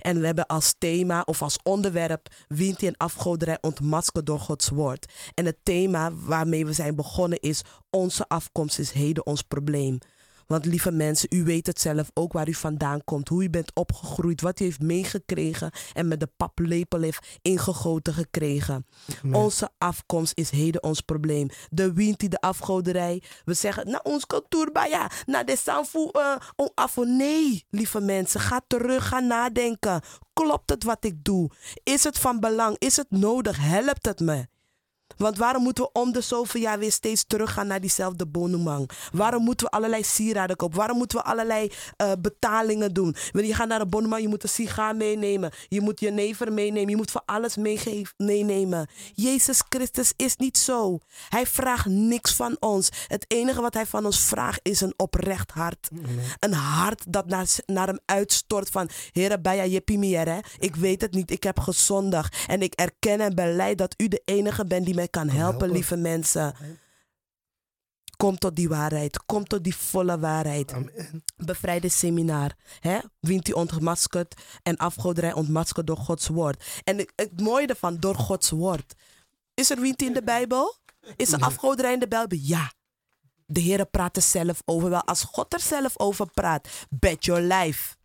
En 0.00 0.20
we 0.20 0.26
hebben 0.26 0.46
als 0.46 0.74
thema 0.78 1.22
of 1.24 1.42
als 1.42 1.58
onderwerp 1.62 2.28
Wint 2.48 2.82
en 2.82 2.96
afgoderij 2.96 3.58
ontmaskerd 3.60 4.26
door 4.26 4.40
Gods 4.40 4.68
woord. 4.68 5.12
En 5.34 5.46
het 5.46 5.56
thema 5.62 6.12
waarmee 6.14 6.66
we 6.66 6.72
zijn 6.72 6.94
begonnen 6.94 7.40
is 7.40 7.62
Onze 7.90 8.28
afkomst 8.28 8.78
is 8.78 8.90
heden 8.90 9.26
ons 9.26 9.42
probleem. 9.42 9.98
Want 10.50 10.64
lieve 10.64 10.90
mensen, 10.90 11.28
u 11.32 11.44
weet 11.44 11.66
het 11.66 11.80
zelf 11.80 12.10
ook 12.14 12.32
waar 12.32 12.48
u 12.48 12.54
vandaan 12.54 13.04
komt, 13.04 13.28
hoe 13.28 13.42
u 13.42 13.50
bent 13.50 13.70
opgegroeid, 13.74 14.40
wat 14.40 14.60
u 14.60 14.64
heeft 14.64 14.80
meegekregen 14.80 15.70
en 15.92 16.08
met 16.08 16.20
de 16.20 16.28
paplepel 16.36 17.00
heeft 17.00 17.38
ingegoten 17.42 18.14
gekregen. 18.14 18.86
Onze 19.32 19.68
afkomst 19.78 20.32
is 20.34 20.50
heden 20.50 20.82
ons 20.82 21.00
probleem. 21.00 21.48
De 21.68 21.92
winti, 21.92 22.28
de 22.28 22.40
afgoderij. 22.40 23.22
We 23.44 23.54
zeggen, 23.54 23.90
nou 23.90 24.00
ons 24.02 24.26
cultuur, 24.26 24.88
ja, 24.88 25.10
na 25.26 25.44
de 25.44 25.56
sanfu, 25.56 26.08
uh, 26.12 26.36
on 26.56 26.70
afo. 26.74 27.04
Nee, 27.04 27.64
lieve 27.70 28.00
mensen, 28.00 28.40
ga 28.40 28.60
terug, 28.66 29.08
ga 29.08 29.20
nadenken. 29.20 30.02
Klopt 30.32 30.70
het 30.70 30.84
wat 30.84 31.04
ik 31.04 31.24
doe? 31.24 31.50
Is 31.82 32.04
het 32.04 32.18
van 32.18 32.40
belang? 32.40 32.78
Is 32.78 32.96
het 32.96 33.10
nodig? 33.10 33.56
Helpt 33.60 34.06
het 34.06 34.20
me? 34.20 34.46
Want 35.16 35.38
waarom 35.38 35.62
moeten 35.62 35.84
we 35.84 35.90
om 35.92 36.12
de 36.12 36.20
zoveel 36.20 36.60
jaar 36.60 36.78
weer 36.78 36.92
steeds 36.92 37.24
teruggaan 37.26 37.66
naar 37.66 37.80
diezelfde 37.80 38.26
bonumang? 38.26 38.90
Waarom 39.12 39.44
moeten 39.44 39.66
we 39.66 39.72
allerlei 39.72 40.04
sieraden 40.04 40.56
kopen? 40.56 40.78
Waarom 40.78 40.96
moeten 40.96 41.18
we 41.18 41.24
allerlei 41.24 41.72
eh, 41.96 42.12
betalingen 42.18 42.94
doen? 42.94 43.14
Wanneer 43.32 43.50
je 43.50 43.56
gaat 43.56 43.68
naar 43.68 43.80
een 43.80 43.90
bonumang, 43.90 44.22
je 44.22 44.28
moet 44.28 44.42
een 44.42 44.48
sigaar 44.48 44.96
meenemen. 44.96 45.50
Je 45.68 45.80
moet 45.80 46.00
je 46.00 46.10
never 46.10 46.52
meenemen. 46.52 46.90
Je 46.90 46.96
moet 46.96 47.10
voor 47.10 47.22
alles 47.24 47.56
meenemen. 48.16 48.88
Jezus 49.14 49.62
Christus 49.68 50.12
is 50.16 50.36
niet 50.36 50.58
zo. 50.58 50.98
Hij 51.28 51.46
vraagt 51.46 51.86
niks 51.86 52.34
van 52.34 52.56
ons. 52.60 52.88
Het 53.06 53.24
enige 53.28 53.60
wat 53.60 53.74
hij 53.74 53.86
van 53.86 54.04
ons 54.04 54.18
vraagt 54.18 54.60
is 54.62 54.80
een 54.80 54.94
oprecht 54.96 55.50
hart. 55.50 55.88
Een 56.38 56.52
hart 56.52 57.04
dat 57.08 57.26
naar, 57.26 57.46
naar 57.66 57.86
hem 57.86 57.98
uitstort 58.04 58.68
van... 58.68 58.88
Heere, 59.12 59.40
bij 59.40 59.70
je 59.70 59.80
pimiere. 59.80 60.42
Ik 60.58 60.76
weet 60.76 61.00
het 61.00 61.12
niet. 61.12 61.30
Ik 61.30 61.42
heb 61.42 61.58
gezondigd. 61.60 62.36
En 62.46 62.62
ik 62.62 62.74
erken 62.74 63.20
en 63.20 63.34
beleid 63.34 63.78
dat 63.78 63.94
u 63.96 64.08
de 64.08 64.22
enige 64.24 64.64
bent 64.66 64.84
die 64.86 64.94
mij 65.00 65.08
kan 65.08 65.28
helpen, 65.28 65.58
helpen. 65.58 65.70
lieve 65.70 65.96
mensen. 65.96 66.54
Kom 68.16 68.38
tot 68.38 68.56
die 68.56 68.68
waarheid. 68.68 69.24
Kom 69.26 69.44
tot 69.44 69.64
die 69.64 69.76
volle 69.76 70.18
waarheid. 70.18 70.72
Amen. 70.72 71.24
Bevrijdingsseminar. 71.36 72.54
Hè? 72.80 72.98
Wint 73.20 73.48
u 73.48 73.52
ontmaskerd 73.52 74.34
en 74.62 74.76
afgoderij 74.76 75.32
ontmaskerd 75.32 75.86
door 75.86 75.96
Gods 75.96 76.28
woord. 76.28 76.80
En 76.84 76.98
het, 76.98 77.12
het 77.16 77.40
mooie 77.40 77.66
ervan, 77.66 77.96
door 77.96 78.14
Gods 78.14 78.50
woord. 78.50 78.94
Is 79.54 79.70
er 79.70 79.80
wint 79.80 80.02
in 80.02 80.12
de 80.12 80.22
Bijbel? 80.22 80.76
Is 81.16 81.32
er 81.32 81.40
afgoderij 81.40 81.92
in 81.92 81.98
de 81.98 82.08
Bijbel? 82.08 82.38
Ja. 82.42 82.72
De 83.46 83.60
Heer 83.60 83.86
praat 83.86 84.16
er 84.16 84.22
zelf 84.22 84.62
over. 84.64 84.90
Wel, 84.90 85.04
als 85.04 85.22
God 85.22 85.52
er 85.52 85.60
zelf 85.60 85.98
over 85.98 86.30
praat, 86.30 86.68
bet 86.90 87.24
your 87.24 87.42
life. 87.42 87.96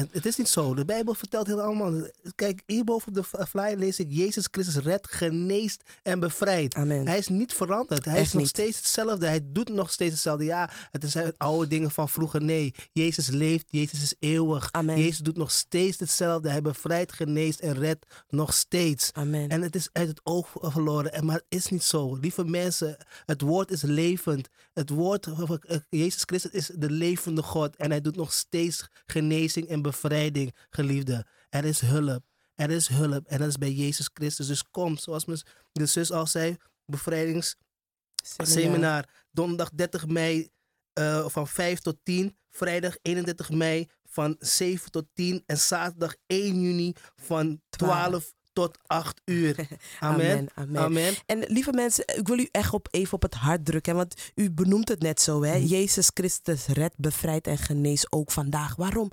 het, 0.00 0.08
het 0.12 0.26
is 0.26 0.36
niet 0.36 0.48
zo. 0.48 0.74
De 0.74 0.84
Bijbel 0.84 1.14
vertelt 1.14 1.46
heel 1.46 1.60
allemaal. 1.60 1.92
Kijk, 2.34 2.62
hierboven 2.66 3.08
op 3.08 3.14
de 3.14 3.22
f- 3.22 3.48
flyer 3.48 3.76
lees 3.76 3.98
ik 3.98 4.06
Jezus 4.10 4.48
Christus 4.50 4.76
redt, 4.84 5.12
geneest 5.12 5.82
en 6.02 6.20
bevrijdt. 6.20 6.74
Amen. 6.74 7.06
Hij 7.06 7.18
is 7.18 7.28
niet 7.28 7.52
veranderd. 7.54 8.04
Hij 8.04 8.14
Echt 8.14 8.26
is 8.26 8.32
nog 8.32 8.40
niet. 8.42 8.50
steeds 8.50 8.76
hetzelfde. 8.76 9.26
Hij 9.26 9.40
doet 9.44 9.68
nog 9.68 9.90
steeds 9.90 10.12
hetzelfde. 10.12 10.44
Ja, 10.44 10.70
het 10.90 11.04
zijn 11.10 11.32
oude 11.36 11.66
dingen 11.66 11.90
van 11.90 12.08
vroeger. 12.08 12.42
Nee, 12.42 12.74
Jezus 12.92 13.28
leeft. 13.28 13.64
Jezus 13.68 14.02
is 14.02 14.14
eeuwig. 14.18 14.68
Amen. 14.72 14.98
Jezus 14.98 15.18
doet 15.18 15.36
nog 15.36 15.50
steeds 15.50 15.98
hetzelfde. 15.98 16.48
Hij 16.48 16.62
bevrijdt, 16.62 17.12
geneest 17.12 17.60
en 17.60 17.74
redt 17.74 18.06
nog 18.28 18.54
steeds. 18.54 19.10
Amen. 19.12 19.48
En 19.48 19.62
het 19.62 19.74
is 19.74 19.88
uit 19.92 20.08
het 20.08 20.20
oog 20.22 20.48
verloren. 20.60 21.12
En, 21.12 21.24
maar 21.24 21.34
het 21.34 21.44
is 21.48 21.68
niet 21.68 21.82
zo. 21.82 22.14
Lieve 22.16 22.44
mensen, 22.44 22.96
het 23.26 23.40
woord 23.40 23.70
is 23.70 23.82
levend. 23.82 24.48
Het 24.72 24.90
woord, 24.90 25.26
eh, 25.26 25.76
Jezus 25.88 26.22
Christus 26.24 26.50
is 26.50 26.70
de 26.74 26.90
levende 26.90 27.42
God. 27.42 27.76
En 27.76 27.90
hij 27.90 28.00
doet 28.00 28.16
nog 28.16 28.32
steeds 28.32 28.88
genezing 29.06 29.68
en 29.68 29.82
bevrijding, 29.86 30.54
geliefde. 30.70 31.26
Er 31.48 31.64
is 31.64 31.80
hulp. 31.80 32.24
Er 32.54 32.70
is 32.70 32.88
hulp. 32.88 33.26
En 33.26 33.38
dat 33.38 33.48
is 33.48 33.58
bij 33.58 33.72
Jezus 33.72 34.10
Christus. 34.12 34.46
Dus 34.46 34.62
kom, 34.70 34.98
zoals 34.98 35.24
mijn- 35.24 35.40
de 35.72 35.86
zus 35.86 36.12
al 36.12 36.26
zei, 36.26 36.56
bevrijdingsseminar. 36.86 39.08
Donderdag 39.30 39.70
30 39.74 40.06
mei 40.06 40.48
eh, 40.92 41.28
van 41.28 41.48
5 41.48 41.78
tot 41.80 41.96
10. 42.02 42.36
Vrijdag 42.50 42.96
31 43.02 43.50
mei 43.50 43.88
van 44.04 44.36
7 44.38 44.90
tot 44.90 45.06
10. 45.14 45.42
En 45.46 45.58
zaterdag 45.58 46.14
1 46.26 46.60
juni 46.60 46.92
van 47.16 47.60
12 47.68 48.34
tot 48.52 48.78
8 48.86 49.20
uur. 49.24 49.56
Amen. 50.00 50.30
Amen, 50.30 50.48
amen. 50.54 50.82
Amen. 50.82 51.14
En 51.26 51.38
lieve 51.38 51.72
mensen, 51.72 52.04
ik 52.16 52.26
wil 52.28 52.38
u 52.38 52.48
echt 52.50 52.72
op, 52.72 52.88
even 52.90 53.12
op 53.12 53.22
het 53.22 53.34
hart 53.34 53.64
drukken. 53.64 53.94
Want 53.94 54.30
u 54.34 54.50
benoemt 54.50 54.88
het 54.88 55.02
net 55.02 55.20
zo. 55.20 55.42
Hè? 55.42 55.54
Jezus 55.54 56.10
Christus 56.14 56.66
redt, 56.66 56.96
bevrijdt 56.98 57.46
en 57.46 57.58
geneest 57.58 58.12
ook 58.12 58.30
vandaag. 58.30 58.76
Waarom? 58.76 59.10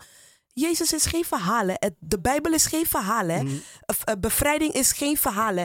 Jezus 0.53 0.93
is 0.93 1.05
geen? 1.05 1.23
Het- 1.79 1.95
De 1.99 2.19
Bijbel 2.19 2.53
is 2.53 2.65
geen 2.65 2.85
verhaal. 2.85 3.27
Hè? 3.27 3.41
Of, 3.85 4.03
eh, 4.03 4.15
Bevrijding 4.19 4.73
is 4.73 4.91
geen 4.91 5.17
verhaal. 5.17 5.55
Hè? 5.55 5.63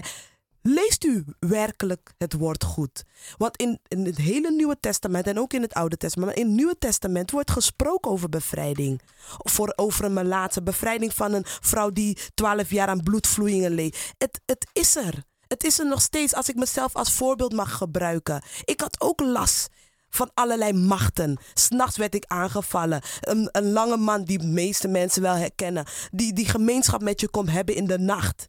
Leest 0.62 1.04
u 1.04 1.24
werkelijk 1.38 2.12
het 2.18 2.32
woord 2.32 2.64
goed? 2.64 3.04
Want 3.36 3.56
in, 3.56 3.78
in 3.88 4.04
het 4.04 4.16
hele 4.16 4.50
Nieuwe 4.50 4.76
Testament 4.80 5.26
en 5.26 5.38
ook 5.38 5.52
in 5.52 5.62
het 5.62 5.74
Oude 5.74 5.96
Testament, 5.96 6.30
maar 6.30 6.40
in 6.40 6.46
het 6.46 6.56
Nieuwe 6.56 6.78
Testament 6.78 7.30
wordt 7.30 7.50
gesproken 7.50 8.10
over 8.10 8.28
bevrijding. 8.28 9.00
Voor, 9.38 9.72
over 9.76 10.04
een 10.04 10.12
melaatse 10.12 10.62
bevrijding 10.62 11.14
van 11.14 11.32
een 11.32 11.44
vrouw 11.46 11.90
die 11.90 12.18
12 12.34 12.70
jaar 12.70 12.88
aan 12.88 13.02
bloedvloeien 13.02 13.70
leed. 13.74 14.12
Het, 14.18 14.40
het 14.46 14.66
is 14.72 14.96
er. 14.96 15.22
Het 15.46 15.64
is 15.64 15.78
er 15.78 15.86
nog 15.86 16.00
steeds 16.02 16.34
als 16.34 16.48
ik 16.48 16.54
mezelf 16.54 16.94
als 16.94 17.12
voorbeeld 17.12 17.52
mag 17.52 17.72
gebruiken. 17.76 18.42
Ik 18.64 18.80
had 18.80 19.00
ook 19.00 19.20
last 19.20 19.68
van 20.10 20.30
allerlei 20.34 20.72
machten. 20.72 21.38
S'nachts 21.54 21.96
werd 21.96 22.14
ik 22.14 22.24
aangevallen. 22.26 23.02
Een, 23.20 23.48
een 23.52 23.72
lange 23.72 23.96
man 23.96 24.24
die 24.24 24.38
de 24.38 24.46
meeste 24.46 24.88
mensen 24.88 25.22
wel 25.22 25.34
herkennen. 25.34 25.86
Die 26.10 26.32
die 26.32 26.48
gemeenschap 26.48 27.02
met 27.02 27.20
je 27.20 27.28
komt 27.28 27.50
hebben 27.50 27.74
in 27.74 27.86
de 27.86 27.98
nacht. 27.98 28.46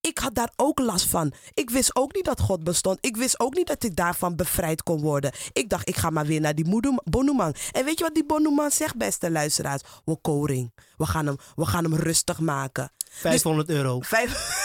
Ik 0.00 0.18
had 0.18 0.34
daar 0.34 0.52
ook 0.56 0.78
last 0.78 1.06
van. 1.06 1.32
Ik 1.54 1.70
wist 1.70 1.96
ook 1.96 2.14
niet 2.14 2.24
dat 2.24 2.40
God 2.40 2.64
bestond. 2.64 2.98
Ik 3.00 3.16
wist 3.16 3.40
ook 3.40 3.54
niet 3.54 3.66
dat 3.66 3.84
ik 3.84 3.96
daarvan 3.96 4.36
bevrijd 4.36 4.82
kon 4.82 5.00
worden. 5.00 5.32
Ik 5.52 5.68
dacht, 5.68 5.88
ik 5.88 5.96
ga 5.96 6.10
maar 6.10 6.26
weer 6.26 6.40
naar 6.40 6.54
die 6.54 6.80
Bonuman. 7.04 7.54
En 7.72 7.84
weet 7.84 7.98
je 7.98 8.04
wat 8.04 8.14
die 8.14 8.26
Bonuman 8.26 8.70
zegt, 8.70 8.96
beste 8.96 9.30
luisteraars? 9.30 9.82
We 10.04 10.16
koring. 10.16 10.72
We 10.96 11.06
gaan 11.06 11.26
hem, 11.26 11.36
we 11.54 11.66
gaan 11.66 11.84
hem 11.84 11.94
rustig 11.94 12.40
maken. 12.40 12.92
500 13.10 13.68
euro. 13.68 14.00
Vijf... 14.14 14.60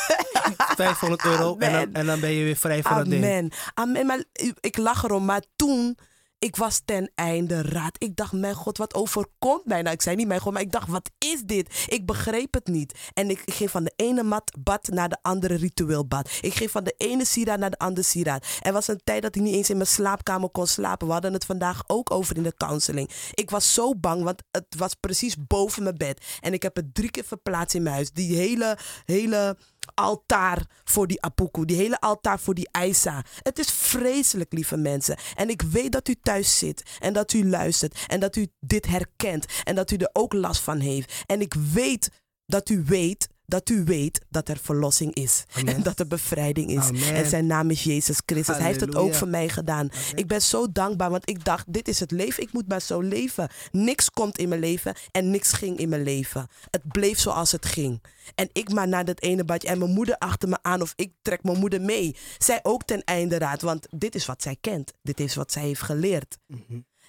500 0.57 1.25
euro 1.25 1.57
en 1.57 1.71
dan, 1.71 1.81
Amen. 1.81 1.93
en 1.93 2.05
dan 2.05 2.19
ben 2.19 2.31
je 2.31 2.43
weer 2.43 2.55
vrij 2.55 2.81
van 2.81 2.97
dat 2.97 3.05
ding. 3.05 3.23
Amen. 3.23 3.51
Amen. 3.73 4.05
Maar 4.05 4.23
ik 4.59 4.77
lach 4.77 5.03
erom. 5.03 5.25
Maar 5.25 5.43
toen, 5.55 5.97
ik 6.39 6.55
was 6.55 6.81
ten 6.85 7.11
einde 7.15 7.61
raad. 7.61 7.95
Ik 7.97 8.15
dacht, 8.15 8.31
mijn 8.31 8.53
God, 8.53 8.77
wat 8.77 8.93
overkomt 8.93 9.65
mij? 9.65 9.81
Nou, 9.81 9.93
ik 9.95 10.01
zei 10.01 10.15
niet 10.15 10.27
mijn 10.27 10.39
God, 10.39 10.53
maar 10.53 10.61
ik 10.61 10.71
dacht, 10.71 10.87
wat 10.87 11.11
is 11.17 11.41
dit? 11.41 11.85
Ik 11.87 12.05
begreep 12.05 12.53
het 12.53 12.67
niet. 12.67 12.99
En 13.13 13.29
ik 13.29 13.41
ging 13.45 13.71
van 13.71 13.83
de 13.83 13.93
ene 13.95 14.23
mat, 14.23 14.51
bad 14.59 14.87
naar 14.87 15.09
de 15.09 15.17
andere 15.21 15.55
ritueel 15.55 16.07
bad. 16.07 16.29
Ik 16.41 16.53
ging 16.53 16.71
van 16.71 16.83
de 16.83 16.95
ene 16.97 17.25
sieraad 17.25 17.59
naar 17.59 17.69
de 17.69 17.77
andere 17.77 18.07
sieraad. 18.07 18.45
Er 18.61 18.73
was 18.73 18.87
een 18.87 19.01
tijd 19.03 19.21
dat 19.21 19.35
ik 19.35 19.41
niet 19.41 19.55
eens 19.55 19.69
in 19.69 19.77
mijn 19.77 19.89
slaapkamer 19.89 20.49
kon 20.49 20.67
slapen. 20.67 21.07
We 21.07 21.13
hadden 21.13 21.33
het 21.33 21.45
vandaag 21.45 21.83
ook 21.87 22.11
over 22.11 22.35
in 22.35 22.43
de 22.43 22.55
counseling. 22.57 23.09
Ik 23.33 23.49
was 23.49 23.73
zo 23.73 23.95
bang, 23.95 24.23
want 24.23 24.43
het 24.51 24.75
was 24.77 24.93
precies 24.93 25.35
boven 25.47 25.83
mijn 25.83 25.97
bed. 25.97 26.25
En 26.39 26.53
ik 26.53 26.63
heb 26.63 26.75
het 26.75 26.93
drie 26.93 27.11
keer 27.11 27.23
verplaatst 27.23 27.75
in 27.75 27.83
mijn 27.83 27.95
huis. 27.95 28.11
Die 28.11 28.35
hele, 28.35 28.77
hele 29.05 29.57
altaar 29.93 30.65
voor 30.83 31.07
die 31.07 31.21
apuku. 31.21 31.65
Die 31.65 31.77
hele 31.77 31.99
altaar 31.99 32.39
voor 32.39 32.53
die 32.53 32.69
Aisa. 32.71 33.23
Het 33.41 33.59
is 33.59 33.71
vreselijk, 33.71 34.53
lieve 34.53 34.77
mensen. 34.77 35.17
En 35.35 35.49
ik 35.49 35.61
weet 35.61 35.91
dat 35.91 36.07
u 36.07 36.15
thuis 36.21 36.57
zit. 36.57 36.83
En 36.99 37.13
dat 37.13 37.33
u 37.33 37.49
luistert. 37.49 38.05
En 38.07 38.19
dat 38.19 38.35
u 38.35 38.47
dit 38.59 38.85
herkent. 38.85 39.45
En 39.63 39.75
dat 39.75 39.91
u 39.91 39.95
er 39.95 40.09
ook 40.13 40.33
last 40.33 40.61
van 40.61 40.79
heeft. 40.79 41.23
En 41.25 41.41
ik 41.41 41.53
weet 41.53 42.09
dat 42.45 42.69
u 42.69 42.83
weet 42.85 43.27
dat 43.47 43.69
u 43.69 43.83
weet 43.83 44.25
dat 44.29 44.49
er 44.49 44.57
verlossing 44.57 45.13
is. 45.13 45.45
En 45.65 45.83
dat 45.83 45.99
er 45.99 46.07
bevrijding 46.07 46.69
is. 46.69 46.87
Amen. 46.87 47.13
En 47.13 47.25
zijn 47.25 47.45
naam 47.45 47.69
is 47.69 47.83
Jezus 47.83 48.21
Christus. 48.25 48.57
Hij 48.57 48.65
heeft 48.65 48.81
het 48.81 48.95
ook 48.95 49.13
voor 49.13 49.27
mij 49.27 49.49
gedaan. 49.49 49.89
Ik 50.15 50.27
ben 50.27 50.41
zo 50.41 50.71
dankbaar, 50.71 51.09
want 51.09 51.29
ik 51.29 51.45
dacht, 51.45 51.73
dit 51.73 51.87
is 51.87 51.99
het 51.99 52.11
leven. 52.11 52.43
Ik 52.43 52.53
moet 52.53 52.67
maar 52.67 52.81
zo 52.81 52.99
leven. 52.99 53.49
Niks 53.71 54.09
komt 54.09 54.37
in 54.37 54.49
mijn 54.49 54.61
leven 54.61 54.95
en 55.11 55.31
niks 55.31 55.53
ging 55.53 55.77
in 55.77 55.89
mijn 55.89 56.03
leven. 56.03 56.47
Het 56.69 56.91
bleef 56.91 57.19
zoals 57.19 57.51
het 57.51 57.65
ging. 57.65 58.03
En 58.35 58.49
ik 58.53 58.73
maar 58.73 58.87
naar 58.87 59.05
dat 59.05 59.21
ene 59.21 59.43
badje. 59.43 59.67
En 59.67 59.79
mijn 59.79 59.93
moeder 59.93 60.17
achter 60.17 60.49
me 60.49 60.57
aan 60.61 60.81
of 60.81 60.93
ik 60.95 61.11
trek 61.21 61.43
mijn 61.43 61.59
moeder 61.59 61.81
mee. 61.81 62.15
Zij 62.37 62.59
ook 62.63 62.83
ten 62.83 63.03
einde 63.03 63.37
raad, 63.37 63.61
want 63.61 63.87
dit 63.89 64.15
is 64.15 64.25
wat 64.25 64.41
zij 64.41 64.57
kent. 64.61 64.93
Dit 65.01 65.19
is 65.19 65.35
wat 65.35 65.51
zij 65.51 65.63
heeft 65.63 65.81
geleerd. 65.81 66.37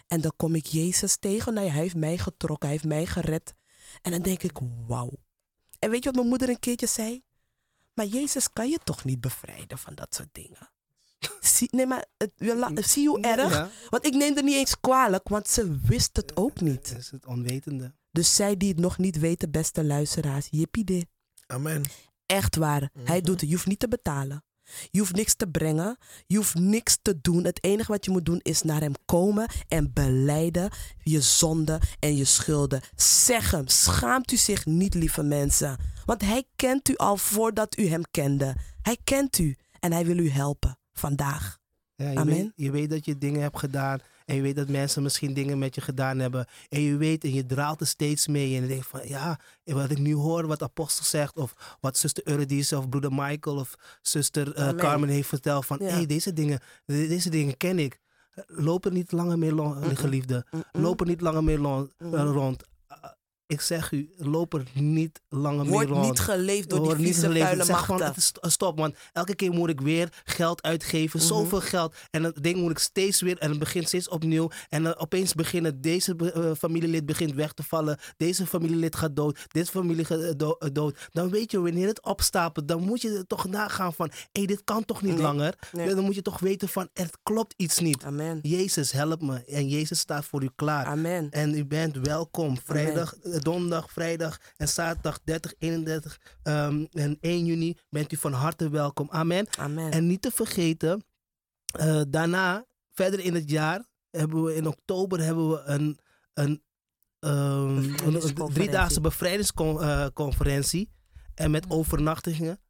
En 0.06 0.20
dan 0.20 0.32
kom 0.36 0.54
ik 0.54 0.66
Jezus 0.66 1.16
tegen. 1.16 1.54
Nou 1.54 1.66
ja, 1.66 1.72
hij 1.72 1.82
heeft 1.82 1.96
mij 1.96 2.18
getrokken, 2.18 2.68
hij 2.68 2.76
heeft 2.76 2.88
mij 2.88 3.06
gered. 3.06 3.54
En 4.02 4.10
dan 4.10 4.22
denk 4.22 4.42
ik, 4.42 4.58
wauw. 4.86 5.10
En 5.78 5.90
weet 5.90 5.98
je 6.02 6.04
wat 6.08 6.14
mijn 6.14 6.28
moeder 6.28 6.48
een 6.48 6.58
keertje 6.58 6.86
zei? 6.86 7.22
Maar 7.94 8.06
Jezus 8.06 8.52
kan 8.52 8.68
je 8.68 8.78
toch 8.84 9.04
niet 9.04 9.20
bevrijden 9.20 9.78
van 9.78 9.94
dat 9.94 10.14
soort 10.14 10.28
dingen? 10.32 10.70
Zie, 11.40 11.68
nee, 11.70 11.86
maar 11.86 12.06
het, 12.16 12.32
je 12.36 12.56
la- 12.56 12.82
zie 12.82 13.02
je 13.02 13.08
hoe 13.08 13.20
erg? 13.20 13.52
Ja. 13.52 13.70
Want 13.88 14.06
ik 14.06 14.14
neem 14.14 14.36
er 14.36 14.42
niet 14.42 14.54
eens 14.56 14.80
kwalijk, 14.80 15.28
want 15.28 15.48
ze 15.48 15.78
wist 15.80 16.16
het 16.16 16.36
ook 16.36 16.60
niet. 16.60 16.88
Dat 16.88 16.98
is 16.98 17.10
het 17.10 17.26
onwetende. 17.26 17.94
Dus 18.10 18.34
zij 18.34 18.56
die 18.56 18.68
het 18.68 18.78
nog 18.78 18.98
niet 18.98 19.18
weten, 19.18 19.50
beste 19.50 19.84
luisteraars, 19.84 20.46
jippie 20.50 20.84
de. 20.84 21.06
Amen. 21.46 21.82
Echt 22.26 22.56
waar. 22.56 22.90
Hij 23.04 23.20
doet 23.20 23.40
het. 23.40 23.48
Je 23.48 23.54
hoeft 23.54 23.66
niet 23.66 23.78
te 23.78 23.88
betalen. 23.88 24.44
Je 24.90 24.98
hoeft 24.98 25.14
niks 25.14 25.34
te 25.34 25.46
brengen. 25.46 25.96
Je 26.26 26.36
hoeft 26.36 26.54
niks 26.54 26.98
te 27.02 27.20
doen. 27.20 27.44
Het 27.44 27.64
enige 27.64 27.92
wat 27.92 28.04
je 28.04 28.10
moet 28.10 28.24
doen 28.24 28.40
is 28.42 28.62
naar 28.62 28.80
hem 28.80 28.92
komen 29.04 29.48
en 29.68 29.92
beleiden 29.92 30.70
je 31.02 31.20
zonde 31.20 31.80
en 31.98 32.16
je 32.16 32.24
schulden. 32.24 32.80
Zeg 32.96 33.50
hem. 33.50 33.68
Schaamt 33.68 34.32
u 34.32 34.36
zich 34.36 34.66
niet, 34.66 34.94
lieve 34.94 35.22
mensen. 35.22 35.76
Want 36.04 36.22
hij 36.22 36.44
kent 36.56 36.88
u 36.88 36.96
al 36.96 37.16
voordat 37.16 37.78
u 37.78 37.86
hem 37.86 38.02
kende. 38.10 38.54
Hij 38.82 38.96
kent 39.04 39.38
u 39.38 39.56
en 39.80 39.92
hij 39.92 40.04
wil 40.04 40.18
u 40.18 40.30
helpen 40.30 40.78
vandaag. 40.92 41.58
Ja, 41.94 42.10
je, 42.10 42.16
Amen. 42.18 42.34
weet, 42.34 42.52
je 42.54 42.70
weet 42.70 42.90
dat 42.90 43.04
je 43.04 43.18
dingen 43.18 43.40
hebt 43.40 43.58
gedaan. 43.58 43.98
En 44.28 44.34
je 44.36 44.42
weet 44.42 44.56
dat 44.56 44.68
mensen 44.68 45.02
misschien 45.02 45.34
dingen 45.34 45.58
met 45.58 45.74
je 45.74 45.80
gedaan 45.80 46.18
hebben. 46.18 46.46
En 46.68 46.80
je 46.80 46.96
weet 46.96 47.24
en 47.24 47.32
je 47.32 47.46
draalt 47.46 47.80
er 47.80 47.86
steeds 47.86 48.26
mee. 48.26 48.56
En 48.56 48.62
je 48.62 48.68
denkt 48.68 48.86
van 48.86 49.00
ja, 49.04 49.40
wat 49.64 49.90
ik 49.90 49.98
nu 49.98 50.14
hoor, 50.14 50.46
wat 50.46 50.62
apostel 50.62 51.04
zegt. 51.04 51.36
Of 51.36 51.76
wat 51.80 51.96
zuster 51.96 52.22
Eurydice 52.28 52.76
of 52.78 52.88
broeder 52.88 53.12
Michael 53.12 53.56
of 53.56 53.74
zuster 54.02 54.54
eh. 54.54 54.68
Carmen 54.74 55.08
heeft 55.08 55.28
verteld. 55.28 55.66
Van 55.66 55.78
Ja. 55.80 55.86
hey, 55.88 56.06
deze, 56.06 56.32
dingen, 56.32 56.60
de- 56.84 57.06
deze 57.08 57.30
dingen 57.30 57.56
ken 57.56 57.78
ik. 57.78 57.98
Loop 58.46 58.84
er 58.84 58.92
niet 58.92 59.12
langer 59.12 59.38
mee 59.38 59.54
lo- 59.54 59.76
geliefde. 59.94 60.46
Loop 60.72 61.00
er 61.00 61.06
niet 61.06 61.20
langer 61.20 61.44
mee 61.44 61.56
rond. 62.10 62.62
Ik 63.48 63.60
zeg 63.60 63.92
u, 63.92 64.10
loop 64.16 64.54
er 64.54 64.64
niet 64.74 65.20
langer 65.28 65.62
mee 65.64 65.72
Wordt 65.72 65.88
rond. 65.90 66.04
niet 66.04 66.18
geleefd 66.20 66.68
door 66.68 66.78
die 66.78 66.86
Wordt 66.88 67.02
niet 67.02 67.12
vieze, 67.14 67.26
geleefd. 67.26 67.66
zeg 67.66 67.78
gewoon, 67.84 68.02
het 68.02 68.32
stop, 68.40 68.78
want 68.78 68.96
elke 69.12 69.34
keer 69.34 69.50
moet 69.52 69.68
ik 69.68 69.80
weer 69.80 70.22
geld 70.24 70.62
uitgeven. 70.62 71.18
Mhm. 71.18 71.28
Zoveel 71.28 71.60
geld. 71.60 71.94
En 72.10 72.22
dat 72.22 72.42
ding 72.42 72.56
moet 72.56 72.70
ik 72.70 72.78
steeds 72.78 73.20
weer, 73.20 73.38
en 73.38 73.50
het 73.50 73.58
begint 73.58 73.86
steeds 73.86 74.08
opnieuw. 74.08 74.50
En 74.68 74.82
dan 74.82 74.96
opeens 74.98 75.34
beginnen, 75.34 75.80
deze 75.80 76.16
eh, 76.34 76.50
familielid 76.58 77.06
begint 77.06 77.34
weg 77.34 77.52
te 77.52 77.62
vallen. 77.62 77.98
Deze 78.16 78.46
familielid 78.46 78.96
gaat 78.96 79.16
dood. 79.16 79.38
Dit 79.48 79.70
familie 79.70 80.04
gaat 80.04 80.20
eh, 80.20 80.30
do- 80.36 80.56
eh, 80.58 80.68
dood. 80.72 81.08
Dan 81.12 81.30
weet 81.30 81.50
je, 81.50 81.60
wanneer 81.60 81.86
het 81.86 82.02
opstapelt, 82.04 82.68
dan 82.68 82.82
moet 82.82 83.00
je 83.02 83.16
er 83.16 83.26
toch 83.26 83.46
nagaan 83.46 83.92
van, 83.94 84.08
hé, 84.10 84.16
hey, 84.32 84.46
dit 84.46 84.64
kan 84.64 84.84
toch 84.84 85.02
niet 85.02 85.12
Nee. 85.14 85.22
langer? 85.22 85.54
Nee. 85.72 85.94
Dan 85.94 86.04
moet 86.04 86.14
je 86.14 86.22
toch 86.22 86.38
weten 86.40 86.68
van, 86.68 86.88
er 86.92 87.10
klopt 87.22 87.54
iets 87.56 87.78
niet. 87.78 88.04
Amen. 88.04 88.38
Jezus, 88.42 88.92
help 88.92 89.22
me. 89.22 89.44
En 89.44 89.68
Jezus 89.68 89.98
staat 89.98 90.24
voor 90.24 90.42
u 90.42 90.48
klaar. 90.56 90.84
Amen. 90.86 91.30
En 91.30 91.54
u 91.54 91.64
bent 91.66 91.96
welkom. 91.96 92.56
Vrijdag, 92.64 93.14
eh, 93.16 93.36
donderdag, 93.40 93.90
vrijdag 93.92 94.38
en 94.56 94.68
zaterdag 94.68 95.20
30, 95.24 95.54
31 95.58 96.20
ehm, 96.42 96.84
en 96.92 97.16
1 97.20 97.44
juni 97.44 97.76
bent 97.90 98.12
u 98.12 98.16
van 98.16 98.32
harte 98.32 98.68
welkom. 98.70 99.10
Amen. 99.10 99.46
Amen. 99.58 99.92
En 99.92 100.06
niet 100.06 100.22
te 100.22 100.30
vergeten, 100.30 101.02
Eh, 101.68 102.00
daarna, 102.08 102.64
verder 102.90 103.20
in 103.20 103.34
het 103.34 103.50
jaar, 103.50 103.84
hebben 104.10 104.44
we 104.44 104.54
in 104.54 104.66
oktober 104.66 105.20
hebben 105.24 105.50
we 105.50 105.62
een, 105.64 105.98
een, 106.34 106.62
ehm, 107.18 107.76
een, 108.04 108.52
driedaagse 108.52 109.00
bevrijdingsconferentie. 109.00 110.90
En 111.34 111.50
met 111.50 111.70
overnachtingen. 111.70 112.60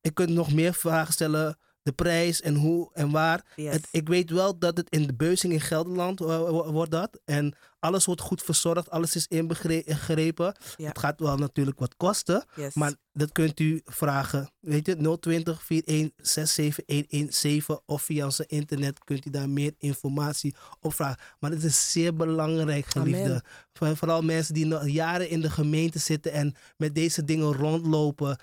ik 0.00 0.14
kunt 0.14 0.30
nog 0.30 0.52
meer 0.52 0.74
vragen 0.74 1.12
stellen. 1.12 1.58
De 1.88 1.94
prijs 1.94 2.40
en 2.40 2.54
hoe 2.54 2.90
en 2.92 3.10
waar. 3.10 3.44
Yes. 3.56 3.72
Het, 3.72 3.88
ik 3.90 4.08
weet 4.08 4.30
wel 4.30 4.58
dat 4.58 4.76
het 4.76 4.90
in 4.90 5.06
de 5.06 5.14
Beuzing 5.14 5.52
in 5.52 5.60
Gelderland 5.60 6.18
wo- 6.18 6.72
wordt 6.72 6.90
dat. 6.90 7.20
En 7.24 7.54
alles 7.78 8.04
wordt 8.04 8.20
goed 8.20 8.42
verzorgd. 8.42 8.90
Alles 8.90 9.16
is 9.16 9.26
inbegrepen. 9.26 10.54
Ja. 10.76 10.88
Het 10.88 10.98
gaat 10.98 11.20
wel 11.20 11.36
natuurlijk 11.36 11.78
wat 11.78 11.96
kosten. 11.96 12.44
Yes. 12.56 12.74
Maar 12.74 12.94
dat 13.12 13.32
kunt 13.32 13.60
u 13.60 13.80
vragen. 13.84 14.50
Weet 14.60 14.86
je, 14.86 15.16
020 15.20 15.62
41 15.68 16.82
117 16.86 17.80
of 17.86 18.02
via 18.02 18.24
onze 18.24 18.44
internet 18.46 19.04
kunt 19.04 19.26
u 19.26 19.30
daar 19.30 19.48
meer 19.50 19.74
informatie 19.78 20.54
op 20.80 20.94
vragen. 20.94 21.18
Maar 21.38 21.50
het 21.50 21.64
is 21.64 21.92
zeer 21.92 22.14
belangrijk, 22.14 22.86
geliefde. 22.86 23.42
Amen. 23.80 23.96
Vooral 23.96 24.22
mensen 24.22 24.54
die 24.54 24.66
nog 24.66 24.88
jaren 24.88 25.28
in 25.28 25.40
de 25.40 25.50
gemeente 25.50 25.98
zitten 25.98 26.32
en 26.32 26.54
met 26.76 26.94
deze 26.94 27.24
dingen 27.24 27.52
rondlopen, 27.52 28.38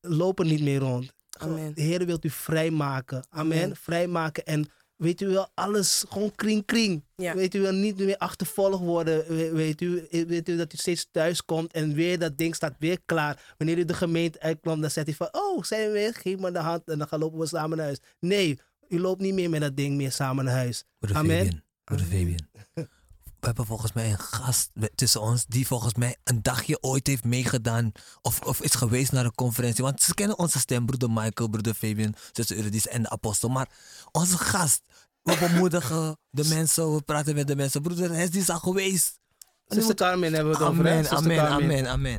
lopen 0.00 0.46
niet 0.46 0.62
meer 0.62 0.78
rond. 0.78 1.18
Amen. 1.48 1.74
De 1.74 1.82
Heer 1.82 2.06
wilt 2.06 2.24
u 2.24 2.30
vrijmaken. 2.30 3.24
Amen. 3.30 3.62
Amen. 3.62 3.76
Vrijmaken 3.76 4.44
en 4.46 4.66
weet 4.96 5.20
u 5.20 5.26
wel, 5.26 5.48
alles 5.54 6.04
gewoon 6.08 6.34
kring 6.34 6.64
kring. 6.64 7.04
Ja. 7.16 7.34
Weet 7.34 7.54
u 7.54 7.60
wel, 7.60 7.72
niet 7.72 7.98
meer 7.98 8.16
achtervolgd 8.16 8.78
worden. 8.78 9.24
We- 9.28 9.52
Weet 9.52 9.80
u, 9.80 10.06
weet 10.10 10.48
u 10.48 10.56
dat 10.56 10.72
u 10.72 10.76
steeds 10.76 11.08
thuis 11.10 11.44
komt 11.44 11.72
en 11.72 11.94
weer 11.94 12.18
dat 12.18 12.38
ding 12.38 12.54
staat 12.54 12.74
weer 12.78 12.98
klaar. 13.06 13.54
Wanneer 13.58 13.78
u 13.78 13.84
de 13.84 13.94
gemeente 13.94 14.40
uitkwam, 14.40 14.80
dan 14.80 14.90
zegt 14.90 15.06
hij 15.06 15.16
van, 15.16 15.28
oh, 15.32 15.62
zijn 15.62 15.86
we 15.86 15.92
weer? 15.92 16.14
Geef 16.14 16.38
me 16.38 16.50
de 16.52 16.58
hand 16.58 16.82
en 16.88 16.98
dan 16.98 17.08
gaan 17.08 17.18
lopen 17.18 17.38
we 17.38 17.46
samen 17.46 17.76
naar 17.76 17.86
huis. 17.86 17.98
Nee, 18.20 18.58
u 18.88 19.00
loopt 19.00 19.20
niet 19.20 19.34
meer 19.34 19.50
met 19.50 19.60
dat 19.60 19.76
ding 19.76 19.96
meer 19.96 20.12
samen 20.12 20.44
naar 20.44 20.54
huis. 20.54 20.84
Broeder 20.98 21.18
Amen. 21.20 21.36
Fabian. 21.44 21.62
Broeder 21.84 22.06
Fabian. 22.06 22.48
We 23.40 23.46
hebben 23.46 23.66
volgens 23.66 23.92
mij 23.92 24.10
een 24.10 24.18
gast 24.18 24.70
tussen 24.94 25.20
ons 25.20 25.44
die 25.46 25.66
volgens 25.66 25.94
mij 25.94 26.16
een 26.24 26.42
dagje 26.42 26.82
ooit 26.82 27.06
heeft 27.06 27.24
meegedaan 27.24 27.92
of, 28.22 28.40
of 28.40 28.62
is 28.62 28.74
geweest 28.74 29.12
naar 29.12 29.24
een 29.24 29.34
conferentie. 29.34 29.84
Want 29.84 30.02
ze 30.02 30.14
kennen 30.14 30.38
onze 30.38 30.58
stem, 30.58 30.86
broeder 30.86 31.10
Michael, 31.10 31.48
broeder 31.48 31.74
Fabian, 31.74 32.14
zuster 32.32 32.56
Eurydice 32.56 32.88
en 32.90 33.02
de 33.02 33.10
apostel. 33.10 33.48
Maar 33.48 33.68
onze 34.12 34.38
gast, 34.38 34.82
we 35.22 35.36
bemoedigen 35.40 36.18
de 36.30 36.44
mensen, 36.48 36.94
we 36.94 37.02
praten 37.02 37.34
met 37.34 37.46
de 37.46 37.56
mensen. 37.56 37.82
Broeder 37.82 38.14
Hes, 38.14 38.30
die 38.30 38.40
is 38.40 38.50
al 38.50 38.58
geweest. 38.58 39.18
Zuster 39.66 39.94
Carmen 39.94 40.32
hebben 40.32 40.52
we 40.52 40.58
het 40.58 40.68
over. 40.68 40.88
Amen, 40.88 41.04
Zuster 41.04 41.18
amen, 41.18 41.36
Carmen. 41.36 41.86
amen, 41.88 42.18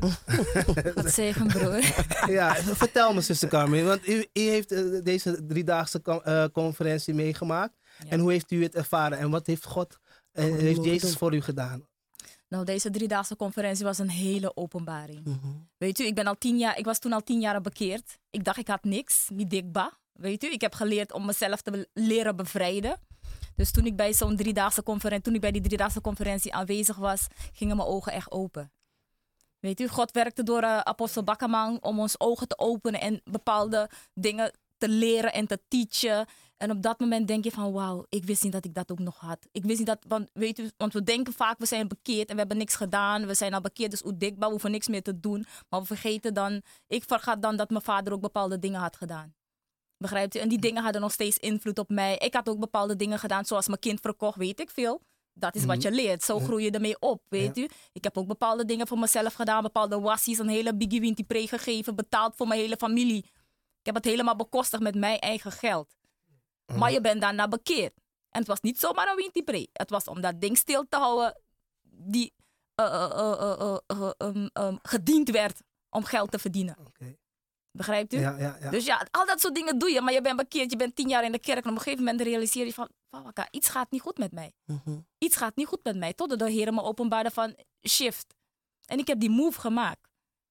Wat 0.94 1.12
zegen, 1.12 1.46
broer. 1.46 1.80
Ja, 2.36 2.54
vertel 2.54 3.14
me, 3.14 3.20
zuster 3.20 3.48
Carmen. 3.48 3.84
Want 3.84 4.08
u, 4.08 4.26
u 4.32 4.40
heeft 4.40 4.72
eh, 4.72 4.82
deze 5.02 5.46
driedaagse 5.46 6.02
eh, 6.02 6.44
conferentie 6.52 7.14
meegemaakt. 7.14 7.74
Ja. 8.04 8.10
En 8.10 8.20
hoe 8.20 8.30
heeft 8.30 8.50
u 8.50 8.62
het 8.62 8.74
ervaren? 8.74 9.18
En 9.18 9.30
wat 9.30 9.46
heeft 9.46 9.64
God, 9.64 9.98
en 10.32 10.58
heeft 10.58 10.84
Jezus 10.84 11.14
voor 11.14 11.34
u 11.34 11.40
gedaan? 11.40 11.86
Nou, 12.48 12.64
deze 12.64 12.90
driedaagse 12.90 13.36
conferentie 13.36 13.84
was 13.84 13.98
een 13.98 14.10
hele 14.10 14.56
openbaring. 14.56 15.24
Mhm. 15.24 15.48
Weet 15.76 15.98
u, 15.98 16.04
ik, 16.04 16.14
ben 16.14 16.26
al 16.26 16.38
tien 16.38 16.58
jaar, 16.58 16.78
ik 16.78 16.84
was 16.84 16.98
toen 16.98 17.12
al 17.12 17.22
tien 17.22 17.40
jaar 17.40 17.60
bekeerd. 17.60 18.18
Ik 18.30 18.44
dacht, 18.44 18.58
ik 18.58 18.68
had 18.68 18.84
niks, 18.84 19.28
niet 19.28 19.50
dikba. 19.50 19.98
Weet 20.12 20.44
u, 20.44 20.52
ik 20.52 20.60
heb 20.60 20.74
geleerd 20.74 21.12
om 21.12 21.26
mezelf 21.26 21.62
te 21.62 21.88
leren 21.92 22.36
bevrijden. 22.36 23.00
Dus 23.54 23.70
toen 23.70 23.86
ik 23.86 23.96
bij 23.96 24.12
zo'n 24.12 24.36
driedaagse 24.36 24.82
conferentie, 24.82 25.24
toen 25.24 25.34
ik 25.34 25.40
bij 25.40 25.50
die 25.50 25.62
driedaagse 25.62 26.00
conferentie 26.00 26.54
aanwezig 26.54 26.96
was, 26.96 27.26
gingen 27.52 27.76
mijn 27.76 27.88
ogen 27.88 28.12
echt 28.12 28.30
open. 28.30 28.72
Weet 29.60 29.80
u, 29.80 29.88
God 29.88 30.10
werkte 30.10 30.42
door 30.42 30.62
eh, 30.62 30.78
apostel 30.78 31.22
Bakkerman 31.22 31.82
om 31.82 32.00
ons 32.00 32.20
ogen 32.20 32.48
te 32.48 32.58
openen 32.58 33.00
en 33.00 33.20
bepaalde 33.24 33.90
dingen 34.14 34.52
te 34.78 34.88
leren 34.88 35.32
en 35.32 35.46
te 35.46 35.58
teachen. 35.68 36.26
En 36.62 36.70
op 36.70 36.82
dat 36.82 37.00
moment 37.00 37.28
denk 37.28 37.44
je 37.44 37.50
van 37.50 37.72
wauw, 37.72 38.06
ik 38.08 38.24
wist 38.24 38.42
niet 38.42 38.52
dat 38.52 38.64
ik 38.64 38.74
dat 38.74 38.90
ook 38.90 38.98
nog 38.98 39.18
had. 39.18 39.46
Ik 39.52 39.64
wist 39.64 39.78
niet 39.78 39.86
dat, 39.86 40.04
want 40.08 40.30
weet 40.32 40.58
u, 40.58 40.70
want 40.76 40.92
we 40.92 41.02
denken 41.02 41.32
vaak 41.32 41.58
we 41.58 41.66
zijn 41.66 41.88
bekeerd 41.88 42.28
en 42.28 42.32
we 42.32 42.38
hebben 42.38 42.56
niks 42.56 42.74
gedaan. 42.74 43.26
We 43.26 43.34
zijn 43.34 43.54
al 43.54 43.60
bekeerd, 43.60 43.90
dus 43.90 44.04
oedikba, 44.04 44.46
we 44.46 44.50
hoeven 44.50 44.70
niks 44.70 44.88
meer 44.88 45.02
te 45.02 45.20
doen. 45.20 45.46
Maar 45.68 45.80
we 45.80 45.86
vergeten 45.86 46.34
dan, 46.34 46.62
ik 46.86 47.04
vergat 47.06 47.42
dan 47.42 47.56
dat 47.56 47.70
mijn 47.70 47.82
vader 47.82 48.12
ook 48.12 48.20
bepaalde 48.20 48.58
dingen 48.58 48.80
had 48.80 48.96
gedaan. 48.96 49.34
Begrijpt 49.96 50.36
u? 50.36 50.38
En 50.38 50.48
die 50.48 50.58
dingen 50.58 50.82
hadden 50.82 51.00
nog 51.00 51.12
steeds 51.12 51.36
invloed 51.36 51.78
op 51.78 51.88
mij. 51.88 52.16
Ik 52.18 52.34
had 52.34 52.48
ook 52.48 52.58
bepaalde 52.58 52.96
dingen 52.96 53.18
gedaan, 53.18 53.44
zoals 53.44 53.66
mijn 53.66 53.80
kind 53.80 54.00
verkocht, 54.00 54.36
weet 54.36 54.60
ik 54.60 54.70
veel. 54.70 55.00
Dat 55.32 55.54
is 55.54 55.64
wat 55.64 55.82
je 55.82 55.90
leert. 55.90 56.22
Zo 56.22 56.38
groei 56.38 56.64
je 56.64 56.70
ermee 56.70 57.00
op, 57.00 57.22
weet 57.28 57.58
u. 57.58 57.68
Ik 57.92 58.04
heb 58.04 58.18
ook 58.18 58.26
bepaalde 58.26 58.64
dingen 58.64 58.86
voor 58.86 58.98
mezelf 58.98 59.34
gedaan. 59.34 59.62
Bepaalde 59.62 60.00
wassies, 60.00 60.38
een 60.38 60.48
hele 60.48 60.76
Biggie 60.76 61.00
Winty 61.00 61.24
pre 61.24 61.48
gegeven. 61.48 61.96
Betaald 61.96 62.36
voor 62.36 62.46
mijn 62.46 62.60
hele 62.60 62.76
familie. 62.76 63.24
Ik 63.78 63.86
heb 63.86 63.94
het 63.94 64.04
helemaal 64.04 64.36
bekostigd 64.36 64.82
met 64.82 64.94
mijn 64.94 65.18
eigen 65.18 65.52
geld. 65.52 66.00
Maar 66.66 66.92
je 66.92 67.00
bent 67.00 67.20
daarna 67.20 67.48
bekeerd. 67.48 67.94
En 68.30 68.38
het 68.38 68.46
was 68.46 68.60
niet 68.60 68.78
zomaar 68.78 69.08
een 69.08 69.16
Winty 69.16 69.42
pre. 69.42 69.68
Het 69.72 69.90
was 69.90 70.04
om 70.08 70.20
dat 70.20 70.40
ding 70.40 70.56
stil 70.56 70.86
te 70.88 70.96
houden 70.96 71.40
die 71.82 72.34
eh, 72.74 72.86
eh, 72.86 73.10
eh, 73.10 73.60
eh, 73.60 73.78
eh, 73.86 74.10
eh, 74.18 74.28
um, 74.28 74.50
um, 74.52 74.78
gediend 74.82 75.30
werd 75.30 75.60
om 75.90 76.04
geld 76.04 76.30
te 76.30 76.38
verdienen. 76.38 76.76
Oké. 76.86 77.16
Begrijpt 77.70 78.12
u? 78.12 78.18
Ja, 78.20 78.38
ja, 78.38 78.56
ja. 78.60 78.70
Dus 78.70 78.84
ja, 78.84 79.06
al 79.10 79.26
dat 79.26 79.40
soort 79.40 79.54
dingen 79.54 79.78
doe 79.78 79.90
je, 79.90 80.00
maar 80.00 80.12
je 80.12 80.20
bent 80.20 80.36
bekeerd, 80.36 80.70
je 80.70 80.76
bent 80.76 80.96
tien 80.96 81.08
jaar 81.08 81.24
in 81.24 81.32
de 81.32 81.38
kerk 81.38 81.64
en 81.64 81.70
op 81.70 81.76
een 81.76 81.82
gegeven 81.82 82.04
moment 82.04 82.20
realiseer 82.22 82.66
je 82.66 82.72
van, 82.72 82.88
"Wauwaka, 83.10 83.48
iets 83.50 83.68
gaat 83.68 83.90
niet 83.90 84.00
goed 84.00 84.18
met 84.18 84.32
mij. 84.32 84.52
Mhm. 84.64 84.98
Iets 85.18 85.36
gaat 85.36 85.56
niet 85.56 85.66
goed 85.66 85.84
met 85.84 85.96
mij. 85.96 86.12
Totdat 86.12 86.38
de 86.38 86.50
Heer 86.50 86.74
me 86.74 86.82
openbaarde 86.82 87.30
van 87.30 87.56
shift. 87.88 88.34
En 88.86 88.98
ik 88.98 89.06
heb 89.06 89.20
die 89.20 89.30
move 89.30 89.60
gemaakt. 89.60 90.08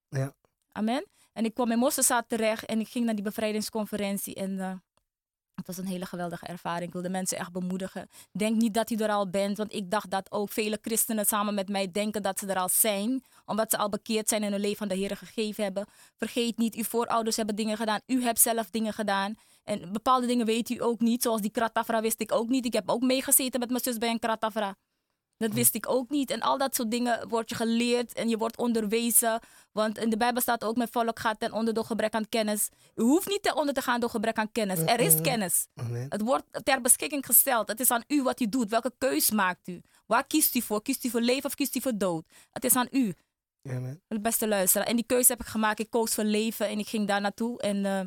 Ja. 0.10 0.34
Amen. 0.72 1.06
En 1.34 1.46
ik 1.46 1.54
kwam 1.54 1.72
in 1.72 1.78
Mosselzaad 1.78 2.30
terecht 2.30 2.66
en 2.66 2.80
ik 2.80 2.88
ging 2.88 3.06
naar 3.06 3.16
die 3.16 3.24
bevrijdingsconferentie 3.24 4.36
en 4.36 4.84
het 5.68 5.76
was 5.76 5.86
een 5.86 5.92
hele 5.92 6.06
geweldige 6.06 6.46
ervaring. 6.46 6.88
Ik 6.88 6.94
wilde 6.94 7.10
mensen 7.10 7.38
echt 7.38 7.52
bemoedigen. 7.52 8.10
Denk 8.32 8.56
niet 8.56 8.74
dat 8.74 8.90
u 8.90 8.96
er 8.96 9.10
al 9.10 9.30
bent, 9.30 9.58
want 9.58 9.74
ik 9.74 9.92
dacht 9.92 10.10
dat 10.10 10.32
ook 10.32 10.52
vele 10.52 10.80
christenen 10.82 11.26
samen 11.26 11.54
met 11.54 11.70
mij 11.70 11.92
denken 11.92 12.22
dat 12.22 12.40
ze 12.40 12.48
er 12.48 12.56
al 12.56 12.70
zijn. 12.70 13.24
Omdat 13.46 13.72
ze 13.72 13.78
al 13.78 13.90
bekeerd 13.90 14.30
zijn 14.30 14.44
en 14.44 14.52
hun 14.52 14.62
leven 14.62 14.82
aan 14.82 14.88
de 14.88 14.96
Heer 14.96 15.18
gegeven 15.18 15.64
hebben. 15.64 15.86
Vergeet 16.18 16.58
niet, 16.58 16.76
uw 16.76 16.84
voorouders 16.84 17.36
hebben 17.36 17.56
dingen 17.56 17.78
gedaan. 17.78 18.00
U 18.06 18.24
hebt 18.24 18.40
zelf 18.40 18.70
dingen 18.70 18.94
gedaan. 18.94 19.36
En 19.64 19.92
bepaalde 19.92 20.28
dingen 20.28 20.46
weet 20.46 20.70
u 20.70 20.82
ook 20.82 21.00
niet. 21.00 21.22
Zoals 21.22 21.42
die 21.42 21.52
kratafra 21.52 22.02
wist 22.02 22.22
ik 22.22 22.32
ook 22.32 22.50
niet. 22.50 22.66
Ik 22.66 22.74
heb 22.74 22.90
ook 22.90 23.02
meegezeten 23.02 23.60
met 23.60 23.70
mijn 23.70 23.82
zus 23.82 23.98
bij 23.98 24.10
een 24.10 24.20
kratafra. 24.20 24.76
Dat 25.42 25.54
wist 25.54 25.76
ik 25.76 25.90
ook 25.90 26.10
niet. 26.10 26.32
En 26.32 26.42
al 26.42 26.58
dat 26.58 26.76
soort 26.76 26.92
dingen 26.92 27.28
word 27.28 27.50
je 27.50 27.56
geleerd 27.56 28.14
en 28.14 28.30
je 28.30 28.38
wordt 28.38 28.58
onderwezen. 28.58 29.40
Want 29.72 29.98
in 29.98 30.10
de 30.10 30.18
Bijbel 30.18 30.42
staat 30.42 30.64
ook: 30.64 30.76
Mijn 30.76 30.90
volk 30.92 31.20
gaat 31.20 31.40
ten 31.40 31.52
onder 31.52 31.74
door 31.74 31.86
gebrek 31.86 32.14
aan 32.14 32.30
kennis. 32.30 32.70
U 32.96 33.02
hoeft 33.04 33.28
niet 33.28 33.44
ten 33.44 33.56
onder 33.56 33.74
te 33.74 33.82
gaan 33.82 34.00
door 34.00 34.10
gebrek 34.10 34.38
aan 34.38 34.52
kennis. 34.52 34.80
Er 34.80 35.00
is 35.00 35.22
kennis. 35.22 35.68
Amen. 35.76 36.06
Het 36.10 36.22
wordt 36.22 36.46
ter 36.64 36.82
beschikking 36.82 37.26
gesteld. 37.26 37.68
Het 37.68 37.80
is 37.80 37.92
aan 37.92 38.04
u 38.08 38.24
wat 38.24 38.40
u 38.40 38.50
doet. 38.50 38.70
Welke 38.70 38.94
keus 38.98 39.32
maakt 39.32 39.68
u? 39.68 39.82
Waar 40.06 40.28
kiest 40.28 40.56
u 40.56 40.62
voor? 40.62 40.82
Kiest 40.82 41.06
u 41.06 41.10
voor 41.10 41.22
leven 41.22 41.46
of 41.46 41.56
kiest 41.56 41.76
u 41.76 41.82
voor 41.82 41.98
dood? 41.98 42.26
Het 42.52 42.64
is 42.64 42.76
aan 42.76 42.88
u, 42.92 43.16
Amen. 43.70 44.02
de 44.08 44.20
beste 44.20 44.48
luisteraar. 44.48 44.88
En 44.88 44.96
die 44.96 45.06
keuze 45.06 45.32
heb 45.32 45.42
ik 45.42 45.48
gemaakt. 45.48 45.80
Ik 45.80 45.90
koos 45.90 46.14
voor 46.14 46.24
leven 46.24 46.68
en 46.68 46.80
ik 46.80 46.88
ging 46.88 47.08
daar 47.08 47.22
naartoe. 47.22 47.62
En 47.62 47.86
eh, 47.86 48.02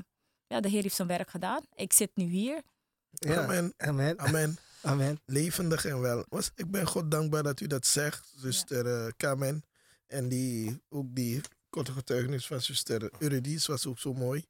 ja, 0.47 0.61
de 0.61 0.69
Heer 0.69 0.83
heeft 0.83 0.95
zijn 0.95 1.09
werk 1.09 1.31
gedaan. 1.31 1.61
Ik 1.75 1.93
zit 1.93 2.11
nu 2.15 2.25
hier. 2.25 2.63
Ja. 3.11 3.43
Amen. 3.43 3.75
Amen. 3.77 4.19
Amen. 4.19 4.59
Amen. 4.85 5.21
Levendig 5.25 5.85
en 5.85 6.01
wel. 6.01 6.27
Ik 6.55 6.71
ben 6.71 6.87
God 6.87 7.11
dankbaar 7.11 7.43
dat 7.43 7.61
u 7.61 7.67
dat 7.67 7.87
zegt, 7.87 8.33
zuster 8.37 8.87
eh, 8.87 9.13
Carmen. 9.17 9.65
En 10.07 10.29
die, 10.29 10.83
ook 10.89 11.15
die 11.15 11.41
korte 11.71 11.93
getuigenis 11.93 12.47
van 12.47 12.61
zuster 12.61 13.11
Eurydice 13.19 13.71
was 13.71 13.87
ook 13.87 13.99
zo 13.99 14.15
mooi. 14.15 14.45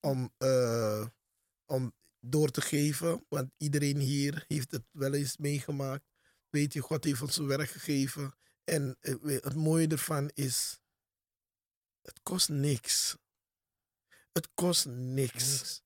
Om, 0.00 0.32
eh, 0.38 1.06
om 1.66 1.92
door 2.20 2.50
te 2.50 2.60
geven, 2.60 3.24
want 3.28 3.50
iedereen 3.56 3.98
hier 3.98 4.44
heeft 4.48 4.70
het 4.70 4.82
wel 4.90 5.14
eens 5.14 5.36
meegemaakt. 5.36 6.04
Weet 6.50 6.72
je, 6.72 6.80
God 6.80 7.04
heeft 7.04 7.22
ons 7.22 7.34
zijn 7.34 7.46
werk 7.46 7.70
gegeven. 7.70 8.34
En 8.64 8.96
eh, 9.00 9.14
het 9.22 9.54
mooie 9.54 9.88
ervan 9.88 10.30
is, 10.34 10.80
het 12.02 12.20
kost 12.22 12.48
niks. 12.48 13.16
Het 14.32 14.48
kost 14.54 14.86
niks. 14.86 15.82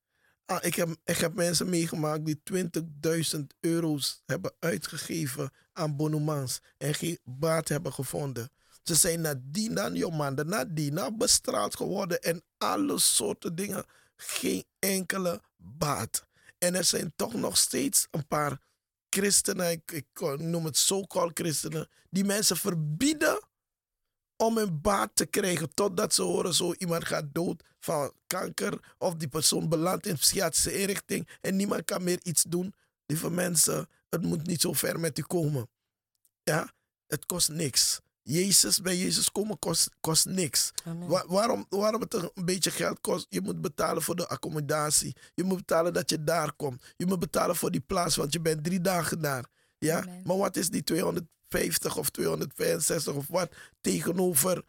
Ah, 0.47 0.65
ik, 0.65 0.75
heb, 0.75 0.97
ik 1.05 1.17
heb 1.17 1.35
mensen 1.35 1.69
meegemaakt 1.69 2.25
die 2.25 2.41
20.000 3.37 3.41
euro's 3.61 4.23
hebben 4.27 4.53
uitgegeven 4.59 5.51
aan 5.73 5.97
bonumans 5.97 6.61
en 6.79 6.95
geen 6.95 7.19
baat 7.25 7.69
hebben 7.69 7.93
gevonden. 7.93 8.51
Ze 8.83 8.95
zijn 8.95 9.21
nadien 9.21 9.75
dan 9.75 9.95
jongen, 9.95 10.49
nadien 10.49 11.17
bestraald 11.19 11.77
geworden 11.77 12.23
en 12.23 12.43
alle 12.59 12.99
soorten 12.99 13.55
dingen. 13.55 13.85
Geen 14.17 14.65
enkele 14.79 15.43
baat. 15.57 16.27
En 16.59 16.75
er 16.75 16.85
zijn 16.85 17.13
toch 17.17 17.35
nog 17.35 17.57
steeds 17.57 18.07
een 18.11 18.27
paar 18.27 18.61
christenen, 19.09 19.71
ik, 19.71 19.93
ik 19.93 20.39
noem 20.39 20.65
het 20.65 20.77
so-called 20.77 21.39
christenen, 21.39 21.89
die 22.11 22.25
mensen 22.25 22.57
verbieden 22.57 23.41
om 24.37 24.59
een 24.59 24.80
baat 24.80 25.11
te 25.14 25.26
krijgen 25.26 25.74
totdat 25.74 26.14
ze 26.14 26.22
horen 26.22 26.55
zo 26.55 26.74
iemand 26.78 27.05
gaat 27.05 27.24
dood 27.32 27.62
van 27.80 28.12
kanker 28.26 28.95
of 28.99 29.14
die 29.14 29.28
persoon 29.28 29.68
belandt 29.68 30.07
in 30.07 30.14
psychiatrische 30.16 30.78
inrichting 30.80 31.28
en 31.41 31.57
niemand 31.57 31.85
kan 31.85 32.05
meer 32.05 32.18
iets 32.22 32.43
doen. 32.43 32.74
Lieve 33.07 33.30
mensen, 33.30 33.89
het 34.09 34.22
moet 34.22 34.47
niet 34.47 34.61
zo 34.61 34.72
ver 34.72 35.01
met 35.01 35.18
u 35.18 35.22
komen. 35.22 35.68
Ja, 36.43 36.72
het 37.07 37.26
kost 37.26 37.49
niks. 37.49 38.01
Jezus, 38.22 38.80
bij 38.80 38.97
Jezus 38.97 39.30
komen 39.32 39.59
kost, 39.59 39.89
kost 40.01 40.24
niks. 40.26 40.70
Wa- 41.09 41.26
waarom, 41.26 41.66
waarom 41.68 42.01
het 42.01 42.14
een 42.14 42.30
een 42.35 42.45
beetje 42.45 42.70
geld 42.70 43.01
kost? 43.01 43.26
Je 43.28 43.41
moet 43.41 43.61
betalen 43.61 44.03
voor 44.03 44.16
de 44.16 44.28
accommodatie. 44.28 45.16
Je 45.35 45.45
moet 45.45 45.57
betalen 45.57 45.93
dat 45.93 46.11
je 46.11 46.24
daar 46.24 46.53
komt. 46.53 46.85
Je 46.97 47.07
moet 47.07 47.18
betalen 47.18 47.57
voor 47.57 47.70
die 47.70 47.80
plaats, 47.80 48.16
want 48.16 48.32
je 48.32 48.41
bent 48.41 48.64
drie 48.64 48.80
dagen 48.80 49.20
daar. 49.20 49.45
Ja? 49.78 49.99
Amen. 50.01 50.20
Maar 50.24 50.37
wat 50.37 50.57
is 50.57 50.68
die 50.70 50.82
250 51.59 51.97
of 51.97 52.11
265 52.11 53.15
of 53.15 53.27
wat 53.29 53.51
tegenover 53.81 54.63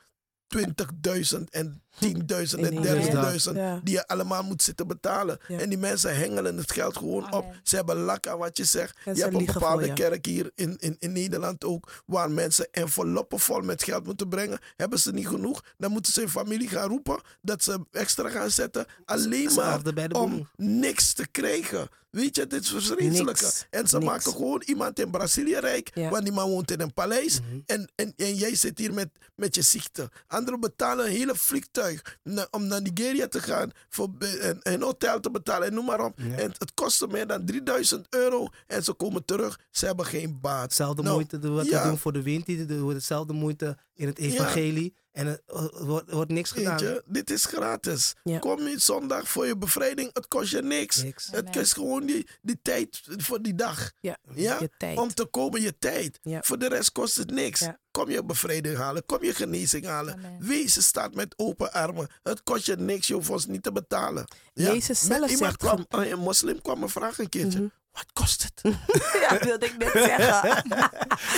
20.000 0.58 1.44
en 1.50 1.82
10.000 2.06 2.60
en 2.60 2.74
Inderdaad. 2.74 3.48
30.000 3.48 3.54
Ja. 3.54 3.80
die 3.84 3.94
je 3.94 4.08
allemaal 4.08 4.44
moet 4.44 4.62
zitten 4.62 4.88
betalen. 4.88 5.40
Ja. 5.48 5.60
En 5.60 5.70
die 5.70 5.78
mensen 5.78 6.16
hengelen 6.18 6.58
het 6.58 6.72
geld 6.72 6.98
gewoon 6.98 7.26
op. 7.34 7.44
Amen. 7.44 7.60
Ze 7.64 7.76
hebben 7.76 7.98
lak 7.98 8.28
aan 8.28 8.38
wat 8.38 8.58
je 8.58 8.64
zegt. 8.66 8.98
En 9.06 9.16
je 9.16 9.22
hebt 9.22 9.36
een 9.36 9.46
bepaalde 9.46 9.94
kerk 9.94 10.26
hier 10.26 10.52
in, 10.56 10.76
in, 10.78 10.96
in 11.00 11.12
Nederland 11.12 11.64
ook, 11.66 12.04
waar 12.06 12.32
mensen 12.32 12.68
enveloppen 12.72 13.40
vol 13.40 13.62
met 13.62 13.84
geld 13.84 14.06
moeten 14.06 14.30
brengen. 14.30 14.60
Hebben 14.76 15.00
ze 15.00 15.12
niet 15.12 15.28
genoeg, 15.28 15.64
dan 15.78 15.92
moeten 15.92 16.14
ze 16.14 16.20
hun 16.20 16.30
familie 16.30 16.68
gaan 16.70 16.90
roepen 16.90 17.22
dat 17.42 17.64
ze 17.64 17.86
extra 17.92 18.30
gaan 18.30 18.52
zetten. 18.52 18.86
Alleen 19.06 19.54
maar 19.54 19.82
om 20.12 20.48
niks 20.56 21.14
te 21.14 21.28
krijgen. 21.28 21.88
Weet 22.16 22.36
je, 22.36 22.47
dit 22.47 22.61
is 22.63 22.70
verschrikkelijk. 22.70 23.39
En 23.70 23.88
ze 23.88 23.97
Niks. 23.97 24.09
maken 24.09 24.32
gewoon 24.32 24.61
iemand 24.66 24.99
in 24.99 25.11
Brazilië 25.11 25.55
rijk, 25.55 25.91
Ja. 25.93 26.09
want 26.09 26.24
die 26.24 26.34
man 26.34 26.49
woont 26.49 26.72
in 26.72 26.82
een 26.82 26.93
paleis. 26.93 27.39
Mhm. 27.39 27.59
en, 27.66 27.89
en, 27.95 28.13
en 28.16 28.36
jij 28.36 28.55
zit 28.55 28.78
hier 28.78 28.93
met, 28.93 29.09
met 29.36 29.55
je 29.55 29.61
ziekte. 29.61 30.09
Anderen 30.28 30.59
betalen 30.59 31.05
een 31.05 31.11
hele 31.11 31.36
vliegtuig 31.36 32.18
na- 32.24 32.47
om 32.51 32.68
naar 32.68 32.82
Nigeria 32.82 33.28
te 33.28 33.39
gaan, 33.41 33.72
voor 33.89 34.09
een, 34.20 34.59
een 34.63 34.82
hotel 34.82 35.20
te 35.20 35.32
betalen 35.32 35.68
en 35.68 35.74
noem 35.74 35.86
maar 35.86 36.05
op. 36.05 36.20
Ja. 36.20 36.36
En 36.36 36.51
het 36.57 36.74
kostte 36.74 37.07
meer 37.07 37.28
dan 37.28 37.45
3000 37.45 38.07
euro 38.09 38.47
en 38.68 38.84
ze 38.84 38.93
komen 38.93 39.26
terug. 39.26 39.59
Ze 39.72 39.86
hebben 39.86 40.05
geen 40.05 40.39
baat. 40.41 40.63
Hetzelfde 40.63 41.01
Nou, 41.01 41.16
moeite 41.16 41.39
doen 41.39 41.55
wat 41.55 41.66
ja. 41.66 41.82
we 41.84 41.88
doen 41.88 41.97
voor 41.97 42.13
de 42.13 42.22
wind. 42.22 42.45
Die 42.45 42.66
doen 42.66 42.93
hetzelfde 42.93 43.34
moeite 43.34 43.78
in 43.96 44.08
het 44.08 44.18
evangelie. 44.18 44.93
En 45.12 45.28
er 45.28 45.41
wordt, 45.86 46.12
wordt 46.12 46.32
niks 46.32 46.52
gedaan. 46.52 46.78
je, 46.78 47.04
dit 47.06 47.30
is 47.30 47.46
gratis. 47.46 48.14
Ja. 48.24 48.39
Kom 48.39 48.68
je 48.68 48.80
zondag 48.80 49.28
voor 49.30 49.46
je 49.46 49.58
bevrijding, 49.58 50.10
het 50.14 50.28
kost 50.28 50.52
je 50.52 50.62
niks. 50.62 51.04
Niks. 51.04 51.28
Het 51.32 51.50
kost 51.50 51.74
gewoon 51.74 52.06
die, 52.06 52.28
die 52.41 52.60
tijd 52.62 53.02
voor 53.18 53.41
die 53.41 53.56
dag. 53.56 53.91
Ja, 54.00 54.18
Ja? 54.34 54.58
je 54.60 54.70
tijd. 54.78 54.98
Om 54.98 55.14
te 55.14 55.26
komen 55.26 55.62
je 55.62 55.78
tijd. 55.78 56.20
Ja. 56.22 56.41
Voor 56.43 56.60
de 56.60 56.68
rest 56.68 56.91
kost 56.91 57.16
het 57.16 57.32
niks. 57.32 57.60
Ja. 57.60 57.80
Kom 57.91 58.10
je 58.10 58.24
bevrijding 58.26 58.78
halen, 58.78 59.06
kom 59.06 59.24
je 59.24 59.34
genezing 59.34 59.86
halen. 59.86 60.14
Amen. 60.14 60.38
Wees 60.39 60.86
staat 60.88 61.14
met 61.14 61.34
open 61.38 61.74
armen. 61.74 62.08
Het 62.24 62.43
kost 62.43 62.66
je 62.66 62.76
niks, 62.76 63.08
je 63.08 63.14
hoeft 63.14 63.30
ons 63.30 63.46
niet 63.46 63.64
te 63.64 63.72
betalen. 63.72 64.26
Ja? 64.54 64.72
Jezus 64.74 64.88
Met 64.88 65.18
zelf 65.18 65.32
iemand 65.32 65.38
zegt 65.38 65.58
kwam, 65.58 65.86
een 65.89 66.20
moslim 66.20 66.62
kwam 66.62 66.80
me 66.80 66.89
vragen 66.89 67.24
een 67.24 67.30
keertje. 67.30 67.60
Mhm. 67.60 67.68
Wat 67.96 68.06
kost 68.14 68.43
het? 68.43 68.62
ja, 69.22 69.30
dat 69.30 69.43
wilde 69.43 69.66
ik 69.66 69.78
net 69.78 69.91
zeggen. 70.10 70.66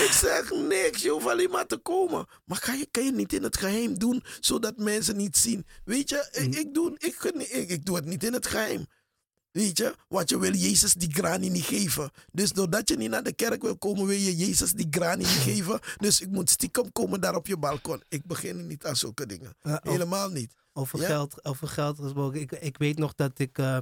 ik 0.04 0.10
zeg 0.12 0.50
niks, 0.50 1.02
je 1.02 1.10
hoeft 1.10 1.26
alleen 1.26 1.50
maar 1.50 1.66
te 1.66 1.76
komen. 1.76 2.26
Maar 2.44 2.60
kan 2.60 2.78
je, 2.78 2.88
kan 2.90 3.04
je 3.04 3.12
niet 3.12 3.32
in 3.32 3.42
het 3.42 3.56
geheim 3.56 3.98
doen, 3.98 4.22
zodat 4.40 4.76
mensen 4.76 5.16
niet 5.16 5.36
zien? 5.36 5.66
Weet 5.84 6.08
je, 6.08 6.28
ik, 6.32 6.54
ik, 6.54 6.74
doe, 6.74 6.94
ik, 6.98 7.22
ik, 7.48 7.68
ik 7.68 7.84
doe 7.84 7.96
het 7.96 8.04
niet 8.04 8.24
in 8.24 8.32
het 8.32 8.46
geheim. 8.46 8.86
Weet 9.50 9.78
je, 9.78 9.94
want 10.08 10.30
je 10.30 10.38
wil 10.38 10.54
Jezus 10.54 10.92
die 10.94 11.12
grani 11.12 11.48
niet 11.48 11.64
geven. 11.64 12.10
Dus 12.32 12.52
doordat 12.52 12.88
je 12.88 12.96
niet 12.96 13.10
naar 13.10 13.22
de 13.22 13.32
kerk 13.32 13.62
wil 13.62 13.78
komen, 13.78 14.06
wil 14.06 14.16
je 14.18 14.36
Jezus 14.36 14.72
die 14.72 14.86
grani 14.90 15.24
niet 15.24 15.42
geven. 15.54 15.80
Dus 15.96 16.20
ik 16.20 16.28
moet 16.30 16.50
stiekem 16.50 16.92
komen 16.92 17.20
daar 17.20 17.34
op 17.34 17.46
je 17.46 17.56
balkon. 17.56 18.02
Ik 18.08 18.24
begin 18.24 18.66
niet 18.66 18.84
aan 18.84 18.96
zulke 18.96 19.26
dingen. 19.26 19.56
Helemaal 19.62 20.28
niet. 20.28 20.52
Over, 20.72 21.00
Ja. 21.00 21.06
geld, 21.06 21.44
over 21.44 21.68
geld 21.68 21.98
gesproken. 21.98 22.40
Ik, 22.40 22.52
ik 22.52 22.78
weet 22.78 22.98
nog 22.98 23.14
dat 23.14 23.38
ik. 23.38 23.58
eh, 23.58 23.78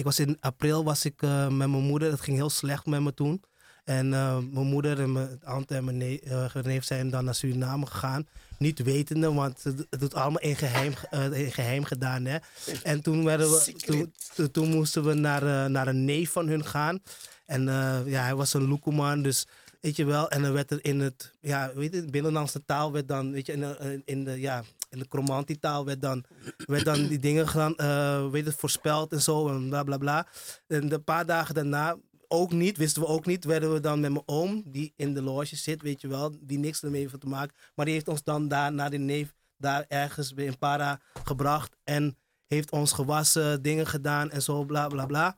ik 0.00 0.06
was 0.06 0.18
in 0.18 0.36
april 0.40 0.84
was 0.84 1.04
ik 1.04 1.22
eh, 1.22 1.48
met 1.48 1.68
mijn 1.68 1.82
moeder. 1.82 2.10
Het 2.10 2.20
ging 2.20 2.36
heel 2.36 2.50
slecht 2.50 2.86
met 2.86 3.00
me 3.00 3.14
toen. 3.14 3.42
En 3.84 4.14
eh, 4.14 4.38
mijn 4.50 4.66
moeder 4.66 5.00
en 5.00 5.12
mijn 5.12 5.38
tante 5.44 5.74
en 5.74 5.84
mijn 5.84 6.20
eh, 6.20 6.62
neef 6.62 6.84
zijn 6.84 7.10
dan 7.10 7.24
naar 7.24 7.34
Suriname 7.34 7.86
gegaan. 7.86 8.26
Niet 8.58 8.82
wetende, 8.82 9.32
want 9.32 9.62
het, 9.62 9.86
het 9.90 10.00
doet 10.00 10.14
allemaal 10.14 10.40
in 10.40 10.56
geheim, 10.56 10.92
eh, 11.10 11.32
in 11.32 11.52
geheim 11.52 11.84
gedaan. 11.84 12.24
Hè? 12.24 12.38
En 12.82 13.02
toen, 13.02 13.24
werden 13.24 13.50
we, 13.50 14.50
toen, 14.50 14.68
moesten 14.68 15.04
we 15.04 15.14
naar, 15.14 15.70
naar 15.70 15.88
een 15.88 16.04
neef 16.04 16.30
van 16.30 16.48
hun 16.48 16.64
gaan. 16.64 17.02
En 17.46 17.64
ja, 18.06 18.22
hij 18.22 18.34
was 18.34 18.54
een 18.54 18.68
Lukuman, 18.68 19.22
dus 19.22 19.46
weet 19.80 19.96
je 19.96 20.04
wel. 20.04 20.30
En 20.30 20.42
dan 20.42 20.52
werd 20.52 20.70
er 20.70 20.84
in 20.84 21.00
het, 21.00 21.32
ja, 21.40 21.70
weet 21.74 21.94
je, 21.94 22.04
binnenlandse 22.04 22.64
taal 22.64 22.92
werd 22.92 23.08
dan, 23.08 23.32
weet 23.32 23.46
je, 23.46 23.52
in 23.52 23.60
de, 23.60 24.02
in 24.04 24.24
de 24.24 24.40
ja, 24.40 24.62
in 24.90 24.98
de 24.98 25.08
Cromanti-taal 25.08 25.84
werd 25.84 26.02
dan, 26.02 26.24
werd 26.56 26.84
dan 26.84 27.06
die 27.06 27.18
dingen 27.18 27.48
gedaan, 27.48 27.76
eh, 27.76 28.30
weet 28.30 28.46
het, 28.46 28.54
voorspeld 28.54 29.12
en 29.12 29.22
zo 29.22 29.48
en 29.48 29.68
bla 29.68 29.82
bla 29.82 29.98
bla. 29.98 30.26
En 30.66 30.92
een 30.92 31.04
paar 31.04 31.26
dagen 31.26 31.54
daarna, 31.54 31.96
ook 32.28 32.52
niet, 32.52 32.76
wisten 32.76 33.02
we 33.02 33.08
ook 33.08 33.26
niet, 33.26 33.44
werden 33.44 33.72
we 33.72 33.80
dan 33.80 34.00
met 34.00 34.10
mijn 34.10 34.22
oom, 34.26 34.62
die 34.66 34.92
in 34.96 35.14
de 35.14 35.22
loge 35.22 35.56
zit, 35.56 35.82
weet 35.82 36.00
je 36.00 36.08
wel, 36.08 36.34
die 36.40 36.58
niks 36.58 36.82
ermee 36.82 37.00
heeft 37.00 37.20
te 37.20 37.26
maken. 37.26 37.56
Maar 37.74 37.84
die 37.84 37.94
heeft 37.94 38.08
ons 38.08 38.22
dan 38.22 38.48
daar 38.48 38.72
naar 38.72 38.90
de 38.90 38.98
neef, 38.98 39.34
daar 39.56 39.84
ergens 39.88 40.32
in 40.32 40.58
Para 40.58 41.00
gebracht 41.24 41.76
en 41.84 42.16
heeft 42.46 42.70
ons 42.70 42.92
gewassen, 42.92 43.62
dingen 43.62 43.86
gedaan 43.86 44.30
en 44.30 44.42
zo, 44.42 44.64
bla 44.64 44.88
bla 44.88 45.06
bla. 45.06 45.36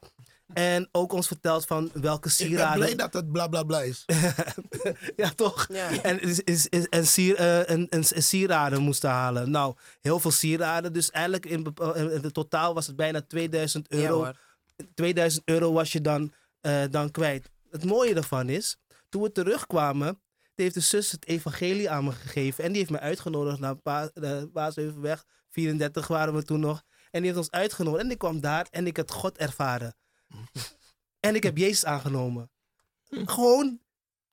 En 0.54 0.88
ook 0.92 1.12
ons 1.12 1.26
verteld 1.26 1.66
van 1.66 1.90
welke 1.92 2.28
Ik 2.28 2.36
ben 2.38 2.46
sieraden... 2.46 2.78
blij 2.78 2.94
dat 2.94 3.12
het 3.12 3.32
bla 3.32 3.48
bla 3.48 3.62
bla 3.62 3.80
is. 3.80 4.04
ja, 5.16 5.28
toch? 5.36 5.66
Ja. 5.72 6.02
En, 6.02 6.20
is, 6.20 6.40
is, 6.40 6.66
is, 6.66 6.88
en 6.88 7.06
sier, 7.06 7.36
eh, 7.36 7.58
een, 7.58 7.86
een, 7.90 8.04
een 8.08 8.22
sieraden 8.22 8.80
moesten 8.82 9.10
halen. 9.10 9.50
Nou, 9.50 9.74
heel 10.00 10.20
veel 10.20 10.30
sieraden. 10.30 10.92
Dus 10.92 11.10
eigenlijk 11.10 11.46
in, 11.46 11.74
in 11.94 12.06
het 12.22 12.34
totaal 12.34 12.74
was 12.74 12.86
het 12.86 12.96
bijna 12.96 13.22
2000 13.28 13.86
Ja, 13.88 13.96
euro. 13.98 14.14
hoor. 14.14 14.36
2000 14.94 15.42
euro 15.44 15.72
was 15.72 15.92
je 15.92 16.00
dan, 16.00 16.32
eh, 16.60 16.82
dan 16.90 17.10
kwijt. 17.10 17.50
Het 17.70 17.84
mooie 17.84 18.14
daarvan 18.14 18.48
is, 18.48 18.76
toen 19.08 19.22
we 19.22 19.32
terugkwamen, 19.32 20.20
heeft 20.54 20.74
de 20.74 20.80
zus 20.80 21.10
het 21.10 21.26
evangelie 21.26 21.90
aan 21.90 22.04
me 22.04 22.12
gegeven. 22.12 22.64
En 22.64 22.68
die 22.70 22.78
heeft 22.78 22.90
me 22.90 23.00
uitgenodigd 23.00 23.58
naar 23.58 23.76
pa, 23.76 24.10
de 24.14 24.50
Paasheuvelweg. 24.52 25.24
34 25.50 26.06
waren 26.06 26.34
we 26.34 26.42
toen 26.42 26.60
nog. 26.60 26.82
En 27.10 27.22
die 27.22 27.30
heeft 27.30 27.36
ons 27.36 27.50
uitgenodigd. 27.50 28.04
En 28.04 28.10
ik 28.10 28.18
kwam 28.18 28.40
daar 28.40 28.66
en 28.70 28.86
ik 28.86 28.96
had 28.96 29.10
God 29.10 29.38
ervaren. 29.38 29.94
En 31.20 31.34
ik 31.34 31.42
heb 31.42 31.56
Jezus 31.56 31.84
aangenomen. 31.84 32.50
Gewoon 33.08 33.80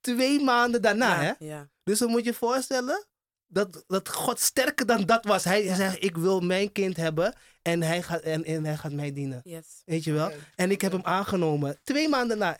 twee 0.01 0.39
maanden 0.43 0.81
daarna, 0.81 1.21
hè? 1.21 1.33
ja. 1.39 1.69
Dus 1.83 1.99
dan 1.99 2.09
moet 2.09 2.23
je 2.23 2.29
je 2.29 2.35
voorstellen 2.35 3.07
dat, 3.47 3.83
dat 3.87 4.09
God 4.09 4.39
sterker 4.39 4.85
dan 4.85 5.05
dat 5.05 5.25
was. 5.25 5.43
Hij 5.43 5.75
zegt, 5.75 6.03
ik 6.03 6.17
wil 6.17 6.39
mijn 6.39 6.71
kind 6.71 6.97
hebben 6.97 7.35
en 7.61 7.81
hij 7.81 8.01
gaat, 8.01 8.21
en, 8.21 8.43
en 8.43 8.65
hij 8.65 8.77
gaat 8.77 8.91
mij 8.91 9.13
dienen. 9.13 9.41
Yes. 9.43 9.81
Weet 9.85 10.03
je 10.03 10.11
wel? 10.11 10.31
En 10.55 10.71
ik 10.71 10.81
heb 10.81 10.91
hem 10.91 11.03
aangenomen. 11.03 11.79
Twee 11.83 12.09
maanden 12.09 12.37
na. 12.37 12.59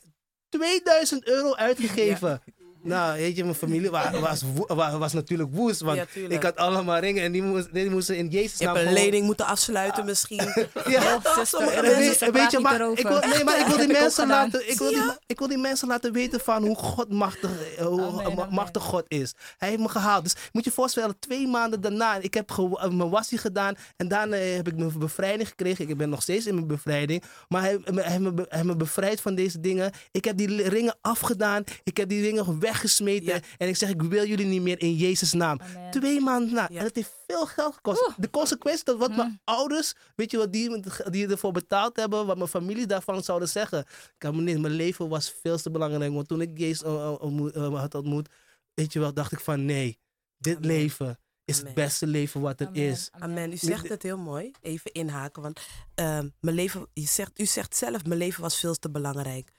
2000 0.49 1.27
euro 1.27 1.55
uitgegeven. 1.67 2.41
Nou, 2.83 3.17
weet 3.19 3.35
je, 3.35 3.43
mijn 3.43 3.55
familie 3.55 3.89
wa- 3.89 4.19
was, 4.19 4.41
wa- 4.67 4.97
was 4.97 5.13
natuurlijk 5.13 5.49
woest. 5.53 5.79
Want 5.81 5.97
Ja, 5.97 6.05
ik 6.29 6.43
had 6.43 6.55
allemaal 6.55 6.97
ringen 6.99 7.23
en 7.23 7.31
die, 7.31 7.43
moest, 7.43 7.73
die 7.73 7.89
moesten 7.89 8.17
in 8.17 8.27
Jezus 8.27 8.57
Je 8.59 8.65
naam 8.65 8.75
hebt 8.75 8.87
een 8.87 8.93
lening 8.93 9.25
moeten 9.25 9.45
afsluiten 9.45 10.05
misschien. 10.05 10.37
Ja, 10.85 11.19
zuster, 11.35 11.59
en 11.59 11.67
en 11.67 11.75
dan 11.75 11.85
dan 11.85 11.95
weet, 11.95 12.09
is 12.11 12.21
er 12.21 12.27
en 12.27 12.33
weet 12.33 12.51
je, 12.51 12.61
praat 12.61 12.79
maar 12.79 12.91
ik 12.91 13.07
wil, 13.07 13.19
nee, 13.19 13.43
maar 13.43 13.59
ik 13.59 13.65
wil 13.65 13.77
die 13.87 13.87
mensen 13.87 14.27
laten, 14.27 14.69
ik 14.71 14.77
wil, 14.77 14.89
die, 14.89 15.01
ik 15.25 15.39
wil 15.39 15.47
die 15.47 15.57
mensen 15.57 15.87
laten 15.87 16.11
weten 16.13 16.39
van 16.39 16.65
hoe 16.65 16.75
God 16.75 17.09
machtig, 17.11 17.49
hoe 17.79 18.01
Amen, 18.01 18.13
ma- 18.15 18.23
amen. 18.23 18.53
machtig 18.53 18.83
God 18.83 19.03
is. 19.07 19.33
Hij 19.57 19.69
heeft 19.69 19.81
me 19.81 19.89
gehaald. 19.89 20.23
Dus 20.23 20.33
moet 20.51 20.63
je 20.63 20.69
je 20.69 20.75
voorstellen, 20.75 21.19
twee 21.19 21.47
maanden 21.47 21.81
daarna, 21.81 22.15
ik 22.15 22.33
heb 22.33 22.49
eh, 22.51 22.87
mijn 22.89 23.09
wassie 23.09 23.37
gedaan 23.37 23.75
en 23.97 24.07
daarna 24.07 24.35
eh, 24.35 24.55
heb 24.55 24.67
ik 24.67 24.75
mijn 24.77 24.97
bevrijding 24.97 25.47
gekregen. 25.49 25.89
Ik 25.89 25.97
ben 25.97 26.09
nog 26.09 26.21
steeds 26.21 26.45
in 26.45 26.53
mijn 26.55 26.67
bevrijding, 26.67 27.23
maar 27.47 27.61
hij, 27.61 27.77
hij, 27.83 28.03
heeft 28.03 28.19
me, 28.19 28.33
be- 28.33 28.45
hij 28.49 28.57
heeft 28.57 28.69
me 28.69 28.75
bevrijd 28.75 29.21
van 29.21 29.35
deze 29.35 29.59
dingen. 29.59 29.91
Ik 30.11 30.25
heb 30.25 30.37
die 30.37 30.69
ringen 30.69 30.97
afgedaan, 31.01 31.63
ik 31.83 31.97
heb 31.97 32.09
die 32.09 32.21
ringen 32.21 32.45
weggesmeten 32.69 33.33
Ja. 33.33 33.39
en 33.57 33.67
ik 33.67 33.75
zeg, 33.75 33.89
ik 33.89 34.01
wil 34.01 34.25
jullie 34.25 34.45
niet 34.45 34.61
meer 34.61 34.81
in 34.81 34.95
Jezus' 34.95 35.33
naam. 35.33 35.59
Amen. 35.59 35.91
Twee 35.91 36.19
maanden 36.21 36.53
na. 36.53 36.67
Ja. 36.71 36.79
En 36.79 36.85
het 36.85 36.95
heeft 36.95 37.13
veel 37.27 37.45
geld 37.45 37.73
gekost. 37.73 38.09
De 38.17 38.29
consequentie 38.29 38.83
dat 38.83 38.97
wat 38.97 39.15
mijn 39.15 39.41
ouders, 39.43 39.93
weet 40.15 40.31
je 40.31 40.37
wat 40.37 40.53
die, 40.53 40.83
die 41.09 41.27
ervoor 41.27 41.51
betaald 41.51 41.95
hebben, 41.95 42.25
wat 42.25 42.37
mijn 42.37 42.49
familie 42.49 42.85
daarvan 42.85 43.23
zouden 43.23 43.49
zeggen. 43.49 43.79
Ik 43.79 44.13
kan 44.17 44.35
me 44.35 44.41
niet, 44.41 44.59
mijn 44.59 44.73
leven 44.73 45.09
was 45.09 45.35
veel 45.41 45.57
te 45.57 45.71
belangrijk. 45.71 46.13
Want 46.13 46.27
toen 46.27 46.41
ik 46.41 46.57
Jezus 46.57 46.83
eh, 46.83 47.15
eh, 47.21 47.55
eh, 47.55 47.79
had 47.79 47.95
ontmoet, 47.95 48.29
weet 48.73 48.93
je 48.93 48.99
wel, 48.99 49.13
dacht 49.13 49.31
ik 49.31 49.39
van 49.39 49.65
nee, 49.65 49.99
dit 50.37 50.55
Amen. 50.55 50.67
leven 50.67 51.19
is 51.45 51.55
Amen. 51.59 51.65
het 51.65 51.75
beste 51.75 52.07
leven 52.07 52.41
wat 52.41 52.59
er 52.59 52.67
Amen. 52.67 52.81
is. 52.81 53.09
Amen. 53.11 53.51
U 53.51 53.57
zegt 53.57 53.89
het 53.89 54.03
heel 54.03 54.17
mooi. 54.17 54.51
Even 54.61 54.91
inhaken. 54.91 55.41
Want 55.41 55.59
ehm, 55.95 56.29
mijn 56.39 56.55
leven, 56.55 56.87
u, 56.93 57.01
zegt, 57.01 57.39
u 57.39 57.45
zegt 57.45 57.75
zelf, 57.75 58.05
mijn 58.05 58.19
leven 58.19 58.41
was 58.41 58.59
veel 58.59 58.75
te 58.75 58.89
belangrijk. 58.89 59.51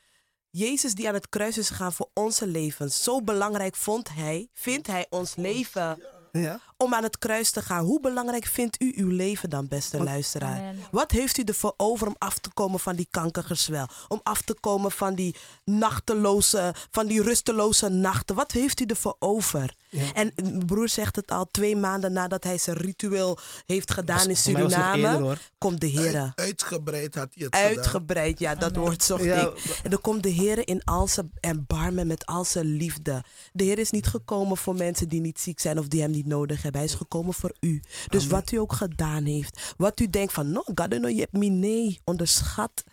Jezus 0.50 0.94
die 0.94 1.08
aan 1.08 1.14
het 1.14 1.28
kruis 1.28 1.58
is 1.58 1.68
gegaan 1.68 1.92
voor 1.92 2.10
onze 2.14 2.46
levens. 2.46 3.02
Zo 3.02 3.22
belangrijk 3.22 3.76
vond 3.76 4.14
hij, 4.14 4.48
vindt 4.52 4.86
hij 4.86 5.06
ons 5.10 5.36
leven 5.36 6.02
Ja? 6.32 6.60
Om 6.82 6.94
aan 6.94 7.02
het 7.02 7.18
kruis 7.18 7.50
te 7.50 7.62
gaan. 7.62 7.84
Hoe 7.84 8.00
belangrijk 8.00 8.44
vindt 8.44 8.82
u 8.82 8.92
uw 8.96 9.08
leven 9.08 9.50
dan, 9.50 9.68
beste 9.68 10.02
luisteraar? 10.02 10.58
Amen. 10.58 10.78
Wat 10.90 11.10
heeft 11.10 11.38
u 11.38 11.42
ervoor 11.42 11.74
over 11.76 12.06
om 12.06 12.14
af 12.18 12.38
te 12.38 12.50
komen 12.54 12.80
van 12.80 12.96
die 12.96 13.08
kankergezwel? 13.10 13.86
Om 14.08 14.20
af 14.22 14.42
te 14.42 14.56
komen 14.60 14.90
van 14.90 15.14
die 15.14 15.34
nachteloze, 15.64 16.74
van 16.90 17.06
die 17.06 17.22
rusteloze 17.22 17.88
nachten? 17.88 18.36
Wat 18.36 18.52
heeft 18.52 18.80
u 18.80 18.84
ervoor 18.84 19.16
over? 19.18 19.74
En 20.14 20.32
mijn 20.34 20.66
broer 20.66 20.88
zegt 20.88 21.16
het 21.16 21.30
al 21.30 21.46
twee 21.50 21.76
maanden 21.76 22.12
nadat 22.12 22.44
hij 22.44 22.58
zijn 22.58 22.76
ritueel 22.76 23.38
heeft 23.66 23.90
gedaan 23.90 24.22
in 24.22 24.28
was 24.28 24.42
Suriname. 24.42 25.12
eerder, 25.12 25.50
komt 25.58 25.80
de 25.80 25.86
Heer. 25.86 26.32
Uitgebreid 26.34 27.14
had 27.14 27.28
hij 27.34 27.44
het 27.44 27.56
gedaan. 27.56 27.76
Uitgebreid, 27.76 28.38
ja, 28.38 28.54
dat 28.54 28.76
woord 28.76 29.02
zocht 29.02 29.24
Ja, 29.24 29.40
ik. 29.40 29.80
En 29.82 29.90
dan 29.90 30.00
komt 30.00 30.22
de 30.22 30.28
Heer 30.28 30.68
in 30.68 30.84
al 30.84 31.08
zijn 31.08 31.30
erbarmen 31.40 32.06
met 32.06 32.26
al 32.26 32.44
zijn 32.44 32.66
liefde. 32.66 33.24
De 33.52 33.64
Heer 33.64 33.78
is 33.78 33.90
niet 33.90 34.06
gekomen 34.06 34.56
voor 34.56 34.74
mensen 34.74 35.08
die 35.08 35.20
niet 35.20 35.40
ziek 35.40 35.60
zijn 35.60 35.78
of 35.78 35.88
die 35.88 36.00
hem 36.00 36.10
niet 36.10 36.26
nodig 36.26 36.62
hebben. 36.62 36.69
Hij 36.74 36.84
is 36.84 36.94
gekomen 36.94 37.34
voor 37.34 37.54
u. 37.60 37.82
Dus 38.08 38.26
wat 38.26 38.52
u 38.52 38.56
ook 38.56 38.72
gedaan 38.72 39.24
heeft, 39.24 39.74
wat 39.76 40.00
u 40.00 40.10
denkt 40.10 40.32
van, 40.32 40.52
no, 40.52 40.62
God, 40.74 41.00
no, 41.00 41.08
je 41.08 41.20
hebt 41.20 41.32
me 41.32 41.46
nee, 41.46 42.00
onderschat 42.04 42.84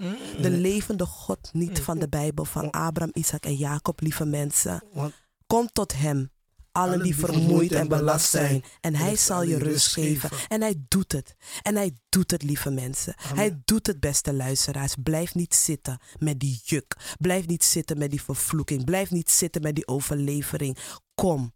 de 0.41 0.49
levende 0.49 1.05
God 1.05 1.49
niet 1.53 1.79
van 1.79 1.99
de 1.99 2.09
Bijbel, 2.09 2.45
van 2.45 2.71
Abraham, 2.71 3.11
Isaac 3.13 3.45
en 3.45 3.55
Jacob, 3.55 4.01
lieve 4.01 4.25
mensen. 4.25 4.83
Kom 5.47 5.69
tot 5.71 5.93
hem. 5.93 6.31
Allen 6.71 7.03
die 7.03 7.15
vermoeid 7.15 7.71
en 7.71 7.87
belast 7.87 8.29
zijn. 8.29 8.63
En 8.81 8.95
hij 8.95 9.15
zal 9.15 9.43
je 9.43 9.57
rust 9.57 9.93
geven. 9.93 10.29
En 10.47 10.61
hij 10.61 10.75
doet 10.87 11.11
het. 11.11 11.35
En 11.61 11.75
hij 11.75 11.97
doet 12.09 12.31
het, 12.31 12.43
lieve 12.43 12.69
mensen. 12.69 13.13
Hij 13.17 13.61
doet 13.65 13.87
het, 13.87 13.99
beste 13.99 14.33
luisteraars. 14.33 14.95
Blijf 15.03 15.35
niet 15.35 15.55
zitten 15.55 15.99
met 16.19 16.39
die 16.39 16.59
juk. 16.63 17.15
Blijf 17.19 17.47
niet 17.47 17.63
zitten 17.63 17.97
met 17.97 18.09
die 18.09 18.21
vervloeking. 18.21 18.85
Blijf 18.85 19.11
niet 19.11 19.29
zitten 19.29 19.61
met 19.61 19.75
die 19.75 19.87
overlevering. 19.87 20.77
Kom. 21.15 21.53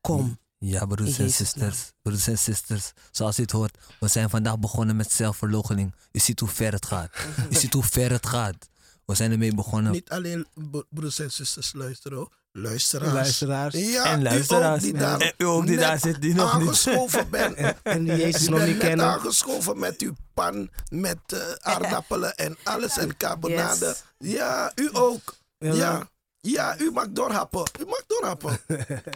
Kom. 0.00 0.38
Ja, 0.66 0.84
broeders 0.84 1.18
en 1.18 1.24
Jezus' 1.24 1.36
sisters. 1.36 1.92
Broeders 2.02 2.26
en 2.26 2.38
sisters, 2.38 2.92
zoals 3.10 3.38
u 3.38 3.42
het 3.42 3.50
hoort, 3.50 3.78
we 4.00 4.08
zijn 4.08 4.30
vandaag 4.30 4.58
begonnen 4.58 4.96
met 4.96 5.12
zelfverloochening. 5.12 5.94
U 6.12 6.18
ziet 6.18 6.40
hoe 6.40 6.48
ver 6.48 6.72
het 6.72 6.86
gaat. 6.86 7.10
U 7.50 7.54
ziet 7.54 7.72
hoe 7.72 7.84
ver 7.84 8.10
het 8.10 8.26
gaat. 8.26 8.68
We 9.04 9.14
zijn 9.14 9.32
ermee 9.32 9.54
begonnen. 9.54 9.92
Niet 9.92 10.10
alleen 10.10 10.46
bro- 10.70 10.84
broeders 10.90 11.18
en 11.18 11.30
zusters 11.32 11.72
luisteren, 11.72 12.18
hoor. 12.18 12.32
luisteraars. 12.52 13.12
Luisteraars. 13.12 13.74
Ja, 13.74 14.04
en 14.04 14.20
u 14.20 14.22
luisteraars. 14.22 14.74
ook 14.84 14.90
die 14.90 14.92
daar, 15.00 15.20
En 15.20 15.32
u 15.38 15.44
ook 15.44 15.66
die 15.66 15.70
net 15.76 15.84
daar 15.84 15.98
zit, 15.98 16.20
die 16.22 16.34
nog 16.34 16.58
niet. 16.58 16.66
aangeschoven 16.68 17.30
bent. 17.30 17.56
en 17.82 18.04
die 18.04 18.16
Jezus 18.16 18.48
nog 18.48 18.64
niet 18.66 18.78
kennen. 18.78 19.06
aangeschoven 19.06 19.78
met 19.78 20.00
uw 20.00 20.12
pan, 20.34 20.70
met 20.88 21.18
eh, 21.26 21.38
aardappelen 21.60 22.36
en 22.36 22.56
alles 22.62 22.96
en 22.98 23.16
carbonade. 23.16 23.86
Yes. 23.86 24.32
Ja, 24.32 24.72
u 24.74 24.88
ook. 24.92 25.34
Ja. 25.58 25.72
Ja. 25.74 26.08
Ja, 26.44 26.78
u 26.78 26.90
mag 26.90 27.08
doorhappen. 27.10 27.64
U 27.80 27.84
mag 27.84 28.04
doorhappen. 28.06 28.58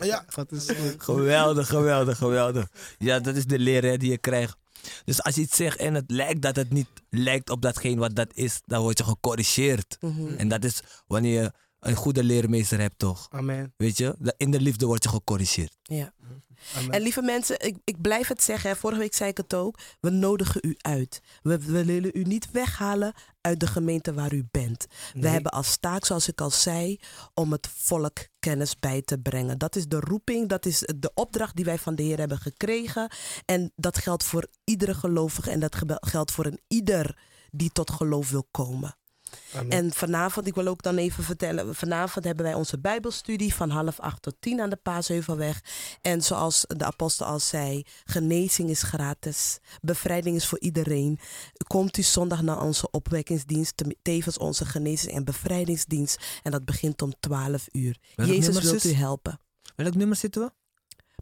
ja. 0.07 0.25
Wat 0.35 0.53
is? 0.53 0.69
Geweldig, 0.99 1.69
geweldig, 1.69 2.19
geweldig. 2.19 2.69
Ja, 2.99 3.21
dat 3.21 3.37
is 3.37 3.45
de 3.47 3.59
leer 3.59 3.83
hè, 3.83 3.97
die 3.97 4.11
je 4.11 4.19
krijgt. 4.19 4.57
Dus 5.05 5.23
als 5.23 5.35
je 5.35 5.41
iets 5.41 5.57
zegt 5.57 5.79
en 5.79 5.95
het 5.95 6.11
lijkt 6.11 6.43
dat 6.43 6.57
het 6.57 6.71
niet 6.71 6.89
lijkt 7.11 7.51
op 7.51 7.63
datgene 7.63 8.01
wat 8.01 8.15
dat 8.15 8.29
is, 8.35 8.61
dan 8.65 8.83
word 8.83 8.99
je 8.99 9.05
gecorrigeerd. 9.05 9.97
Mhm. 10.01 10.35
En 10.37 10.49
dat 10.49 10.65
is 10.65 10.81
wanneer 11.07 11.43
je 11.43 11.53
een 11.81 11.95
goede 11.95 12.25
leermeester 12.25 12.81
hebt, 12.81 12.99
toch? 12.99 13.27
Amen. 13.31 13.73
Weet 13.77 13.99
je, 13.99 14.33
in 14.37 14.51
de 14.51 14.61
liefde 14.61 14.87
word 14.87 15.03
je 15.03 15.09
gecorrigeerd. 15.09 15.77
Ja. 15.83 16.13
Amen. 16.77 16.91
En 16.91 17.01
lieve 17.03 17.23
mensen, 17.23 17.61
ik, 17.61 17.77
ik 17.85 18.01
blijf 18.01 18.29
het 18.29 18.43
zeggen. 18.43 18.71
hè. 18.71 18.77
Vorige 18.77 19.01
week 19.01 19.15
zei 19.15 19.31
ik 19.31 19.37
het 19.37 19.55
ook. 19.55 19.79
We 20.01 20.11
nodigen 20.11 20.61
u 20.65 20.75
uit. 20.79 21.21
We, 21.43 21.59
we 21.59 21.85
willen 21.85 22.11
u 22.15 22.23
niet 22.23 22.51
weghalen 22.51 23.13
uit 23.41 23.61
de 23.61 23.67
gemeente 23.67 24.15
waar 24.15 24.33
u 24.33 24.47
bent. 24.51 24.87
We 25.15 25.29
hebben 25.29 25.53
als 25.53 25.77
taak, 25.77 26.05
zoals 26.05 26.29
ik 26.29 26.41
al 26.41 26.51
zei, 26.51 26.99
om 27.35 27.53
het 27.53 27.69
volk 27.77 28.19
kennis 28.39 28.79
bij 28.79 29.03
te 29.03 29.19
brengen. 29.19 29.59
Dat 29.59 29.77
is 29.77 29.87
de 29.87 30.01
roeping, 30.01 30.49
dat 30.49 30.67
is 30.67 30.79
de 30.97 31.11
opdracht 31.15 31.57
die 31.57 31.65
wij 31.65 31.79
van 31.79 31.95
de 31.95 32.03
Heer 32.03 32.19
hebben 32.19 32.39
gekregen. 32.39 33.11
En 33.45 33.73
dat 33.77 33.99
geldt 33.99 34.25
voor 34.25 34.47
iedere 34.65 34.95
gelovige 34.95 35.51
en 35.51 35.61
dat 35.61 35.77
geldt 36.01 36.31
voor 36.31 36.47
een 36.47 36.61
ieder 36.69 37.19
die 37.51 37.71
tot 37.73 37.91
geloof 37.91 38.31
wil 38.31 38.49
komen. 38.51 38.97
Amen. 39.55 39.71
En 39.71 39.93
vanavond, 39.93 40.47
ik 40.47 40.55
wil 40.55 40.67
ook 40.67 40.83
dan 40.83 40.97
even 40.97 41.25
vertellen, 41.25 41.75
vanavond 41.75 42.25
hebben 42.25 42.45
wij 42.45 42.55
onze 42.55 42.79
Bijbelstudie 42.79 43.55
van 43.55 43.71
half 43.71 44.01
acht 44.01 44.23
tot 44.23 44.35
tien 44.41 44.61
aan 44.61 44.71
de 44.71 44.77
Paasheuvelweg. 44.77 45.61
En 46.03 46.23
zoals 46.23 46.65
de 46.77 46.85
apostel 46.85 47.27
al 47.27 47.41
zei, 47.41 47.83
genezing 48.05 48.71
is 48.71 48.83
gratis, 48.83 49.59
bevrijding 49.81 50.37
is 50.37 50.47
voor 50.47 50.61
iedereen. 50.61 51.19
Komt 51.67 51.97
u 51.99 52.03
zondag 52.03 52.43
naar 52.43 52.63
onze 52.63 52.91
opwekkingsdienst, 52.91 53.77
te- 53.77 53.97
tevens 54.03 54.39
onze 54.39 54.65
genezing- 54.65 55.13
en 55.15 55.25
bevrijdingsdienst. 55.25 56.21
En 56.43 56.51
dat 56.51 56.65
begint 56.65 57.03
om 57.03 57.13
12 57.21 57.67
uur. 57.73 57.97
Jezus 58.17 58.57
zus? 58.57 58.85
u 58.85 58.93
helpen. 58.93 59.41
Welk 59.77 59.95
nummer 59.95 60.17
zitten 60.17 60.43
we? 60.43 60.51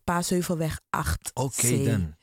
Paasheuvelweg 0.05 0.81
8. 0.91 1.31
Oké 1.35 1.85
dan. 1.85 2.15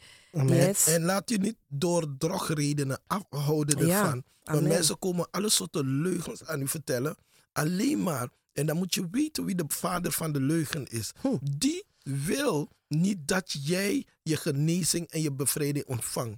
Yes. 0.41 0.87
En 0.87 1.03
laat 1.03 1.31
u 1.31 1.37
niet 1.37 1.57
door 1.67 2.17
drogredenen 2.17 2.99
afhouden 3.07 3.85
Ja, 3.85 3.99
ervan. 3.99 4.23
Want 4.43 4.57
amen. 4.57 4.67
mensen 4.67 4.99
komen 4.99 5.27
alle 5.31 5.49
soorten 5.49 6.01
leugens 6.01 6.45
aan 6.45 6.61
u 6.61 6.67
vertellen. 6.67 7.15
Alleen 7.51 8.03
maar, 8.03 8.29
en 8.53 8.65
dan 8.65 8.77
moet 8.77 8.93
je 8.93 9.07
weten 9.11 9.45
wie 9.45 9.55
de 9.55 9.65
vader 9.67 10.11
van 10.11 10.31
de 10.31 10.41
leugen 10.41 10.85
is. 10.87 11.11
Hm. 11.21 11.37
Die 11.41 11.85
wil 12.03 12.69
niet 12.87 13.27
dat 13.27 13.51
jij 13.51 14.05
je 14.23 14.37
genezing 14.37 15.07
en 15.09 15.21
je 15.21 15.31
bevrijding 15.31 15.85
ontvangt. 15.85 16.37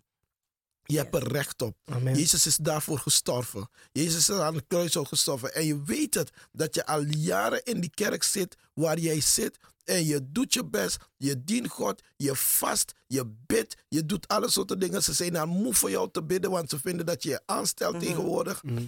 Je 0.83 0.97
hebt 0.97 1.15
er 1.15 1.27
recht 1.27 1.61
op. 1.61 1.77
Amen. 1.85 2.15
Jezus 2.15 2.45
is 2.45 2.57
daarvoor 2.57 2.99
gestorven. 2.99 3.69
Jezus 3.91 4.29
is 4.29 4.35
aan 4.35 4.55
het 4.55 4.65
kruis 4.67 4.97
al 4.97 5.05
gestorven. 5.05 5.53
En 5.53 5.65
je 5.65 5.83
weet 5.83 6.13
het, 6.13 6.31
dat 6.51 6.75
je 6.75 6.85
al 6.85 7.03
jaren 7.03 7.63
in 7.63 7.79
die 7.79 7.89
kerk 7.93 8.23
zit 8.23 8.55
waar 8.73 8.99
jij 8.99 9.21
zit. 9.21 9.57
En 9.83 10.05
je 10.05 10.31
doet 10.31 10.53
je 10.53 10.65
best, 10.65 10.97
je 11.17 11.43
dient 11.43 11.69
God, 11.69 12.01
je 12.15 12.35
vast, 12.35 12.93
je 13.07 13.25
bidt, 13.45 13.75
je 13.95 14.05
doet 14.05 14.27
alle 14.27 14.49
soorten 14.49 14.79
dingen. 14.79 15.03
Ze 15.03 15.13
zijn 15.13 15.37
aan 15.37 15.49
moe 15.49 15.73
voor 15.73 15.89
jou 15.89 16.09
te 16.11 16.23
bidden, 16.23 16.51
want 16.51 16.69
ze 16.69 16.79
vinden 16.79 17.05
dat 17.05 17.23
je 17.23 17.29
je 17.29 17.41
aanstelt 17.45 17.99
tegenwoordig. 17.99 18.63
Mhm. 18.63 18.83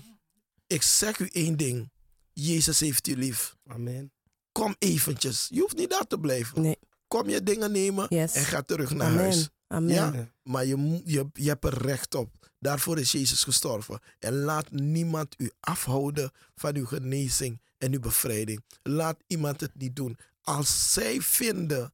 Ik 0.67 0.81
zeg 0.81 1.19
u 1.19 1.27
één 1.31 1.57
ding, 1.57 1.89
Jezus 2.33 2.79
heeft 2.79 3.07
u 3.07 3.15
lief. 3.15 3.55
Amen. 3.67 4.11
Kom 4.51 4.75
eventjes, 4.79 5.47
je 5.51 5.59
hoeft 5.59 5.75
niet 5.77 5.89
daar 5.89 6.07
te 6.07 6.19
blijven. 6.19 6.61
Nee. 6.61 6.77
Kom 7.07 7.29
je 7.29 7.43
dingen 7.43 7.71
nemen 7.71 8.05
Yes. 8.09 8.33
en 8.33 8.43
ga 8.43 8.61
terug 8.61 8.93
naar 8.93 9.07
Amen. 9.07 9.19
huis. 9.19 9.49
Amen. 9.67 9.93
Ja, 9.95 10.31
maar 10.43 10.65
je, 10.65 11.01
je, 11.05 11.29
je 11.33 11.47
hebt 11.47 11.65
er 11.65 11.77
recht 11.81 12.15
op. 12.15 12.51
Daarvoor 12.59 12.99
is 12.99 13.11
Jezus 13.11 13.43
gestorven. 13.43 13.99
En 14.19 14.33
laat 14.33 14.71
niemand 14.71 15.35
u 15.37 15.51
afhouden 15.59 16.31
van 16.55 16.75
uw 16.75 16.85
genezing 16.85 17.61
en 17.77 17.93
uw 17.93 17.99
bevrijding. 17.99 18.63
Laat 18.83 19.17
iemand 19.27 19.61
het 19.61 19.71
niet 19.75 19.95
doen. 19.95 20.17
Als 20.41 20.93
zij 20.93 21.21
vinden 21.21 21.93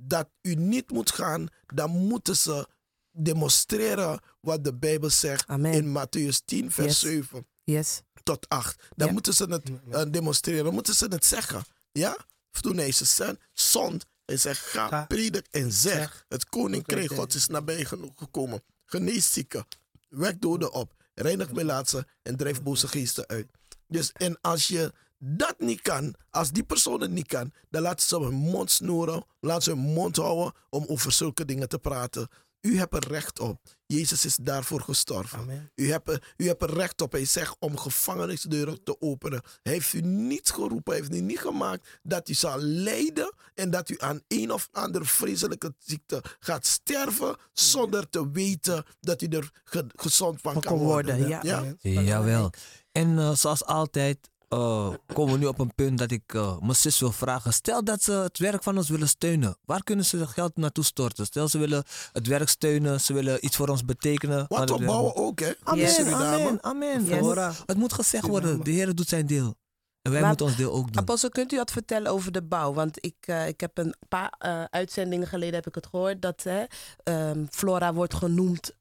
dat 0.00 0.28
u 0.42 0.54
niet 0.54 0.90
moet 0.90 1.10
gaan, 1.12 1.48
dan 1.66 1.90
moeten 1.90 2.36
ze 2.36 2.66
demonstreren 3.12 4.20
wat 4.40 4.64
de 4.64 4.74
Bijbel 4.74 5.10
zegt 5.10 5.46
Amen. 5.48 5.72
in 5.72 5.96
Matthäus 5.98 6.44
10, 6.44 6.70
vers 6.72 6.86
Yes. 6.86 7.00
7 7.00 7.46
Yes. 7.64 8.00
tot 8.22 8.48
8. 8.48 8.82
Dan 8.96 9.06
Ja. 9.06 9.12
moeten 9.12 9.34
ze 9.34 9.44
het 9.44 9.70
eh, 9.90 10.02
demonstreren, 10.10 10.64
dan 10.64 10.74
moeten 10.74 10.94
ze 10.94 11.06
het 11.06 11.24
zeggen. 11.24 11.62
Ja? 11.92 12.16
Toen 12.60 12.76
hij 12.76 12.92
ze 12.92 13.04
zond, 13.04 13.38
zond 13.52 14.06
hij 14.24 14.36
zegt, 14.36 14.66
ga, 14.66 14.88
Ga. 14.88 15.04
predik 15.06 15.46
en 15.50 15.72
zeg, 15.72 15.92
Zeg. 15.92 16.24
het 16.28 16.48
koninkrijk 16.48 17.12
Gods 17.12 17.34
is 17.34 17.46
nabij 17.46 17.84
genoeg 17.84 18.12
gekomen. 18.18 18.62
Genees 18.84 19.32
zieken, 19.32 19.66
wek 20.08 20.40
doden 20.40 20.72
op, 20.72 20.94
reinig 21.14 21.52
melaatsen 21.52 22.06
en 22.22 22.36
drijf 22.36 22.62
boze 22.62 22.88
geesten 22.88 23.26
uit. 23.28 23.46
Dus 23.86 24.12
en 24.12 24.40
als 24.40 24.68
je 24.68 24.92
dat 25.22 25.54
niet 25.58 25.80
kan, 25.80 26.14
als 26.30 26.50
die 26.50 26.62
persoon 26.64 27.00
het 27.00 27.10
niet 27.10 27.26
kan, 27.26 27.52
dan 27.70 27.82
laten 27.82 28.06
ze 28.06 28.20
hun 28.20 28.34
mond 28.34 28.70
snoeren, 28.70 29.24
laten 29.40 29.62
ze 29.62 29.70
hun 29.70 29.78
mond 29.78 30.16
houden 30.16 30.52
om 30.70 30.84
over 30.88 31.12
zulke 31.12 31.44
dingen 31.44 31.68
te 31.68 31.78
praten. 31.78 32.28
U 32.60 32.78
hebt 32.78 32.94
er 32.94 33.08
recht 33.08 33.38
op. 33.38 33.60
Jezus 33.86 34.24
is 34.24 34.36
daarvoor 34.36 34.80
gestorven. 34.80 35.38
Amen. 35.38 35.70
U 35.74 35.90
hebt, 35.90 36.08
er, 36.08 36.32
u 36.36 36.46
hebt 36.46 36.62
er 36.62 36.74
recht 36.74 37.00
op. 37.00 37.12
Hij 37.12 37.24
zegt 37.24 37.56
om 37.58 37.76
gevangenisdeuren 37.78 38.82
te 38.82 39.00
openen. 39.00 39.42
Hij 39.62 39.72
heeft 39.72 39.92
u 39.92 40.00
niet 40.00 40.50
geroepen, 40.50 40.92
hij 40.92 40.96
heeft 41.02 41.14
u 41.14 41.20
niet 41.20 41.38
gemaakt 41.38 41.98
dat 42.02 42.28
u 42.28 42.34
zal 42.34 42.58
lijden 42.58 43.32
en 43.54 43.70
dat 43.70 43.88
u 43.88 43.94
aan 43.98 44.20
een 44.28 44.52
of 44.52 44.68
andere 44.72 45.04
vreselijke 45.04 45.74
ziekte 45.78 46.22
gaat 46.40 46.66
sterven 46.66 47.36
zonder 47.52 48.08
te 48.08 48.30
weten 48.30 48.84
dat 49.00 49.22
u 49.22 49.26
er 49.26 49.50
ge- 49.64 49.86
gezond 49.96 50.40
van 50.40 50.52
Van 50.52 50.62
kan 50.62 50.78
worden. 50.78 51.18
worden, 51.18 51.42
ja. 51.42 51.56
Amen. 51.58 51.78
Jawel. 52.04 52.50
En 52.92 53.18
eh, 53.18 53.34
zoals 53.34 53.64
altijd 53.64 54.18
eh, 54.50 54.92
komen 55.14 55.32
we 55.32 55.38
nu 55.38 55.46
op 55.46 55.58
een 55.58 55.74
punt 55.74 55.98
dat 55.98 56.10
ik 56.10 56.34
eh, 56.34 56.58
mijn 56.60 56.74
zus 56.74 57.00
wil 57.00 57.12
vragen. 57.12 57.52
Stel 57.52 57.84
dat 57.84 58.02
ze 58.02 58.12
het 58.12 58.38
werk 58.38 58.62
van 58.62 58.76
ons 58.76 58.88
willen 58.88 59.08
steunen. 59.08 59.56
Waar 59.64 59.82
kunnen 59.84 60.04
ze 60.04 60.16
het 60.18 60.28
geld 60.28 60.56
naartoe 60.56 60.84
storten? 60.84 61.26
Stel 61.26 61.48
ze 61.48 61.58
willen 61.58 61.84
het 62.12 62.26
werk 62.26 62.48
steunen, 62.48 63.00
ze 63.00 63.12
willen 63.12 63.44
iets 63.44 63.56
voor 63.56 63.68
ons 63.68 63.84
betekenen. 63.84 64.36
Want 64.36 64.50
Maar 64.50 64.60
we 64.60 64.66
dat- 64.66 64.84
bouwen 64.84 65.16
ook, 65.16 65.40
hè? 65.40 65.52
Amen, 65.62 65.80
Yes. 65.84 65.98
Amen, 66.12 66.62
amen. 66.62 67.04
Yes. 67.04 67.56
Het, 67.66 67.76
moet, 67.76 67.92
gezegd 67.92 68.26
worden. 68.26 68.64
De 68.64 68.70
Heer 68.70 68.94
doet 68.94 69.08
zijn 69.08 69.26
deel. 69.26 69.54
En 70.02 70.10
wij 70.10 70.20
Maar- 70.20 70.28
moeten 70.28 70.46
ons 70.46 70.56
deel 70.56 70.72
ook 70.72 70.92
doen. 70.92 71.02
Apostel, 71.02 71.28
kunt 71.30 71.52
u 71.52 71.56
wat 71.56 71.70
vertellen 71.70 72.12
over 72.12 72.32
de 72.32 72.42
bouw? 72.42 72.72
Want 72.72 73.04
ik, 73.04 73.14
eh, 73.20 73.48
ik 73.48 73.60
heb 73.60 73.78
een 73.78 73.94
paar 74.08 74.34
eh, 74.38 74.64
uitzendingen 74.64 75.26
geleden 75.26 75.54
heb 75.54 75.66
ik 75.66 75.74
het 75.74 75.86
gehoord 75.86 76.22
dat 76.22 76.42
hè, 76.42 76.64
ehm, 77.02 77.44
Flora 77.50 77.94
wordt 77.94 78.14
genoemd 78.14 78.72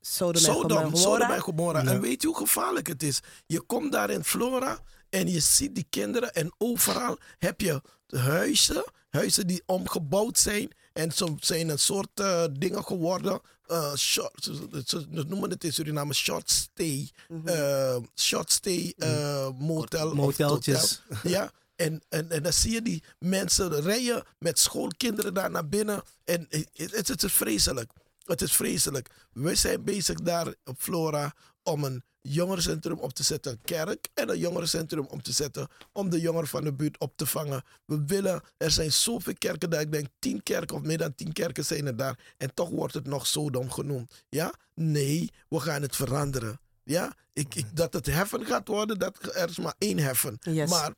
Sodom 0.00 0.34
en 0.34 0.40
Sodom, 0.40 0.78
Gomorra. 0.78 0.96
Sodom 0.96 1.30
en 1.30 1.40
Gomorra. 1.40 1.82
Ja. 1.82 1.90
En 1.90 2.00
weet 2.00 2.22
je 2.22 2.28
hoe 2.28 2.36
gevaarlijk 2.36 2.86
het 2.86 3.02
is? 3.02 3.20
Je 3.46 3.60
komt 3.60 3.92
daar 3.92 4.10
in 4.10 4.24
Flora 4.24 4.78
en 5.10 5.28
je 5.28 5.40
ziet 5.40 5.74
die 5.74 5.86
kinderen 5.90 6.32
en 6.34 6.54
overal 6.58 7.18
heb 7.38 7.60
je 7.60 7.82
huizen, 8.06 8.84
huizen 9.10 9.46
die 9.46 9.62
omgebouwd 9.66 10.38
zijn 10.38 10.70
en 10.92 11.12
zo 11.12 11.36
zijn 11.40 11.68
een 11.68 11.78
soort 11.78 12.20
eh, 12.20 12.44
dingen 12.58 12.84
geworden. 12.84 13.40
eh, 13.66 13.94
short, 13.94 14.44
ze, 14.44 14.54
ze- 14.86 15.06
ze 15.14 15.24
noemen 15.26 15.50
het 15.50 15.64
in 15.64 15.72
Suriname 15.72 16.14
short 16.14 16.50
stay, 16.50 17.10
eh, 17.44 17.96
short 18.14 18.50
stay 18.52 18.94
eh, 18.98 19.48
motel. 19.58 20.08
of 20.08 20.14
Moteltjes. 20.14 21.02
hotel. 21.08 21.30
Ja, 21.30 21.50
en, 21.76 22.02
en, 22.08 22.30
en 22.30 22.42
dan 22.42 22.52
zie 22.52 22.72
je 22.72 22.82
die 22.82 23.02
mensen 23.18 23.80
rijden 23.80 24.24
met 24.38 24.58
schoolkinderen 24.58 25.34
daar 25.34 25.50
naar 25.50 25.68
binnen. 25.68 26.02
En 26.24 26.46
het, 26.48 26.68
het, 26.92 27.08
het 27.08 27.22
is 27.22 27.32
vreselijk. 27.32 27.90
Het 28.24 28.42
is 28.42 28.56
vreselijk. 28.56 29.10
We 29.32 29.54
zijn 29.54 29.84
bezig 29.84 30.20
daar 30.20 30.54
op 30.64 30.76
Flora 30.78 31.34
om 31.62 31.84
een 31.84 32.02
jongerencentrum 32.22 32.98
op 32.98 33.12
te 33.12 33.22
zetten, 33.22 33.52
een 33.52 33.60
kerk 33.62 34.08
en 34.14 34.28
een 34.28 34.38
jongerencentrum 34.38 35.06
om 35.06 35.22
te 35.22 35.32
zetten 35.32 35.68
om 35.92 36.10
de 36.10 36.20
jongeren 36.20 36.48
van 36.48 36.64
de 36.64 36.72
buurt 36.72 36.98
op 36.98 37.16
te 37.16 37.26
vangen. 37.26 37.62
We 37.84 38.02
willen, 38.06 38.42
er 38.56 38.70
zijn 38.70 38.92
zoveel 38.92 39.34
kerken 39.38 39.70
daar, 39.70 39.80
ik 39.80 39.92
denk 39.92 40.06
tien 40.18 40.42
kerken 40.42 40.76
of 40.76 40.82
meer 40.82 40.98
dan 40.98 41.14
tien 41.14 41.32
kerken 41.32 41.64
zijn 41.64 41.86
er 41.86 41.96
daar 41.96 42.18
en 42.36 42.54
toch 42.54 42.68
wordt 42.68 42.94
het 42.94 43.06
nog 43.06 43.26
Sodom 43.26 43.70
genoemd. 43.70 44.24
Ja? 44.28 44.54
Nee, 44.74 45.30
we 45.48 45.60
gaan 45.60 45.82
het 45.82 45.96
veranderen. 45.96 46.60
Ja? 46.84 47.16
Ik, 47.32 47.54
ik, 47.54 47.76
dat 47.76 47.92
het 47.92 48.06
heffen 48.06 48.46
gaat 48.46 48.68
worden, 48.68 48.98
dat, 48.98 49.34
er 49.34 49.48
is 49.48 49.58
maar 49.58 49.74
één 49.78 49.98
heffen. 49.98 50.38
Yes. 50.40 50.70
Maar 50.70 50.94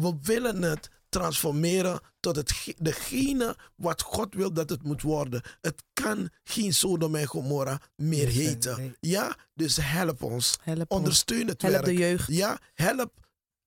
we 0.00 0.14
willen 0.22 0.62
het 0.62 0.90
transformeren 1.10 2.00
tot 2.20 2.36
het, 2.36 2.74
degene 2.78 3.56
wat 3.76 4.02
God 4.02 4.34
wil 4.34 4.52
dat 4.52 4.70
het 4.70 4.82
moet 4.82 5.02
worden. 5.02 5.42
Het 5.60 5.82
kan 5.92 6.30
geen 6.44 6.74
Sodom 6.74 7.14
en 7.14 7.26
Gomorra 7.26 7.80
meer 7.96 8.28
heten. 8.28 8.96
Ja, 9.00 9.36
dus 9.54 9.76
help 9.80 10.22
ons. 10.22 10.56
Help. 10.62 10.90
Ondersteun 10.90 11.48
het 11.48 11.62
Help 11.62 11.74
werk. 11.74 11.84
de 11.86 11.94
jeugd. 11.94 12.26
Ja, 12.28 12.58
help. 12.74 13.12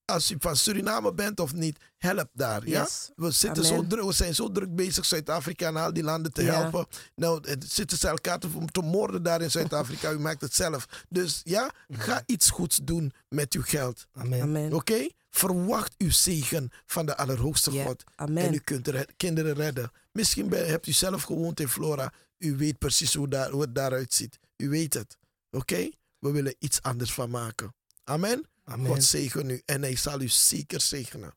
Als 0.04 0.30
u 0.30 0.36
van 0.38 0.56
Suriname 0.56 1.14
bent 1.14 1.40
of 1.40 1.52
niet, 1.54 1.78
help 1.98 2.28
daar. 2.32 2.68
Ja? 2.68 2.80
Yes. 2.80 3.10
We, 3.16 3.30
zitten 3.30 3.64
zo 3.64 3.86
druk, 3.86 4.04
we 4.04 4.12
zijn 4.12 4.34
zo 4.34 4.52
druk 4.52 4.74
bezig 4.74 5.04
Zuid-Afrika 5.04 5.66
en 5.66 5.76
al 5.76 5.92
die 5.92 6.02
landen 6.02 6.32
te 6.32 6.42
Ja. 6.42 6.60
helpen. 6.60 6.86
Nou, 7.14 7.48
het 7.48 7.64
zitten 7.68 7.98
ze 7.98 8.08
elkaar 8.08 8.38
te, 8.38 8.48
te 8.72 8.80
moorden 8.80 9.22
daar 9.22 9.40
in 9.42 9.50
Zuid-Afrika. 9.50 10.10
u 10.12 10.18
maakt 10.18 10.40
het 10.40 10.54
zelf. 10.54 10.86
Dus 11.08 11.40
ja, 11.44 11.70
ga 11.88 12.22
iets 12.26 12.50
goeds 12.50 12.80
doen 12.82 13.12
met 13.28 13.52
uw 13.54 13.62
geld. 13.62 14.06
Amen. 14.12 14.42
Amen. 14.42 14.72
Oké? 14.72 15.08
Verwacht 15.38 15.94
uw 15.98 16.10
zegen 16.10 16.70
van 16.86 17.06
de 17.06 17.16
Allerhoogste 17.16 17.70
God. 17.70 18.04
amen. 18.14 18.42
En 18.46 18.54
u 18.54 18.58
kunt 18.58 18.88
red- 18.88 19.12
kinderen 19.16 19.54
redden. 19.54 19.90
Misschien 20.12 20.48
ben- 20.48 20.66
hebt 20.68 20.86
u 20.86 20.92
zelf 20.92 21.22
gewoond 21.22 21.60
in 21.60 21.68
Flora. 21.68 22.12
U 22.38 22.56
weet 22.56 22.78
precies 22.78 23.14
hoe, 23.14 23.28
daar, 23.28 23.50
hoe 23.50 23.60
het 23.60 23.74
daaruit 23.74 24.12
ziet. 24.14 24.38
U 24.56 24.68
weet 24.68 24.94
het. 24.94 25.18
Oké? 25.50 25.90
We 26.18 26.30
willen 26.30 26.54
iets 26.58 26.82
anders 26.82 27.12
van 27.12 27.30
maken. 27.30 27.74
Amen? 28.04 28.48
Amen. 28.64 28.86
God 28.86 29.04
zegen 29.04 29.50
u 29.50 29.62
en 29.64 29.82
hij 29.82 29.96
zal 29.96 30.20
u 30.20 30.28
zeker 30.28 30.80
zegenen. 30.80 31.34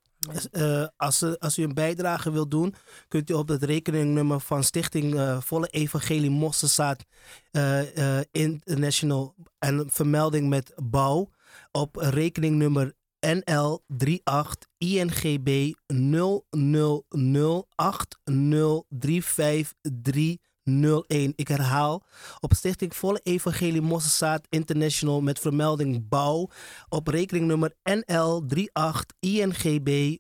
Eh, 0.51 0.87
als, 0.97 1.21
u- 1.21 1.35
als 1.39 1.57
u 1.57 1.63
een 1.63 1.73
bijdrage 1.73 2.31
wilt 2.31 2.51
doen, 2.51 2.75
kunt 3.07 3.29
u 3.29 3.33
op 3.33 3.47
het 3.47 3.63
rekeningnummer 3.63 4.39
van 4.39 4.63
Stichting 4.63 5.15
eh, 5.15 5.41
Volle 5.41 5.67
Evangelie 5.67 6.29
Mosselzaad 6.29 7.03
eh, 7.51 8.17
eh, 8.19 8.25
International 8.31 9.35
en 9.59 9.77
een 9.77 9.91
vermelding 9.91 10.49
met 10.49 10.73
bouw 10.75 11.29
op 11.71 11.95
rekeningnummer 11.95 12.93
NL38 13.27 14.67
INGB 14.77 15.73
0008035301. 15.93 15.99
Ik 21.35 21.47
herhaal, 21.47 22.03
op 22.39 22.53
Stichting 22.53 22.95
Volle 22.95 23.19
Evangelie 23.23 23.81
Mosselzaad 23.81 24.47
International 24.49 25.21
met 25.21 25.39
vermelding 25.39 26.09
bouw 26.09 26.49
op 26.89 27.07
rekeningnummer 27.07 27.73
NL38 27.89 29.05
INGB 29.19 30.17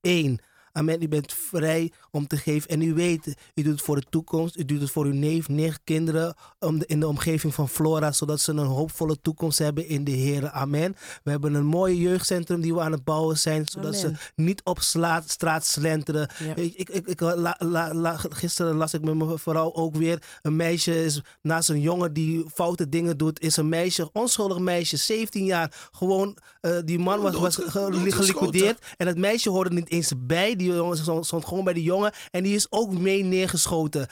0008035301. 0.00 0.38
Amen. 0.76 1.02
U 1.02 1.08
bent 1.08 1.32
vrij 1.32 1.92
om 2.10 2.26
te 2.26 2.36
geven. 2.36 2.68
En 2.70 2.82
u 2.82 2.94
weet, 2.94 3.26
u 3.54 3.62
doet 3.62 3.72
het 3.72 3.82
voor 3.82 3.96
de 3.96 4.06
toekomst. 4.10 4.56
U 4.56 4.64
doet 4.64 4.80
het 4.80 4.90
voor 4.90 5.04
uw 5.04 5.12
neef, 5.12 5.48
nicht, 5.48 5.80
kinderen 5.84 6.34
om 6.58 6.78
de, 6.78 6.86
in 6.86 7.00
de 7.00 7.06
omgeving 7.06 7.54
van 7.54 7.68
Flora. 7.68 8.12
Zodat 8.12 8.40
ze 8.40 8.52
een 8.52 8.58
hoopvolle 8.58 9.16
toekomst 9.22 9.58
hebben 9.58 9.88
in 9.88 10.04
de 10.04 10.10
Heer. 10.10 10.50
Amen. 10.50 10.96
We 11.22 11.30
hebben 11.30 11.54
een 11.54 11.64
mooi 11.66 11.96
jeugdcentrum 12.00 12.60
die 12.60 12.74
we 12.74 12.80
aan 12.80 12.92
het 12.92 13.04
bouwen 13.04 13.38
zijn. 13.38 13.66
Zodat 13.68 13.96
Amen. 14.04 14.18
ze 14.18 14.32
niet 14.42 14.60
op 14.64 14.78
straat 15.26 15.66
slenteren. 15.66 16.28
Ja. 16.38 16.54
Ik, 16.54 16.74
ik, 16.74 16.88
ik, 16.88 17.06
ik- 17.06 17.20
la- 17.20 17.56
la- 17.58 17.94
la- 17.94 18.16
gisteren 18.28 18.74
las 18.76 18.94
ik 18.94 19.04
met 19.04 19.14
mijn 19.14 19.38
vrouw 19.38 19.72
ook 19.74 19.94
weer. 19.96 20.22
Een 20.42 20.56
meisje 20.56 21.04
is 21.04 21.20
naast 21.42 21.68
een 21.68 21.80
jongen 21.80 22.12
die 22.12 22.44
foute 22.54 22.88
dingen 22.88 23.16
doet. 23.16 23.40
Is 23.40 23.56
een 23.56 23.68
meisje, 23.68 24.10
onschuldig 24.12 24.58
meisje, 24.58 24.96
17 24.96 25.44
jaar. 25.44 25.88
Gewoon, 25.92 26.36
eh, 26.60 26.76
die 26.84 26.98
man 26.98 27.20
was, 27.20 27.34
was 27.34 27.56
doodgeschoten. 27.56 28.12
geliquideerd. 28.12 28.78
En 28.96 29.06
het 29.06 29.18
meisje 29.18 29.50
hoorde 29.50 29.74
niet 29.74 29.90
eens 29.90 30.12
bij. 30.16 30.56
Die 30.56 30.65
jongen 30.74 31.24
stond 31.24 31.44
gewoon 31.46 31.64
bij 31.64 31.72
die 31.72 31.82
jongen. 31.82 32.12
En 32.30 32.42
die 32.42 32.54
is 32.54 32.66
ook 32.70 32.98
mee 32.98 33.24
neergeschoten. 33.24 34.08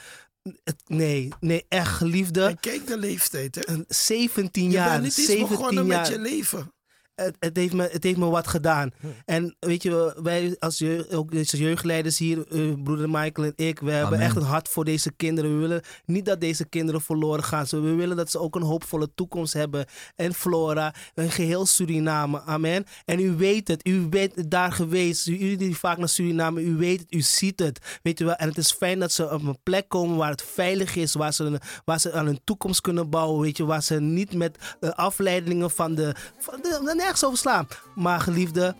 Nee, 0.87 1.29
nee, 1.39 1.65
echt 1.69 1.91
geliefde. 1.91 2.45
En 2.45 2.59
kijk 2.59 2.87
de 2.87 2.97
leeftijd, 2.97 3.55
hè? 3.55 3.61
Een 3.69 3.85
17 3.87 4.63
Je 4.63 4.69
jaar. 4.69 4.89
bent 4.89 5.03
niet 5.03 5.17
eens 5.17 5.27
17 5.27 5.57
begonnen 5.57 5.85
jaar 5.85 5.97
met 5.99 6.07
je 6.07 6.19
leven. 6.19 6.73
Het, 7.15 7.35
het, 7.39 7.57
heeft 7.57 7.73
me, 7.73 7.89
het 7.91 8.03
heeft 8.03 8.17
me 8.17 8.25
wat 8.25 8.47
gedaan. 8.47 8.91
En 9.25 9.55
weet 9.59 9.83
je, 9.83 10.19
wij 10.23 10.55
als, 10.59 10.77
jeugd, 10.77 11.13
ook 11.13 11.31
deze 11.31 11.57
jeugdleiders 11.57 12.17
hier, 12.17 12.47
eh, 12.47 12.83
broeder 12.83 13.09
Michael 13.09 13.47
en 13.47 13.65
ik, 13.65 13.79
we 13.79 13.91
hebben 13.91 14.19
echt 14.19 14.35
een 14.35 14.41
hart 14.41 14.69
voor 14.69 14.85
deze 14.85 15.11
kinderen. 15.11 15.53
We 15.53 15.59
willen 15.59 15.81
niet 16.05 16.25
dat 16.25 16.41
deze 16.41 16.65
kinderen 16.65 17.01
verloren 17.01 17.43
gaan. 17.43 17.65
We 17.69 17.79
willen 17.79 18.17
dat 18.17 18.31
ze 18.31 18.39
ook 18.39 18.55
een 18.55 18.61
hoopvolle 18.61 19.09
toekomst 19.15 19.53
hebben. 19.53 19.85
En 20.15 20.33
Flora, 20.33 20.93
een 21.13 21.31
geheel 21.31 21.65
Suriname. 21.65 22.41
Amen. 22.41 22.85
En 23.05 23.19
u 23.19 23.31
weet 23.31 23.67
het, 23.67 23.87
u 23.87 24.07
bent 24.07 24.51
daar 24.51 24.71
geweest. 24.71 25.27
U 25.27 25.55
die 25.55 25.77
vaak 25.77 25.97
naar 25.97 26.09
Suriname, 26.09 26.61
u 26.61 26.75
weet 26.75 26.99
het, 26.99 27.13
u 27.13 27.21
ziet 27.21 27.59
het. 27.59 27.99
Weet 28.03 28.19
je 28.19 28.25
wel, 28.25 28.35
en 28.35 28.47
het 28.47 28.57
is 28.57 28.71
fijn 28.71 28.99
dat 28.99 29.11
ze 29.11 29.31
op 29.31 29.43
een 29.43 29.57
plek 29.63 29.89
komen 29.89 30.17
waar 30.17 30.31
het 30.31 30.43
veilig 30.43 30.95
is, 30.95 31.13
waar 31.13 31.33
ze, 31.33 31.59
waar 31.85 31.99
ze 31.99 32.13
aan 32.13 32.25
hun 32.25 32.39
toekomst 32.43 32.81
kunnen 32.81 33.09
bouwen. 33.09 33.41
Weet 33.41 33.57
je, 33.57 33.65
waar 33.65 33.83
ze 33.83 33.99
niet 33.99 34.33
met 34.33 34.57
eh, 34.79 34.89
afleidingen 34.89 35.71
van 35.71 35.95
de, 35.95 36.15
van 36.37 36.59
de 36.61 36.79
nergens 37.05 37.25
over 37.25 37.37
slaan. 37.37 37.67
Maar 37.95 38.19
geliefde, 38.19 38.75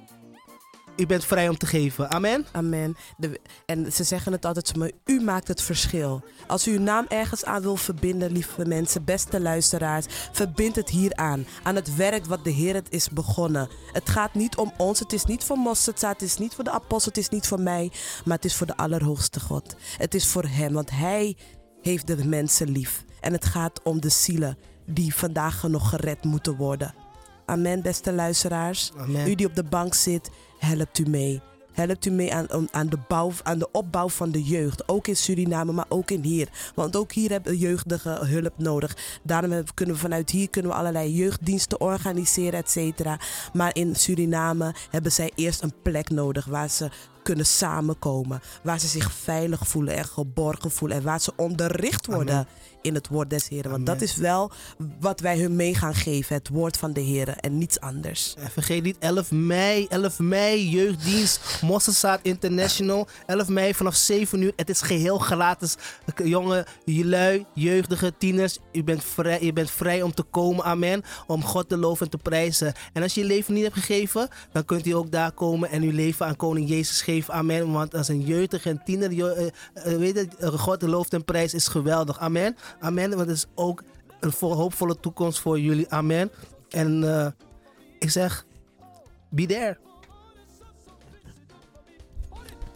u 0.98 1.06
bent 1.06 1.26
vrij 1.26 1.50
om 1.50 1.58
te 1.58 1.66
geven. 1.66 2.10
Amen. 2.10 2.46
Amen. 2.52 2.96
En 3.66 3.92
ze 3.92 4.04
zeggen 4.04 4.32
het 4.32 4.46
altijd, 4.46 4.76
maar 4.76 4.92
u 5.06 5.22
maakt 5.22 5.48
het 5.48 5.62
verschil. 5.62 6.24
Als 6.48 6.68
u 6.68 6.72
uw 6.72 6.80
naam 6.80 7.06
ergens 7.08 7.46
aan 7.46 7.62
wil 7.62 7.76
verbinden, 7.76 8.32
lieve 8.32 8.66
mensen, 8.66 9.04
beste 9.04 9.42
luisteraars, 9.42 10.06
verbind 10.32 10.76
het 10.76 10.90
hier 10.90 11.16
aan. 11.16 11.46
Aan 11.64 11.76
het 11.76 11.96
werk 11.96 12.26
wat 12.26 12.44
de 12.44 12.50
Heer 12.50 12.74
het 12.74 12.88
is 12.90 13.10
begonnen. 13.10 13.70
Het 13.92 14.10
gaat 14.10 14.34
niet 14.34 14.56
om 14.58 14.74
ons, 14.78 15.00
het 15.00 15.14
is 15.14 15.26
niet 15.26 15.44
voor 15.44 15.58
Mosterdzaad, 15.58 16.20
het 16.20 16.30
is 16.30 16.38
niet 16.38 16.54
voor 16.54 16.64
de 16.64 16.72
apostel, 16.72 17.12
het 17.12 17.22
is 17.22 17.30
niet 17.30 17.48
voor 17.48 17.62
mij, 17.62 17.92
maar 18.26 18.36
het 18.36 18.46
is 18.46 18.56
voor 18.56 18.68
de 18.68 18.78
Allerhoogste 18.78 19.40
God. 19.40 19.76
Het 19.98 20.14
is 20.14 20.28
voor 20.28 20.46
Hem, 20.46 20.74
want 20.74 20.90
Hij 20.90 21.38
heeft 21.82 22.08
de 22.08 22.26
mensen 22.26 22.70
lief. 22.70 23.04
En 23.20 23.34
het 23.34 23.46
gaat 23.46 23.82
om 23.84 24.02
de 24.02 24.10
zielen 24.10 24.58
die 24.86 25.16
vandaag 25.16 25.64
nog 25.68 25.90
gered 25.90 26.24
moeten 26.24 26.56
worden. 26.56 27.05
Amen, 27.46 27.82
beste 27.82 28.14
luisteraars. 28.14 28.91
Amen. 28.98 29.30
U 29.30 29.36
die 29.36 29.46
op 29.48 29.56
de 29.56 29.64
bank 29.64 29.93
zit, 29.93 30.30
helpt 30.60 30.98
u 31.00 31.10
mee. 31.10 31.41
helpt 31.72 32.06
u 32.06 32.10
mee 32.12 32.34
aan, 32.34 32.68
aan- 32.72 32.88
de 32.89 32.98
bouw, 33.08 33.32
aan 33.43 33.60
de 33.60 33.68
opbouw 33.72 34.10
van 34.10 34.32
de 34.32 34.43
jeugd. 34.43 34.88
Ook 34.89 35.08
in 35.08 35.16
Suriname, 35.16 35.72
maar 35.72 35.86
ook 35.89 36.12
in 36.12 36.24
hier. 36.24 36.50
Want 36.76 36.96
ook 36.96 37.12
hier 37.12 37.30
hebben 37.30 37.58
jeugdigen 37.58 38.28
hulp 38.28 38.54
nodig. 38.58 38.98
Daarom 39.24 39.64
kunnen 39.74 39.96
we 39.96 40.02
vanuit 40.02 40.30
hier 40.30 40.50
kunnen 40.50 40.72
we 40.72 40.78
allerlei 40.78 41.14
jeugddiensten 41.16 41.82
organiseren, 41.82 42.60
et 42.60 42.70
cetera. 42.70 43.20
Maar 43.54 43.76
in 43.76 43.96
Suriname 43.96 44.74
hebben 44.89 45.12
zij 45.12 45.32
eerst 45.36 45.62
een 45.62 45.74
plek 45.82 46.10
nodig 46.10 46.46
waar 46.46 46.70
ze 46.70 46.89
kunnen 47.24 47.46
samenkomen. 47.46 48.41
Waar 48.64 48.80
ze 48.80 48.88
zich 48.88 49.12
veilig 49.12 49.68
voelen 49.68 49.96
en 49.96 50.06
geborgen 50.06 50.72
voelen. 50.72 50.98
En 50.98 51.04
waar 51.04 51.22
ze 51.22 51.34
onderricht 51.36 52.06
worden 52.06 52.48
in 52.86 52.94
het 52.94 53.08
woord 53.08 53.30
des 53.30 53.48
Heren. 53.48 53.72
Want 53.72 53.86
dat 53.86 54.02
is 54.02 54.16
wel 54.16 54.52
wat 55.00 55.20
wij 55.20 55.40
hun 55.40 55.56
mee 55.56 55.76
gaan 55.76 55.96
geven. 55.96 56.36
Het 56.36 56.50
woord 56.50 56.78
van 56.78 56.94
de 56.94 57.02
Heren 57.02 57.40
en 57.40 57.58
niets 57.58 57.80
anders. 57.80 58.36
En 58.38 58.52
vergeet 58.52 58.84
niet 58.84 58.98
11 59.00 59.32
mei, 59.32 59.88
11 59.90 60.20
mei, 60.20 60.70
jeugddienst, 60.70 61.62
Mosselzaad 61.62 62.20
International. 62.22 63.08
11 63.26 63.48
mei 63.48 63.74
vanaf 63.74 63.96
7 63.96 64.42
uur. 64.42 64.54
Het 64.56 64.70
is 64.70 64.82
geheel 64.82 65.18
gratis. 65.18 65.76
Jongen, 66.24 66.66
jullie, 66.86 67.46
jeugdige 67.54 68.14
tieners, 68.18 68.60
u 68.72 68.84
bent, 68.84 69.04
vrij, 69.04 69.42
je 69.42 69.54
bent 69.54 69.72
vrij 69.72 70.02
om 70.02 70.14
te 70.14 70.24
komen, 70.24 70.66
amen. 70.66 71.04
Om 71.28 71.44
God 71.44 71.70
te 71.70 71.78
loven 71.78 72.06
en 72.06 72.12
te 72.12 72.18
prijzen. 72.18 72.74
En 72.94 73.02
als 73.02 73.14
je 73.14 73.22
je 73.22 73.28
leven 73.28 73.54
niet 73.54 73.64
hebt 73.64 73.76
gegeven, 73.76 74.28
dan 74.52 74.66
kunt 74.66 74.86
u 74.86 74.92
ook 74.92 75.12
daar 75.12 75.32
komen 75.32 75.70
en 75.70 75.82
uw 75.82 75.92
leven 75.92 76.26
aan 76.26 76.36
Koning 76.36 76.70
Jezus 76.70 77.02
geven, 77.02 77.34
amen. 77.34 77.72
Want 77.72 77.96
als 77.96 78.08
een 78.08 78.22
jeugdige 78.22 78.70
en 78.70 78.82
tiener, 78.86 79.12
eh, 79.12 79.46
eh, 79.74 79.98
weet 79.98 80.16
het, 80.16 80.36
God 80.60 80.80
de 80.80 80.90
looft 80.90 81.14
en 81.14 81.26
prijs 81.26 81.54
is 81.54 81.68
geweldig, 81.68 82.20
amen. 82.20 82.56
Amen, 82.80 83.10
want 83.10 83.22
het 83.22 83.38
is 83.38 83.46
ook 83.56 83.84
een 84.20 84.32
vol- 84.32 84.54
hoopvolle 84.56 85.00
toekomst 85.00 85.40
voor 85.40 85.60
jullie, 85.60 85.90
amen. 85.90 86.32
En 86.70 87.18
eh, 87.20 87.28
ik 88.00 88.10
zeg, 88.10 88.46
be 89.30 89.46
there. 89.46 89.78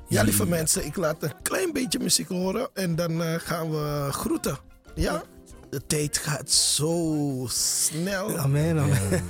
Ja, 0.07 0.23
lieve 0.23 0.45
mensen, 0.45 0.85
ik 0.85 0.95
laat 0.95 1.23
een 1.23 1.41
klein 1.41 1.73
beetje 1.73 1.99
muziek 1.99 2.27
horen 2.27 2.69
en 2.73 2.95
dan 2.95 3.23
eh, 3.23 3.33
gaan 3.37 3.69
we 3.71 4.07
groeten. 4.11 4.57
Ja? 4.95 5.23
De 5.69 5.85
tijd 5.85 6.17
gaat 6.17 6.49
zo 6.51 7.45
snel. 7.49 8.37
Amen, 8.37 8.79
amen. 8.79 9.23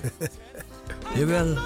Jawel. 1.15 1.57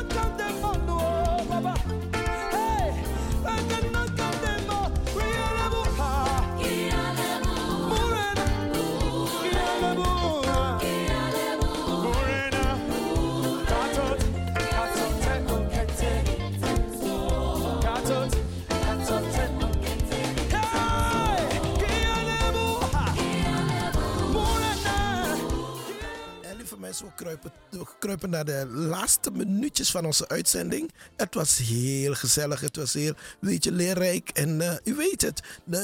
We 26.99 27.11
kruipen, 27.15 27.51
we 27.69 27.85
kruipen 27.99 28.29
naar 28.29 28.45
de 28.45 28.67
laatste 28.67 29.31
minuutjes 29.31 29.91
van 29.91 30.05
onze 30.05 30.27
uitzending. 30.27 30.91
Het 31.15 31.33
was 31.33 31.57
heel 31.57 32.13
gezellig, 32.13 32.59
het 32.59 32.75
was 32.75 32.93
heel, 32.93 33.13
weet 33.39 33.65
leerrijk. 33.65 34.29
En 34.29 34.61
eh, 34.61 34.75
u 34.83 34.95
weet 34.95 35.21
het, 35.21 35.41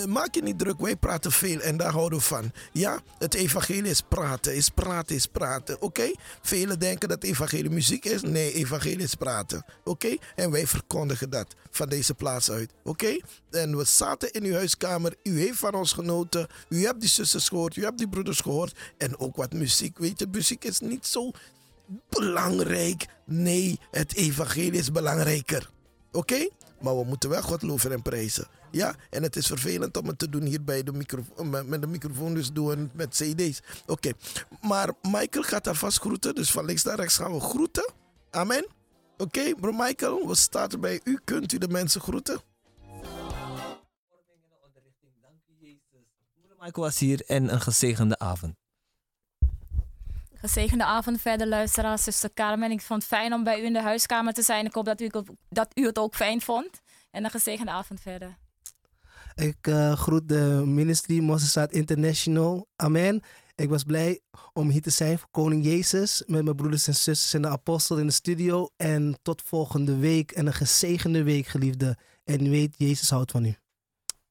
maak 0.07 0.36
je 0.36 0.41
niet 0.41 0.60
druk, 0.60 0.80
wij 0.80 0.95
praten 0.95 1.32
veel 1.32 1.60
en 1.60 1.78
daar 1.78 1.91
houden 1.91 2.20
we 2.20 2.26
van. 2.26 2.51
Ja, 2.72 2.99
het 3.18 3.34
evangelie 3.34 3.91
is 3.91 4.01
praten, 4.01 4.55
is 4.55 4.70
praten, 4.70 5.16
is 5.16 5.26
praten, 5.26 5.82
oké? 5.82 6.12
Velen 6.41 6.80
denken 6.80 7.10
dat 7.10 7.24
evangelie 7.24 7.70
muziek 7.70 8.05
is. 8.05 8.22
Nee, 8.22 8.53
evangelie 8.53 9.03
is 9.03 9.16
praten, 9.16 9.66
oké? 9.84 10.16
En 10.36 10.51
wij 10.51 10.68
verkondigen 10.68 11.30
dat 11.30 11.55
van 11.72 11.89
deze 11.89 12.14
plaats 12.14 12.51
uit, 12.51 12.72
oké? 12.84 13.20
En 13.51 13.78
we 13.78 13.86
zaten 13.86 14.32
in 14.32 14.43
uw 14.43 14.53
huiskamer, 14.53 15.16
u 15.24 15.39
heeft 15.39 15.57
van 15.60 15.74
ons 15.74 15.91
genoten, 15.91 16.47
u 16.70 16.86
hebt 16.86 16.99
die 16.99 17.10
zusters 17.10 17.47
gehoord, 17.49 17.76
u 17.76 17.84
hebt 17.84 17.97
die 17.97 18.10
broeders 18.10 18.39
gehoord. 18.39 18.78
En 18.97 19.20
ook 19.20 19.36
wat 19.36 19.53
muziek, 19.53 19.97
weet 19.97 20.20
je, 20.20 20.28
muziek 20.32 20.64
is 20.64 20.80
niet 20.80 20.99
zo 21.08 21.32
belangrijk. 22.10 23.06
Nee, 23.26 23.80
het 23.91 24.16
evangelie 24.16 24.72
is 24.72 24.91
belangrijker. 24.91 25.70
Oké? 26.12 26.50
Maar 26.82 26.97
we 26.97 27.04
moeten 27.04 27.30
wel 27.30 27.41
God 27.41 27.62
loven 27.62 27.91
en 27.91 28.02
prijzen. 28.02 28.47
Ja, 28.72 28.95
en 29.10 29.24
het 29.24 29.36
is 29.36 29.47
vervelend 29.47 29.97
om 29.97 30.08
het 30.08 30.20
te 30.20 30.30
doen 30.30 30.43
hier 30.43 30.64
bij 30.64 30.84
de 30.84 30.91
microfoon, 30.93 31.50
met- 31.50 31.68
met 31.68 31.82
de 31.82 31.88
microfoon, 31.88 32.34
dus 32.34 32.52
doen 32.52 32.91
met 32.93 33.16
CD's. 33.16 33.60
Oké, 33.86 34.12
maar 34.62 34.93
Michael 35.02 35.43
gaat 35.43 35.68
alvast 35.68 36.00
groeten, 36.00 36.36
dus 36.36 36.52
van 36.52 36.66
links 36.66 36.84
naar 36.84 36.95
rechts 36.95 37.16
gaan 37.18 37.34
we 37.34 37.39
groeten. 37.39 37.91
Amen. 38.30 38.68
Oké, 39.18 39.56
bro 39.56 39.72
Michael, 39.72 40.28
we 40.28 40.36
starten 40.36 40.80
bij 40.82 41.02
u. 41.04 41.20
Kunt 41.24 41.54
u 41.54 41.58
de 41.58 41.68
mensen 41.68 42.02
groeten? 42.02 42.41
Michael 46.60 46.86
was 46.86 47.00
hier 47.00 47.24
en 47.28 47.54
een 47.54 47.62
gezegende 47.62 48.20
avond. 48.20 48.56
Gezegende 50.40 50.84
avond 50.86 51.22
verder, 51.22 51.48
luisteraars, 51.48 52.04
zuster 52.04 52.34
Carmen. 52.34 52.72
Ik 52.72 52.82
vond 52.82 53.02
het 53.02 53.12
fijn 53.12 53.34
om 53.34 53.44
bij 53.44 53.62
u 53.62 53.66
in 53.66 53.74
de 53.74 53.82
huiskamer 53.82 54.34
te 54.34 54.42
zijn. 54.42 54.66
Ik 54.66 54.74
hoop 54.74 54.86
dat 54.86 55.02
u, 55.02 55.06
het 55.06 55.16
ook- 55.16 55.30
dat 55.50 55.72
u 55.74 55.86
het 55.86 55.98
ook 55.98 56.16
fijn 56.16 56.42
vond. 56.42 56.82
En 57.12 57.24
een 57.24 57.30
gezegende 57.30 57.72
avond 57.72 58.02
verder. 58.02 58.38
Ik 59.36 59.68
eh, 59.68 59.94
groet 59.94 60.30
de 60.30 60.62
ministry 60.66 61.20
Mosselzaad 61.20 61.72
International. 61.72 62.68
Amen. 62.76 63.22
Ik 63.56 63.70
was 63.70 63.84
blij 63.84 64.20
om 64.54 64.70
hier 64.70 64.82
te 64.82 64.90
zijn 64.90 65.20
voor 65.20 65.28
Koning 65.32 65.66
Jezus. 65.66 66.24
Met 66.28 66.44
mijn 66.44 66.56
broeders 66.56 66.88
en 66.88 66.96
zusters 66.96 67.34
en 67.34 67.42
de 67.42 67.48
apostel 67.48 67.98
in 67.98 68.06
de 68.06 68.12
studio. 68.14 68.70
En 68.78 69.20
tot 69.22 69.42
volgende 69.42 69.98
week. 69.98 70.32
En 70.32 70.48
een 70.48 70.54
gezegende 70.54 71.24
week, 71.24 71.48
geliefde. 71.48 71.98
En 72.24 72.46
u 72.46 72.50
weet, 72.50 72.76
Jezus 72.78 73.10
houdt 73.10 73.32
van 73.32 73.46
u. 73.46 73.56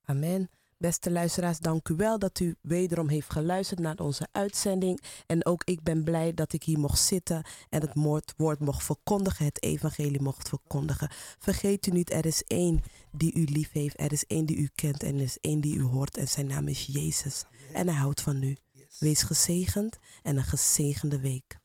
Amen. 0.04 0.50
Beste 0.78 1.10
luisteraars, 1.10 1.58
dank 1.58 1.88
u 1.88 1.94
wel 1.94 2.18
dat 2.18 2.40
u 2.40 2.56
wederom 2.60 3.08
heeft 3.08 3.32
geluisterd 3.32 3.80
naar 3.80 3.98
onze 3.98 4.28
uitzending. 4.32 5.00
En 5.26 5.46
ook 5.46 5.62
ik 5.64 5.82
ben 5.82 6.04
blij 6.04 6.34
dat 6.34 6.52
ik 6.52 6.62
hier 6.62 6.78
mocht 6.78 7.00
zitten 7.00 7.44
en 7.68 7.80
het 7.80 8.32
woord 8.36 8.60
mocht 8.60 8.84
verkondigen, 8.84 9.44
het 9.44 9.62
evangelie 9.62 10.22
mocht 10.22 10.48
verkondigen. 10.48 11.10
Vergeet 11.38 11.86
u 11.86 11.90
niet, 11.90 12.12
er 12.12 12.26
is 12.26 12.42
één 12.46 12.82
die 13.12 13.34
u 13.34 13.44
lief 13.44 13.72
heeft, 13.72 14.00
er 14.00 14.12
is 14.12 14.26
één 14.26 14.46
die 14.46 14.56
u 14.56 14.68
kent 14.74 15.02
en 15.02 15.14
er 15.14 15.22
is 15.22 15.38
één 15.40 15.60
die 15.60 15.76
u 15.76 15.82
hoort 15.82 16.16
en 16.16 16.28
zijn 16.28 16.46
naam 16.46 16.68
is 16.68 16.88
Jezus. 16.92 17.44
En 17.72 17.88
hij 17.88 17.96
houdt 17.96 18.20
van 18.20 18.42
u. 18.42 18.56
Wees 18.98 19.22
gezegend 19.22 19.98
en 20.22 20.36
een 20.36 20.44
gezegende 20.44 21.20
week. 21.20 21.58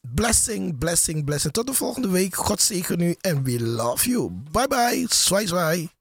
Blessing, 0.00 0.78
blessing, 0.78 1.24
blessing. 1.24 1.52
Tot 1.52 1.66
de 1.66 1.74
volgende 1.74 2.08
week. 2.08 2.34
God 2.34 2.60
zegen 2.60 3.00
u 3.00 3.16
en 3.20 3.42
we 3.42 3.60
love 3.60 4.08
you. 4.10 4.30
Bye 4.50 4.68
bye. 4.68 5.06
Zwaai. 5.08 5.93